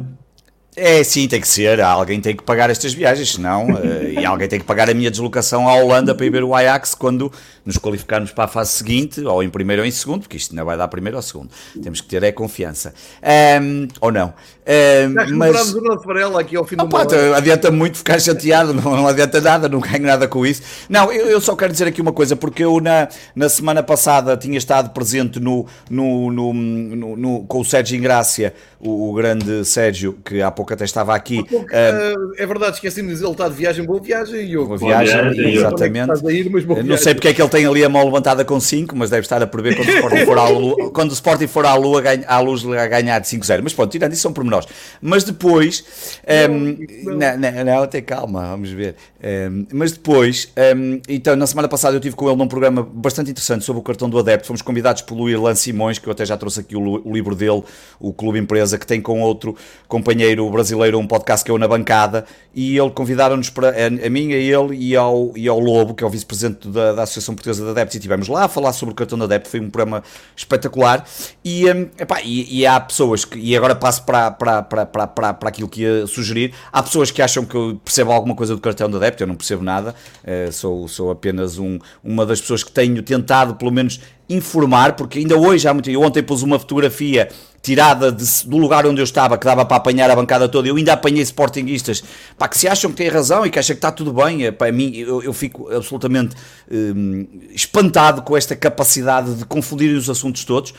[0.76, 1.80] é, sim, tem que ser.
[1.80, 3.66] Alguém tem que pagar estas viagens, senão.
[3.82, 6.54] eh, e alguém tem que pagar a minha deslocação à Holanda para ir ver o
[6.54, 7.30] Ajax quando
[7.70, 10.64] nos qualificarmos para a fase seguinte, ou em primeiro ou em segundo, porque isto não
[10.64, 11.50] vai dar primeiro ou segundo.
[11.82, 12.92] Temos que ter é confiança.
[13.22, 14.34] Ahm, ou não.
[14.66, 15.74] Já mas.
[15.74, 19.40] o Varela aqui ao fim do Opa, uma adianta muito ficar chateado, não, não adianta
[19.40, 20.62] nada, não ganho nada com isso.
[20.88, 24.36] Não, eu, eu só quero dizer aqui uma coisa, porque eu na, na semana passada
[24.36, 29.64] tinha estado presente no, no, no, no- no- com o Sérgio Ingrácia, o, o grande
[29.64, 31.42] Sérgio, que há pouco até estava aqui.
[31.44, 34.44] Porque, ah, eh, é verdade, esqueci-me de dizer, ele está de viagem, boa viagem.
[34.44, 36.12] E eu, Boa viagem, viagem, exatamente.
[36.12, 37.04] estás a ir, mas boa Eu Não viagem.
[37.04, 39.42] sei porque é que ele tem ali a mão levantada com 5, mas deve estar
[39.42, 42.24] a prever quando o Sporting for à lua, quando o Sporting for à, lua, ganha-
[42.26, 43.60] à luz a ganhar de 5-0.
[43.62, 44.68] Mas pronto, tirando isso são pormenores.
[45.00, 45.84] Mas depois,
[46.26, 47.16] ehm, não.
[47.16, 48.94] não, não, não, tem calma, vamos ver.
[49.22, 53.30] Ehm, mas depois, ehm, então na semana passada eu estive com ele num programa bastante
[53.30, 54.46] interessante sobre o cartão do adepto.
[54.46, 57.62] Fomos convidados pelo Irlan Simões, que eu até já trouxe aqui o, o livro dele,
[57.98, 59.54] o Clube Empresa, que tem com outro
[59.88, 64.10] companheiro brasileiro um podcast que é o Na Bancada, e ele convidaram-nos para a, a
[64.10, 67.34] mim, a ele e ao, e ao Lobo, que é o vice-presidente da, da Associação
[67.40, 69.48] Portuguesa de Adeptos, e estivemos lá a falar sobre o cartão de adepto.
[69.48, 70.02] Foi um programa
[70.36, 71.04] espetacular.
[71.44, 75.06] E, hum, epá, e, e há pessoas que, e agora passo para, para, para, para,
[75.06, 76.52] para, para aquilo que ia sugerir.
[76.72, 79.34] Há pessoas que acham que eu percebo alguma coisa do cartão de adepto, eu não
[79.34, 84.00] percebo nada, Eh, sou, sou apenas um, uma das pessoas que tenho tentado, pelo menos,
[84.30, 85.90] informar, porque ainda hoje há muito.
[85.90, 87.28] Eu ontem pus uma fotografia
[87.60, 90.66] tirada de- do lugar onde eu estava, que dava para apanhar a bancada toda.
[90.68, 92.02] Eu ainda apanhei sportinguistas
[92.38, 94.44] pá, que se acham que têm razão e que acham que está tudo bem.
[94.46, 96.34] Eh, Para mim, eu, eu fico absolutamente
[96.70, 100.72] hum, espantado com esta capacidade de confundir os assuntos todos.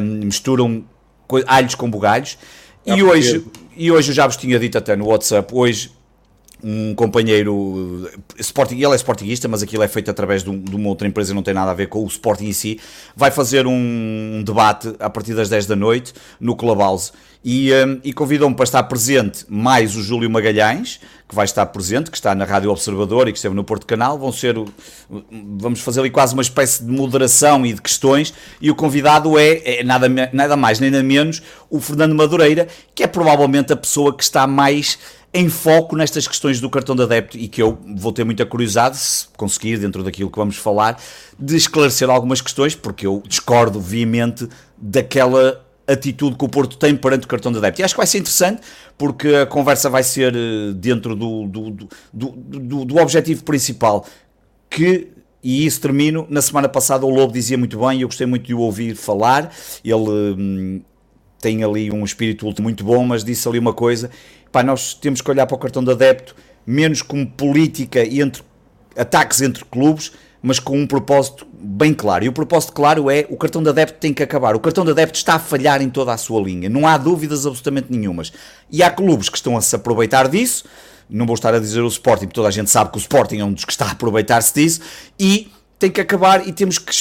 [0.00, 0.84] Hum, misturam
[1.46, 2.38] alhos com bugalhos.
[2.86, 3.44] É E hoje,
[3.76, 5.90] e hoje eu já vos tinha dito até no WhatsApp, hoje
[6.62, 8.08] um companheiro
[8.38, 11.34] Sporting, ele é Sportingista, mas aquilo é feito através de, um- de uma outra empresa,
[11.34, 12.78] não tem nada a ver com o Sporting em si,
[13.16, 17.12] vai fazer um debate a partir das 10 da noite no Clubhouse
[17.44, 22.10] e, eh, e convidam-me para estar presente mais o Júlio Magalhães, que vai estar presente,
[22.10, 24.54] que está na Rádio Observador e que esteve no Porto Canal, vão ser,
[25.58, 29.80] vamos fazer ali quase uma espécie de moderação e de questões, e o convidado é,
[29.80, 34.14] é nada, nada mais nem nada menos o Fernando Madureira, que é provavelmente a pessoa
[34.16, 34.98] que está mais
[35.34, 38.96] em foco nestas questões do cartão de adepto e que eu vou ter muita curiosidade,
[38.98, 41.00] se conseguir, dentro daquilo que vamos falar,
[41.38, 47.24] de esclarecer algumas questões, porque eu discordo veemente daquela atitude que o Porto tem perante
[47.24, 47.80] o cartão de adepto.
[47.80, 48.60] E acho que vai ser interessante,
[48.98, 54.06] porque a conversa vai ser eh, dentro do, do, do, do, do- objetivo principal,
[54.70, 55.08] que
[55.42, 56.26] e isso termino.
[56.30, 59.52] Na semana passada o Lobo dizia muito bem, eu gostei muito de o ouvir falar.
[59.84, 59.96] Ele
[60.38, 60.80] hum,
[61.40, 64.08] tem ali um espírito muito bom, mas disse ali uma coisa:
[64.52, 68.42] pá, nós temos que olhar para o cartão de adepto menos como política e entre
[68.96, 72.24] ataques entre clubes, mas com um propósito bem claro.
[72.24, 74.54] E o propósito claro é o cartão de adepto tem que acabar.
[74.54, 77.46] O cartão de adepto está a falhar em toda a sua linha, não há dúvidas
[77.46, 78.32] absolutamente nenhumas.
[78.70, 80.64] E há clubes que estão a se aproveitar disso.
[81.08, 83.38] Não vou estar a dizer o Sporting, porque toda a gente sabe que o Sporting
[83.38, 84.80] é um dos que está a aproveitar-se disso,
[85.18, 86.92] e tem que acabar e temos que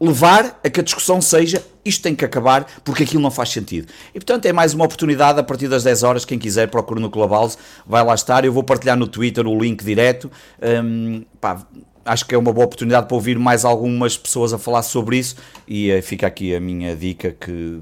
[0.00, 3.88] levar a que a discussão seja isto tem que acabar porque aquilo não faz sentido.
[4.14, 7.10] E portanto é mais uma oportunidade a partir das 10 horas, quem quiser procura no
[7.10, 7.56] Clubhouse,
[7.86, 10.30] vai lá estar, eu vou partilhar no Twitter o link direto.
[10.62, 11.66] Hum, pá,
[12.04, 15.36] acho que é uma boa oportunidade para ouvir mais algumas pessoas a falar sobre isso
[15.66, 17.80] e eh, fica aqui a minha dica que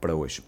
[0.00, 0.42] para hoje.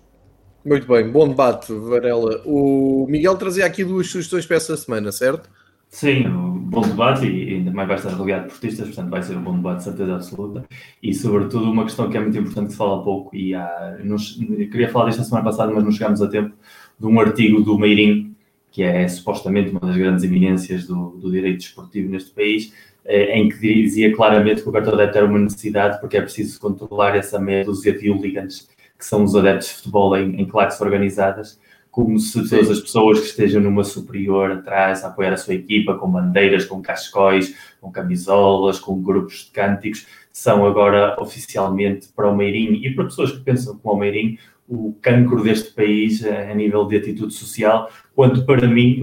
[0.65, 2.43] Muito bem, bom debate, Varela.
[2.45, 5.49] O Miguel trazia aqui duas sugestões para essa semana, certo?
[5.91, 9.37] Sim, um bom debate e ainda mais vai estar rodeado de portistas, portanto vai ser
[9.37, 10.65] um bom debate de certeza absoluta.
[11.03, 14.17] E sobretudo uma questão que é muito importante que se fala pouco e há, eu
[14.71, 16.55] queria falar disto a semana passada, mas não chegámos a tempo,
[16.99, 18.37] de um artigo do Meirim,
[18.71, 22.73] que é supostamente uma das grandes eminências do, do direito desportivo neste país,
[23.05, 26.21] eh, em que dizia claramente que o cartão de adepto era uma necessidade porque é
[26.21, 30.49] preciso controlar essa meia dúzia de hooligans que são os adeptos de futebol em, em
[30.81, 31.59] organizadas,
[31.91, 35.97] como se todas as pessoas que estejam numa superior atrás a apoiar a sua equipa,
[35.97, 42.37] com bandeiras, com cascóis, com camisolas, com grupos de cânticos, são agora oficialmente para o
[42.37, 44.39] Meirim e para pessoas que pensam como o Meirim,
[44.69, 49.03] o cancro deste país eh, a nível de atitude social, quanto para mim,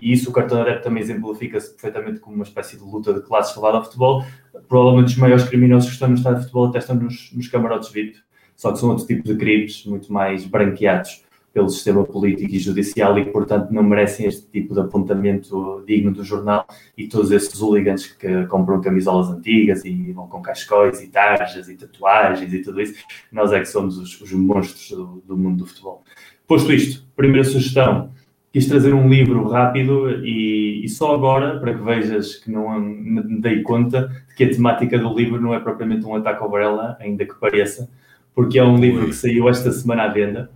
[0.00, 3.22] e isso o cartão de adepto também exemplifica-se perfeitamente como uma espécie de luta de
[3.22, 4.22] classes levada ao futebol,
[4.68, 7.90] provavelmente os maiores criminosos que estão no estádio de futebol até estão nos, nos camarotes
[7.90, 8.18] VIP,
[8.54, 11.24] só que são outro tipo de crimes, muito mais branqueados
[11.56, 16.12] pelo sistema político e judicial e que, portanto, não merecem este tipo de apontamento digno
[16.12, 16.66] do jornal.
[16.98, 21.74] E todos esses hooligans que compram camisolas antigas e vão com cascóis e tarjas e
[21.74, 23.02] tatuagens e tudo isso,
[23.32, 26.04] nós é que somos os, os monstros do, do, mundo do futebol.
[26.46, 28.10] Posto isto, primeira sugestão,
[28.52, 33.40] quis trazer um livro rápido e, e só agora, para que vejas que não me
[33.40, 36.98] dei conta de que a temática do livro não é propriamente um ataque ao Varela,
[37.00, 37.88] ainda que pareça,
[38.34, 40.50] porque é um livro que saiu esta semana à venda,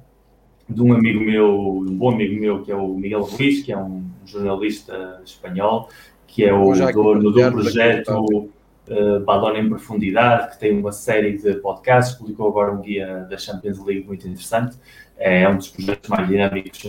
[0.71, 3.79] de um amigo meu, um bom amigo meu, que é o Miguel Ruiz, que é
[3.79, 5.89] um jornalista espanhol,
[6.27, 8.51] que é o dono do projeto
[8.89, 13.37] uh, Badona em Profundidade, que tem uma série de podcasts, publicou agora um guia da
[13.37, 14.77] Champions League muito interessante.
[15.19, 16.83] É um dos projetos mais dinâmicos,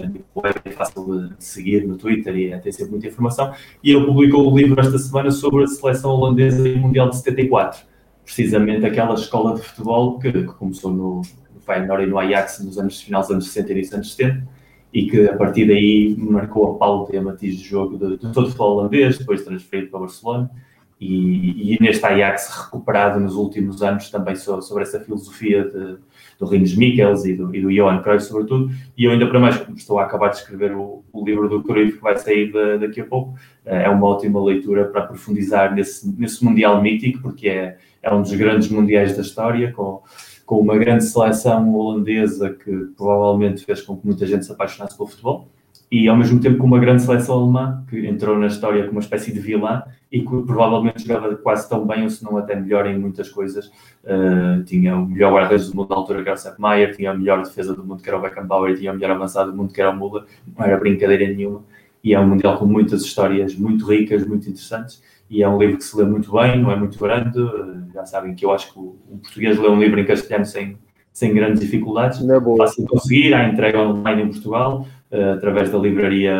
[0.65, 3.53] é fácil de seguir no Twitter e tem sempre muita informação.
[3.83, 7.09] E ele publicou o um livro esta semana sobre a seleção holandesa e o Mundial
[7.09, 7.81] de 74.
[8.23, 11.21] Precisamente aquela escola de futebol que, que começou no,
[11.65, 14.47] Feyenoord e no Ajax nos anos finais dos anos 60 e início dos anos 70
[14.93, 18.33] e que a partir daí marcou a pauta e a matiz de jogo de, de
[18.33, 20.51] todo o futebol holandês, depois transferido para Barcelona
[20.99, 25.97] e, e, neste Ajax recuperado nos últimos anos também sobre, sobre essa filosofia de,
[26.37, 29.59] do Rinus Michels e do, e do Johan Cruyff sobretudo e eu ainda para mais
[29.75, 33.01] estou a acabar de escrever o, o livro do Cruyff que vai sair de, daqui
[33.01, 33.33] a pouco
[33.65, 38.33] é uma ótima leitura para aprofundizar nesse, nesse Mundial mítico porque é, é um dos
[38.35, 40.03] grandes mundiais da história com
[40.51, 45.07] com uma grande seleção holandesa que provavelmente fez com que muita gente se apaixonasse pelo
[45.07, 45.47] futebol,
[45.89, 48.99] e ao mesmo tempo com uma grande seleção alemã que entrou na história como uma
[48.99, 52.85] espécie de vilã e que provavelmente jogava quase tão bem, ou se não até melhor
[52.85, 53.67] em muitas coisas.
[54.03, 57.11] Uh, tinha o melhor guarda-redes do mundo na altura, que era o Sepp Maier, tinha
[57.11, 59.71] a melhor defesa do mundo, que era o Beckenbauer, tinha o melhor avançado do mundo,
[59.71, 60.25] que era o Müller.
[60.53, 61.63] Não era brincadeira nenhuma.
[62.03, 65.01] E é um Mundial com muitas histórias muito ricas, muito interessantes
[65.31, 67.39] e é um livro que se lê muito bem, não é muito grande.
[67.39, 70.77] Eh, já sabem que eu acho que o, português lê um livro em castelhano sem,
[71.13, 72.21] sem grandes dificuldades.
[72.21, 72.57] Não é bom.
[72.57, 76.35] Fácil de conseguir, há entrega online em Portugal, uh, através da livraria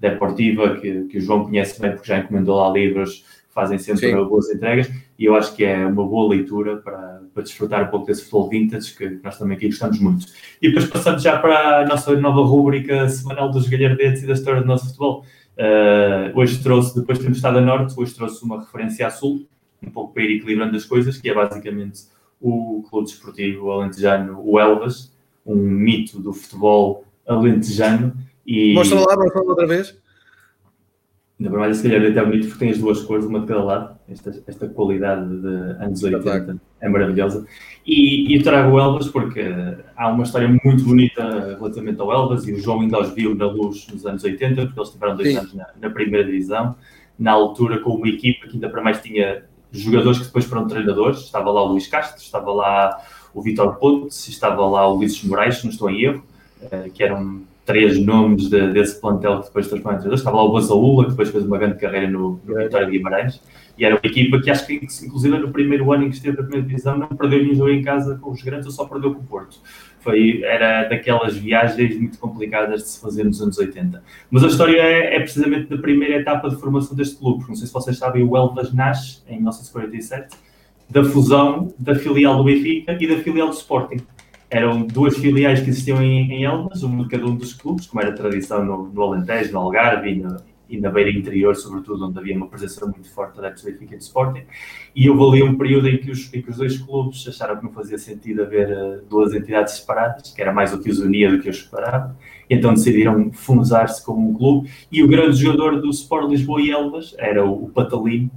[0.00, 3.24] Deportiva, que, que o João conhece bem porque já encomendou lá livros
[3.54, 4.24] fazem sempre Sim.
[4.24, 8.06] boas entregas e eu acho que é uma boa leitura para, para desfrutar um pouco
[8.06, 10.26] desse futebol vintage que nós também aqui gostamos muito.
[10.60, 14.60] E depois passando já para a nossa nova rúbrica semanal dos galhardetes e da história
[14.60, 15.24] do nosso futebol.
[15.56, 19.46] Uh, hoje trouxe, depois de termos estado a norte, hoje trouxe uma referência a sul,
[19.82, 22.02] um pouco para ir equilibrando as coisas, que é basicamente
[22.40, 25.12] o Clube Desportivo Alentejano, o Elvas,
[25.46, 28.14] um mito do futebol alentejano.
[28.46, 28.74] E...
[28.74, 29.96] Mostra lá, mostra outra vez.
[31.38, 33.64] Ainda para mais, se calhar, até bonito porque tem as duas cores, uma de cada
[33.64, 33.98] lado.
[34.08, 35.48] Esta, esta qualidade de
[35.82, 37.44] anos 80 é maravilhosa.
[37.84, 39.42] E, e trago Elvas porque
[39.96, 43.46] há uma história muito bonita relativamente ao Elvas e o João ainda os viu na
[43.46, 45.38] luz nos anos 80, porque eles tiveram dois Sim.
[45.38, 46.76] anos na, na, primeira divisão.
[47.18, 51.18] Na altura, com uma equipa que ainda para mais tinha jogadores que depois foram treinadores.
[51.18, 52.96] Estava lá o Luís Castro, estava lá
[53.34, 56.24] o Vitor Pontes, estava lá o Ulisses Moraes, se não estou em erro,
[56.70, 60.20] eh, que eram três nomes de, desse plantel que depois transformou em treinadores.
[60.20, 63.40] Estava lá o Basaúla, que depois fez uma grande carreira no, no Vitória de Guimarães.
[63.76, 66.42] E era uma equipa que acho que, inclusive, no primeiro ano em que esteve na
[66.42, 69.20] primeira divisão, não perdeu nenhum jogo em casa com os grandes, ou só perdeu com
[69.20, 69.58] o Porto.
[69.98, 74.02] Foi, era daquelas viagens muito complicadas de se fazer nos anos 80.
[74.30, 77.46] Mas a história é, é precisamente da primeira etapa de formação deste clube.
[77.48, 80.36] Não sei se vocês sabem, o Elvas nasce em 1947
[80.88, 83.96] da fusão da filial do Benfica e da filial do Sporting
[84.54, 88.00] eram duas filiais que existiam em, em Elmas, uma de cada um dos clubes, como
[88.00, 90.36] era tradição no, no Alentejo, no Algarve e, no,
[90.70, 94.00] e, na beira interior, sobretudo, onde havia uma presença muito forte da Benfica e do
[94.00, 94.44] Sporting.
[94.94, 97.64] E houve ali um período em que, os, em que os dois clubes acharam que
[97.64, 101.32] não fazia sentido haver uh, duas entidades separadas, que era mais o que os unia
[101.32, 102.16] do que os separava.
[102.48, 104.70] E então decidiram fundar-se como um clube.
[104.92, 108.30] E o grande jogador do Sport Lisboa e Elvas era o, o Patalino,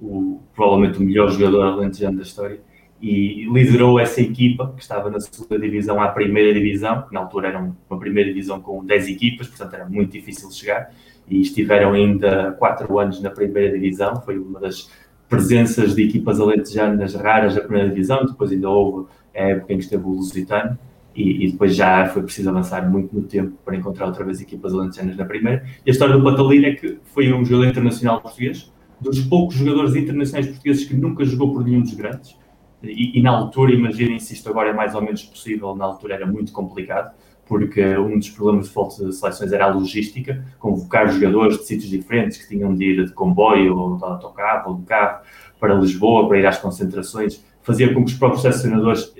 [0.00, 2.67] o, provavelmente o melhor jogador alentejano da história
[3.00, 7.48] e liderou essa equipa que estava na segunda divisão à primeira divisão, que na altura
[7.48, 10.92] era uma primeira divisão com 10 equipas, portanto era muito difícil chegar,
[11.28, 14.90] e estiveram ainda 4 anos na primeira divisão, foi uma das
[15.28, 19.84] presenças de equipas alentejanas raras da primeira divisão, depois ainda houve a época em que
[19.84, 20.78] esteve o Lusitano,
[21.14, 24.72] e, e, depois já foi preciso avançar muito no tempo para encontrar outra vez equipas
[24.72, 25.64] alentejanas na primeira.
[25.84, 29.96] E a história do Patalino é que foi um jogador internacional português, dos poucos jogadores
[29.96, 32.36] internacionais portugueses que nunca jogou por nenhum dos grandes,
[32.82, 36.14] e, e, na altura, imaginem se isto agora é mais ou menos possível, na altura
[36.14, 37.12] era muito complicado,
[37.46, 41.90] porque um dos problemas de falta de seleções era a logística, convocar jogadores de sítios
[41.90, 45.22] diferentes que tinham de ir de comboio ou de autocarro ou de carro
[45.58, 49.12] para Lisboa, para ir às concentrações, fazia com que os próprios selecionadores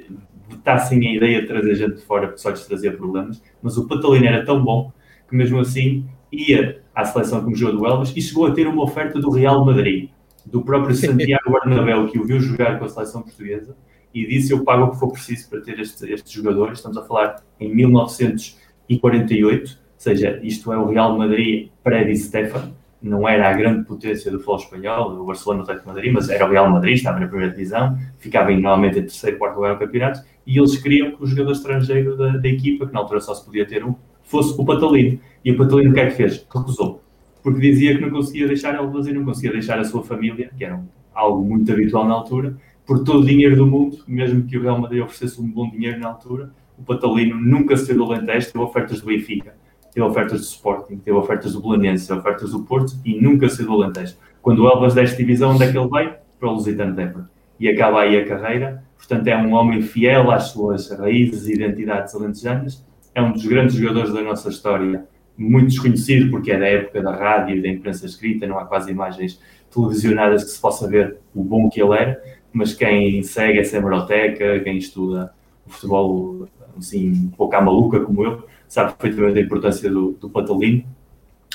[0.48, 3.88] vetassem a ideia de trazer gente de fora porque só lhes trazia problemas, mas o
[3.88, 4.92] Patalino era tão bom
[5.28, 8.82] que mesmo assim ia à seleção como jogador do Elvas e chegou a ter uma
[8.82, 10.10] oferta do Real Madrid
[10.50, 13.76] do próprio Santiago Bernabéu, que o viu jogar com a seleção portuguesa
[14.14, 16.78] e disse: Eu pago o que for preciso para ter este, estes jogadores.
[16.78, 18.58] Estamos a falar em 1900
[18.88, 23.84] e 48, ou seja, isto é o Real Madrid pré-Di Stefan, não era a grande
[23.84, 26.96] potência do futebol espanhol, o Barcelona, o Atlético de Madrid, mas era o Real Madrid,
[26.96, 31.12] estava na primeira divisão, ficava normalmente em terceiro, quarto lugar no campeonato, e eles queriam
[31.12, 33.94] que o jogador estrangeiro da, da, equipa, que na altura só se podia ter um,
[34.22, 35.20] fosse o Patalino.
[35.44, 36.46] E o Patalino o que é que fez?
[36.52, 37.02] Recusou.
[37.50, 40.64] Porque dizia que não conseguia deixar Elvas e não conseguia deixar a sua família, que
[40.64, 40.80] era
[41.14, 42.56] algo muito habitual na altura,
[42.86, 45.98] por todo o dinheiro do mundo, mesmo que o Real Madrid oferecesse um bom dinheiro
[45.98, 49.54] na altura, o Patalino nunca se do Alentejo, teve ofertas do Benfica
[49.98, 53.66] teve ofertas do Sporting, teve ofertas do Belenense, teve ofertas do Porto e nunca saiu
[53.68, 54.14] do Alentejo.
[54.40, 56.18] Quando o Elvas desta divisão, onde é que ele vai?
[56.38, 57.24] Para o Lusitano de.
[57.58, 58.84] E acaba aí a carreira.
[58.96, 62.86] Portanto, é um homem fiel às suas raízes e identidades alentejanas.
[63.14, 65.04] É um dos grandes jogadores da nossa história,
[65.38, 68.90] muito desconhecido porque é da época da rádio e da imprensa escrita, não há quase
[68.90, 69.40] imagens
[69.72, 72.20] televisionadas que se possa ver o bom que ele era,
[72.52, 75.32] mas quem segue essa hemeroteca, quem estuda
[75.64, 80.28] o futebol assim, um pouco à maluca como eu, sabe perfeitamente a importância do, do.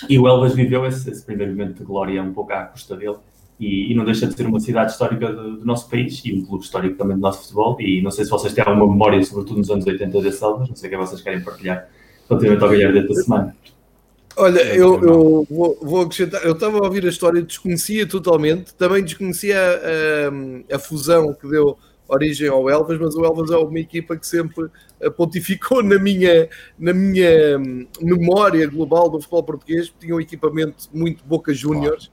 [0.09, 3.17] E o Elvas viveu esse, esse, primeiro momento de glória um pouco à custa dele.
[3.59, 6.43] E, e não deixa de ser uma cidade histórica do, do, nosso país e um
[6.43, 7.79] clube histórico também do nosso futebol.
[7.79, 10.75] E não sei se vocês têm alguma memória, sobretudo nos anos 80 desse Elvas, não
[10.75, 11.87] sei o que vocês querem partilhar
[12.39, 13.55] relativamente ao Galhardo da semana.
[14.35, 19.03] Olha, eu, eu vou, vou, acrescentar, eu estava a ouvir a história, desconhecia totalmente, também
[19.03, 21.77] desconhecia a, a, a fusão que deu
[22.07, 24.69] origem ao Elvas, mas o Elvas é uma equipa que sempre
[25.11, 31.23] pontificou na minha, na minha hum, memória global do futebol português, tinha um equipamento muito
[31.25, 32.11] Boca Juniors.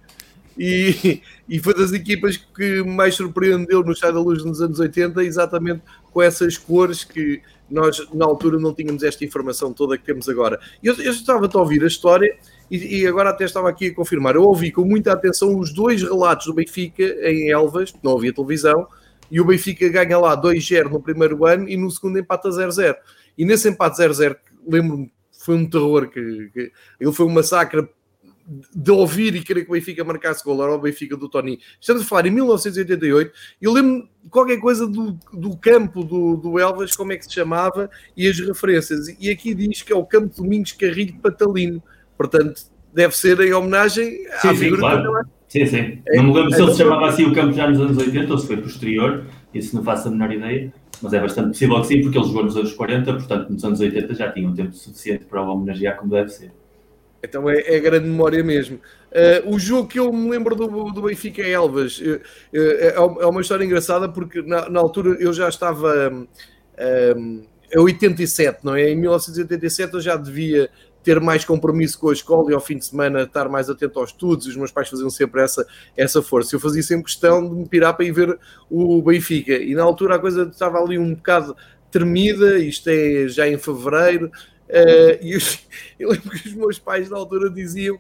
[0.59, 5.25] E, e foi das equipas que mais surpreendeu no Chá da Luz nos anos 80,
[5.25, 5.81] exatamente
[6.13, 10.59] com essas cores que nós na altura não tínhamos esta informação toda que temos agora.
[10.83, 12.37] Eu, eu estava a ouvir a história
[12.71, 14.35] e, e, agora até estava aqui a confirmar.
[14.35, 18.87] Eu ouvi com muita atenção os dois relatos do Benfica em Elvas, não havia televisão,
[19.31, 22.97] e o Benfica ganha lá 2-0 no primeiro ano e no segundo empata 0-0.
[23.39, 27.89] E nesse empate 0-0, lembro-me, foi um terror, que, que ele foi um massacre
[28.75, 31.61] de ouvir e querer que o Benfica marcasse gol, era o Benfica do Tony.
[31.81, 33.33] Estamos a falar em 1988,
[33.63, 37.89] eu lembro qualquer coisa do, do campo do, do Elvas, como é que se chamava,
[38.17, 39.09] e as referências.
[39.21, 41.83] E aqui diz que é o Campo Domingos Carrilho Patalino.
[42.17, 42.63] Portanto,
[42.93, 45.29] deve ser em homenagem à sim, figura sim, claro.
[45.49, 46.03] Sim, sim.
[46.07, 47.99] É, não me lembro é, se ele se chamava assim o campo já nos anos
[47.99, 49.25] 80 ou se foi posterior,
[49.55, 50.73] isso não faço a menor ideia,
[51.03, 53.81] mas é bastante possível que sim, porque ele jogou nos anos 40, portanto nos anos
[53.81, 56.53] 80 já tinha um tempo suficiente para o homenagear como deve ser.
[57.23, 58.77] Então é, é grande memória mesmo.
[58.77, 61.99] Uh, o jogo que eu me lembro do, do Benfica é Elvas.
[61.99, 62.21] Uh,
[62.55, 66.11] uh, é uma história engraçada porque na, na altura eu já estava
[67.17, 67.43] um,
[67.73, 68.91] em 87, não é?
[68.91, 70.71] Em 1987 eu já devia
[71.03, 74.11] ter mais compromisso com a escola e ao fim de semana estar mais atento aos
[74.11, 74.47] estudos.
[74.47, 75.67] Os meus pais faziam sempre essa,
[75.97, 76.55] essa força.
[76.55, 78.39] Eu fazia sempre questão de me pirar para ir ver
[78.71, 79.55] o Benfica.
[79.55, 81.57] E na altura a coisa estava ali um bocado
[81.91, 84.31] tremida, isto é já em fevereiro.
[84.71, 85.41] Uh, e eu,
[85.99, 87.99] eu, lembro que os meus pais na altura diziam: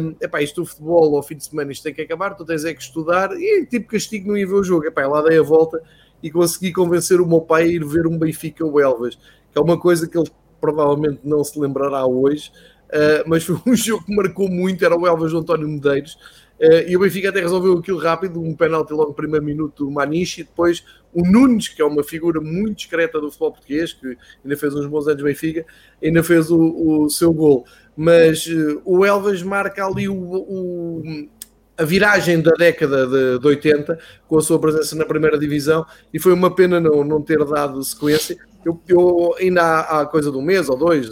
[0.00, 2.64] um, epá, isto do futebol ao fim de semana isto tem que acabar, tu tens
[2.64, 3.32] é que estudar.
[3.32, 4.86] E tipo castigo não ia ver o jogo.
[4.86, 5.82] Epá, lá dei a volta
[6.22, 9.60] e consegui convencer o meu pai a ir ver um Benfica ou Elvas, que é
[9.60, 10.30] uma coisa que ele
[10.60, 12.52] provavelmente não se lembrará hoje,
[12.88, 16.16] uh, mas foi um jogo que marcou muito, era o Elvas do António Medeiros,
[16.86, 20.42] e o Benfica até resolveu aquilo rápido, um penalti logo no primeiro minuto do Maniche,
[20.42, 24.56] e depois o Nunes, que é uma figura muito discreta do futebol português, que ainda
[24.56, 25.66] fez uns bons anos no Benfica,
[26.02, 26.58] ainda fez o,
[27.04, 27.66] o seu gol.
[27.96, 31.02] Mas uh, o Elvas marca ali o, o,
[31.76, 33.98] a viragem da década de, de 80
[34.28, 37.82] com a sua presença na primeira divisão e foi uma pena não, não ter dado
[37.82, 38.36] sequência.
[38.64, 41.10] Eu, eu ainda há, há, coisa de um mês ou dois,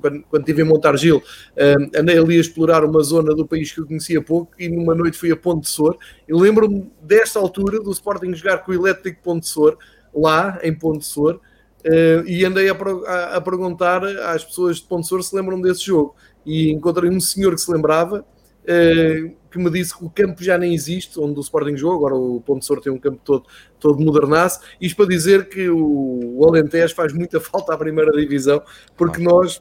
[0.00, 1.22] quando, quando estive em Montargil,
[1.56, 4.94] um, andei ali a explorar uma zona do país que eu conhecia pouco e numa
[4.94, 5.96] noite fui a Ponte de Sor.
[6.28, 9.76] E lembro-me desta altura do Sporting jogar com o Elétrico Ponte de Sor,
[10.14, 14.82] lá em Ponte de Sor, uh, e andei a, a, a, perguntar às pessoas de
[14.82, 16.14] Ponte de Sor se lembram desse jogo.
[16.44, 18.24] E encontrei um senhor que se lembrava
[18.64, 22.14] uh, que me disse que o campo já nem existe, onde o Sporting jogou, agora
[22.14, 23.44] o Ponte Sor tem um campo todo,
[23.78, 28.62] todo modernaço, isto para dizer que o, o Alentejo faz muita falta à primeira divisão,
[28.96, 29.60] porque nós,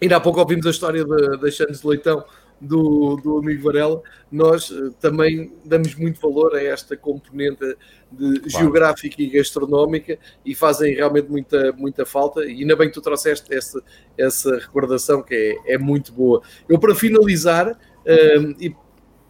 [0.00, 2.24] ainda há pouco ouvimos a história da de Leitão,
[2.60, 7.64] do, do amigo Varela, nós uh, também damos muito valor a esta componente
[8.10, 8.50] de claro.
[8.50, 12.44] geográfica e gastronómica e fazem realmente muita, muita falta.
[12.44, 13.82] E ainda bem que tu trouxeste essa,
[14.16, 15.34] essa recordação que
[15.66, 16.42] é, é muito boa.
[16.68, 18.74] Eu, para finalizar, uh, e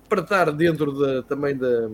[0.08, 1.90] para estar dentro da, também da,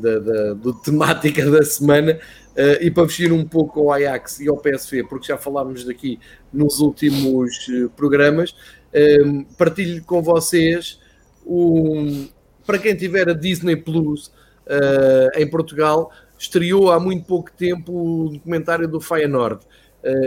[0.00, 2.18] da, da, da temática da semana
[2.54, 6.18] uh, e para vestir um pouco ao Ajax e ao PSV, porque já falámos daqui
[6.52, 11.00] nos últimos uh, programas, uh, partilho com vocês
[11.46, 12.28] um,
[12.64, 18.28] para quem tiver a Disney Plus uh, em Portugal, estreou há muito pouco tempo o
[18.30, 19.60] documentário do Feyenoord.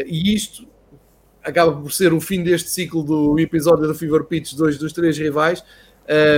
[0.06, 0.68] e isto
[1.44, 5.18] acaba por ser o fim deste ciclo do episódio do Fever Pitch, dois dos três
[5.18, 5.64] rivais,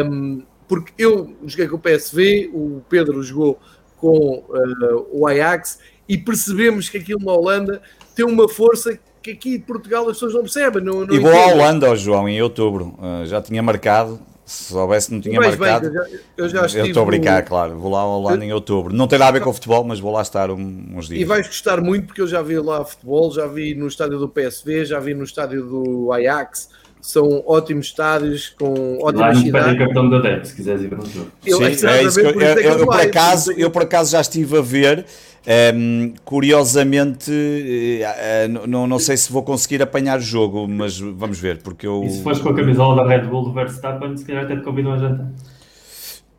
[0.05, 3.59] um, porque eu joguei com o PSV, o Pedro jogou
[3.97, 7.81] com uh, o Ajax e percebemos que aquilo na Holanda
[8.15, 10.83] tem uma força que aqui em Portugal as pessoas não percebem.
[10.83, 12.95] Não, não e vou à Holanda, oh, João, em outubro.
[12.99, 14.19] Uh, já tinha marcado.
[14.45, 15.91] Se soubesse, não tinha marcado.
[15.91, 17.47] Bem, eu já, eu estou a brincar, no...
[17.47, 17.77] claro.
[17.77, 18.49] Vou lá à Holanda eu...
[18.49, 18.93] em outubro.
[18.93, 21.21] Não tem nada a ver com o futebol, mas vou lá estar uns dias.
[21.21, 24.29] E vais gostar muito, porque eu já vi lá futebol, já vi no estádio do
[24.29, 26.69] PSV, já vi no estádio do Ajax
[27.01, 29.77] são ótimos estádios com ótimas Lá cidades.
[29.77, 31.31] cartão da DEP, se quiseres ir para um jogo.
[31.41, 34.61] Sim, é isso que eu, eu, eu, por acaso, eu por acaso já estive a
[34.61, 35.05] ver
[35.47, 41.39] um, ehm, curiosamente, uh, não, não sei se vou conseguir apanhar o jogo, mas vamos
[41.39, 42.03] ver, porque eu...
[42.03, 44.63] E se fores com a camisola da Red Bull do Verstappen, se calhar até te
[44.63, 45.27] convidam a jantar.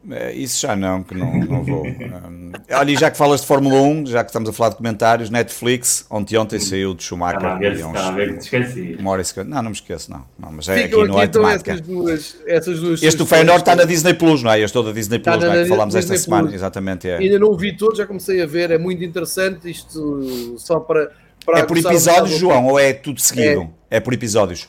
[0.09, 1.87] É, isso já não, que não, não vou.
[1.87, 4.77] Um, olha, e já que falas de Fórmula 1, já que estamos a falar de
[4.77, 7.37] comentários, Netflix, ontem ontem saiu de Schumacher.
[7.37, 8.97] Está a ver, está a ver que te esqueci.
[8.99, 10.25] Uma hora e Não, não me esqueço, não.
[10.39, 11.73] não mas é, aqui, aqui não é então temática.
[11.73, 14.61] Essas duas, essas duas este do Feyenoord está na Disney Plus, não é?
[14.61, 15.63] Este da Disney Plus, não é?
[15.63, 16.23] Que falámos esta Plus.
[16.23, 17.09] semana, exatamente.
[17.09, 17.19] É.
[17.19, 19.71] Ainda não vi todo, já comecei a ver, é muito interessante.
[19.71, 21.13] Isto só para.
[21.45, 23.71] para é por episódios, João, ou é tudo seguido?
[23.91, 24.67] É, é por episódios?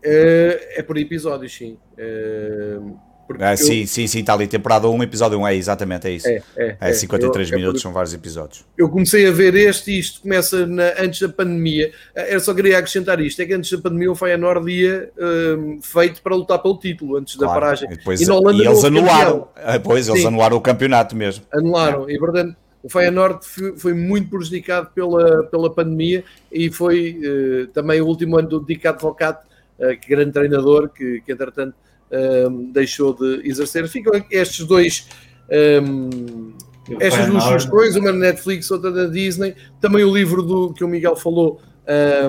[0.00, 1.76] É, é por episódios, sim.
[1.96, 2.78] É
[3.40, 3.56] ah, eu...
[3.56, 6.28] Sim, sim, sim, está ali, temporada 1, episódio 1, é exatamente, é isso.
[6.28, 8.64] É, é, é 53 eu, minutos, é são vários episódios.
[8.76, 11.92] Eu comecei a ver este e isto começa na, antes da pandemia.
[12.14, 16.22] Eu só queria acrescentar isto: é que antes da pandemia o Feyenoord ia um, feito
[16.22, 17.88] para lutar pelo título, antes claro, da paragem.
[17.92, 21.14] E, depois, e, na Holanda e eles anularam, ah, pois, eles sim, anularam o campeonato
[21.16, 21.44] mesmo.
[21.52, 22.56] Anularam, e portanto.
[22.80, 23.40] O Feyenoord
[23.76, 28.86] foi muito prejudicado pela, pela pandemia e foi uh, também o último ano do Dick
[28.86, 29.40] Advocat,
[29.80, 31.74] uh, que grande treinador, que, que entretanto
[32.10, 33.88] um, deixou de exercer.
[33.88, 35.06] Ficam estes dois.
[35.50, 36.52] Um,
[37.00, 39.54] estas duas sugestões, uma na Netflix, outra da Disney.
[39.80, 41.60] Também o livro do que o Miguel falou,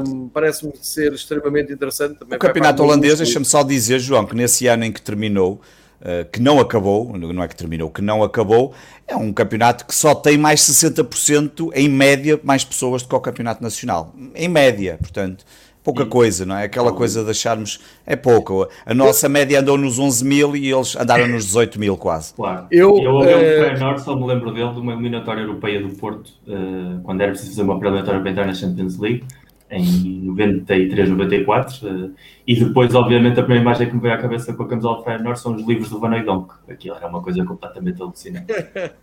[0.06, 2.20] um, parece-me ser extremamente interessante.
[2.20, 5.62] Também o campeonato holandês, deixa-me só dizer, João, que nesse ano em que terminou,
[6.02, 8.74] uh, que não acabou, não é que terminou, que não acabou,
[9.08, 13.20] é um campeonato que só tem mais 60% em média mais pessoas do que o
[13.20, 14.14] campeonato nacional.
[14.36, 15.46] Em média, portanto
[15.90, 16.66] pouca coisa, não é?
[16.66, 18.68] Aquela coisa de acharmos é pouco.
[18.86, 22.34] A nossa média andou nos 11 mil e eles andaram nos 18 mil quase.
[22.36, 22.68] Claro.
[22.70, 24.00] Eu, eu, eu uh...
[24.00, 27.64] só me lembro dele de uma eliminatória europeia do Porto, uh, quando era preciso fazer
[27.64, 29.24] uma eliminatória para entrar na Champions League,
[29.72, 31.88] em 93, 94.
[31.88, 32.12] Uh,
[32.46, 35.04] e depois, obviamente, a primeira imagem que me veio à cabeça com a camisola do
[35.04, 36.30] Feyenoord são os livros do Van Eyck.
[36.70, 38.54] Aquilo era uma coisa completamente alucinante.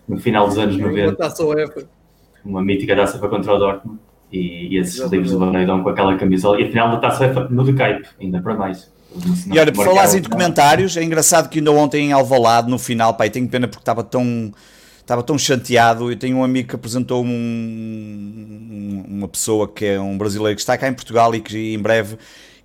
[0.08, 1.16] No final dos anos 90.
[2.44, 3.98] Uma mítica taça para contra o Dortmund
[4.32, 7.72] e, e esses livros do Van com aquela camisola, e afinal da taça no de
[7.72, 8.90] Cape, ainda para mais.
[9.52, 13.14] E olha, por falar em documentários, é engraçado que ainda ontem em Alvalade, no final,
[13.14, 14.52] pai, tenho pena porque estava tão
[15.06, 16.10] estava tão chateado.
[16.10, 20.76] Eu tenho um amigo que apresentou um, uma pessoa que é um brasileiro que está
[20.76, 22.18] cá em Portugal e que em breve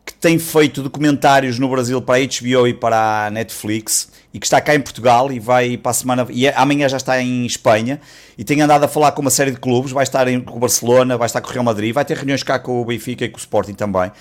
[0.06, 4.46] que tem feito documentários no Brasil para a HBO e para a Netflix e que
[4.46, 7.46] está cá em Portugal e vai para a semana e é, amanhã já está em
[7.46, 8.00] Espanha
[8.38, 10.60] e tem andado a falar com uma série de clubes, vai estar em, com o
[10.60, 13.30] Barcelona, vai estar com o Real Madrid, vai ter reuniões cá com o Benfica e
[13.30, 14.12] com o Sporting também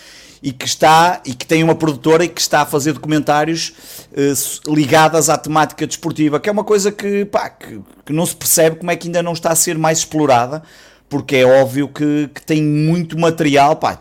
[0.42, 3.74] e que está e que tem uma produtora e que está a fazer documentários
[4.12, 8.34] uh, ligadas à temática desportiva, que é uma coisa que, pá, que, que não se
[8.34, 10.62] percebe como é que ainda não está a ser mais explorada
[11.10, 13.74] porque é óbvio que, que, tem muito material.
[13.74, 13.98] Pá,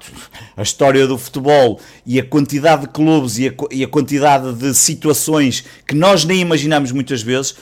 [0.55, 4.73] a história do futebol e a quantidade de clubes e a, e a quantidade de
[4.75, 7.55] situações que nós nem imaginamos muitas vezes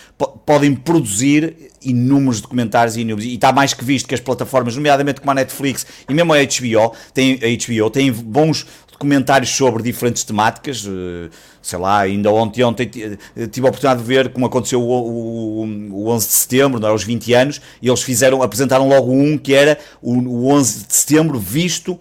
[0.46, 3.26] podem produzir inúmeros documentários e inúmeros.
[3.26, 6.38] E está mais que visto que as plataformas, nomeadamente como a Netflix e mesmo a
[6.38, 8.68] HBO, tem, a HBO tem bons
[8.98, 10.86] documentários sobre diferentes temáticas.
[10.86, 11.30] Eh,
[11.62, 16.10] sei lá, ainda ontem, ontem tive a oportunidade de ver como aconteceu o, o, o
[16.10, 19.54] 11 de setembro, não é, aos 20 anos, e eles fizeram, apresentaram logo um que
[19.54, 22.00] era o, o 11 de setembro visto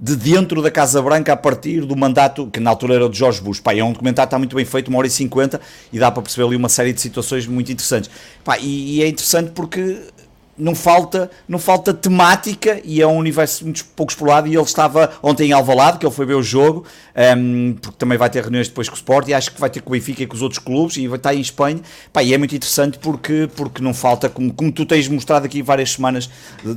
[0.00, 3.40] de dentro da Casa Branca a partir do mandato, que na altura era de Jorge
[3.40, 3.58] Bush.
[3.58, 5.60] Pá, é um documentário que está muito bem feito, uma hora e cinquenta,
[5.92, 8.08] e dá para perceber ali uma série de situações muito interessantes.
[8.44, 9.98] Pá, e, e é interessante porque
[10.58, 14.48] não falta, não falta temática e é um universo muito pouco explorado.
[14.48, 16.84] E ele estava ontem em Alvalade, que ele foi ver o jogo,
[17.16, 19.70] um, ehm, porque também vai ter reuniões depois com o Sport e acho que vai
[19.70, 21.80] ter com o Benfica e com os outros clubes e vai estar em Espanha,
[22.12, 25.62] Pá, e é muito interessante porque, porque não falta, como, como tu tens mostrado aqui
[25.62, 26.28] várias semanas,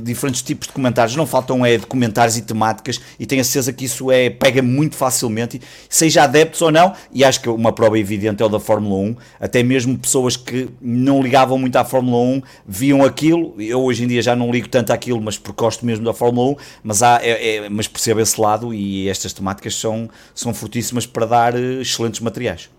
[0.02, 3.84] diferentes tipos de comentários, não faltam é documentários e temáticas e tenho a certeza que
[3.84, 8.42] isso é, pega muito facilmente, seja adeptos ou não, e acho que uma prova evidente
[8.42, 12.42] é o da Fórmula 1, até mesmo pessoas que não ligavam muito à Fórmula 1
[12.66, 16.04] viam aquilo, eu hoje em dia já não ligo tanto àquilo, mas porque gosto mesmo
[16.04, 20.08] da Fórmula 1, mas, há, é, é, mas percebo esse lado e estas temáticas são,
[20.34, 22.70] são fortíssimas para dar eh, excelentes materiais.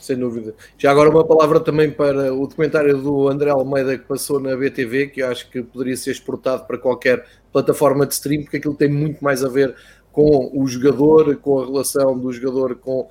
[0.00, 0.54] Sem dúvida.
[0.76, 5.08] Já agora uma palavra também para o documentário do André Almeida que passou na BTV,
[5.08, 8.88] que eu acho que poderia ser exportado para qualquer plataforma de stream, porque aquilo tem
[8.88, 9.74] muito mais a ver
[10.10, 13.08] com o jogador, com a relação do jogador com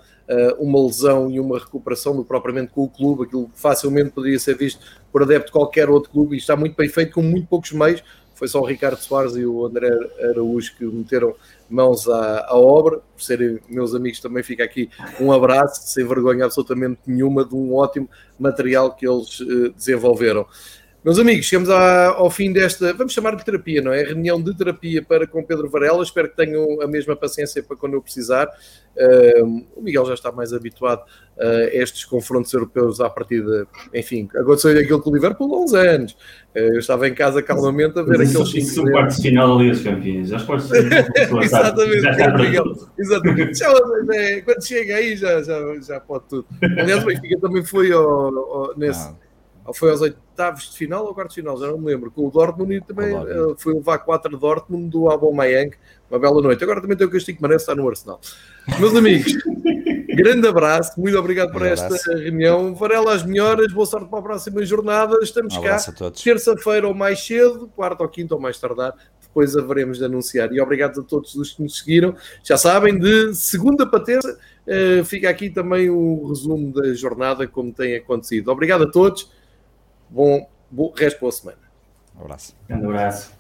[0.59, 4.55] uma lesão e uma recuperação do propriamente com o clube, aquilo que facilmente poderia ser
[4.55, 4.79] visto
[5.11, 8.03] por adepto de qualquer outro clube, e está muito bem feito, com muito poucos meios.
[8.35, 9.89] Foi só o Ricardo Soares e o André
[10.29, 11.35] Araújo que meteram
[11.69, 12.99] mãos à, à obra.
[12.99, 14.89] Por serem meus amigos, também fica aqui
[15.19, 20.45] um abraço, sem vergonha absolutamente nenhuma, de um ótimo material que eles uh, desenvolveram.
[21.01, 24.03] Meus amigos, chegamos ao fim desta, vamos chamar de terapia, não é?
[24.03, 26.03] Reunião de terapia para com Pedro Varela.
[26.03, 28.49] Espero que tenham a mesma paciência para quando eu precisar.
[28.97, 31.03] Uh, o Miguel já está mais habituado
[31.39, 33.65] a estes confrontos europeus à partida.
[33.93, 36.11] Enfim, aconteceu aquilo com o Liverpool há uns anos.
[36.53, 38.57] Uh, eu estava em casa calmamente a ver aqueles cinco.
[38.57, 40.31] Isso, quarto de final da Liga dos Campeões.
[41.41, 42.65] Exatamente, já está Miguel.
[42.97, 43.57] Exatamente.
[43.57, 43.71] Já,
[44.15, 46.45] é, quando chega aí já, já, já pode tudo.
[46.61, 49.07] Aliás, o Benfica também foi ao, ao, nesse.
[49.07, 49.28] Não
[49.73, 52.31] foi aos oitavos de final ou quartos de final, já não me lembro, com o
[52.31, 55.75] Dortmund e também uh, foi levar 4 Dortmund do Aubameyang,
[56.09, 56.63] uma bela noite.
[56.63, 58.19] Agora também tem o castigo que merece estar no Arsenal.
[58.79, 59.33] Meus amigos,
[60.15, 62.73] grande abraço, muito obrigado por esta reunião.
[62.73, 65.17] Varela as melhoras, boa sorte para a próxima jornada.
[65.21, 65.77] Estamos um cá
[66.23, 68.93] terça-feira ou mais cedo, quarta ou quinta ou mais tardar.
[69.21, 70.51] Depois haveremos de anunciar.
[70.51, 72.15] E obrigado a todos os que nos seguiram.
[72.43, 77.71] Já sabem, de segunda para terça, uh, fica aqui também o resumo da jornada, como
[77.71, 78.51] tem acontecido.
[78.51, 79.29] Obrigado a todos
[80.09, 81.59] Bom, bom resto boa semana.
[82.15, 82.55] Um abraço.
[82.69, 83.38] Um abraço.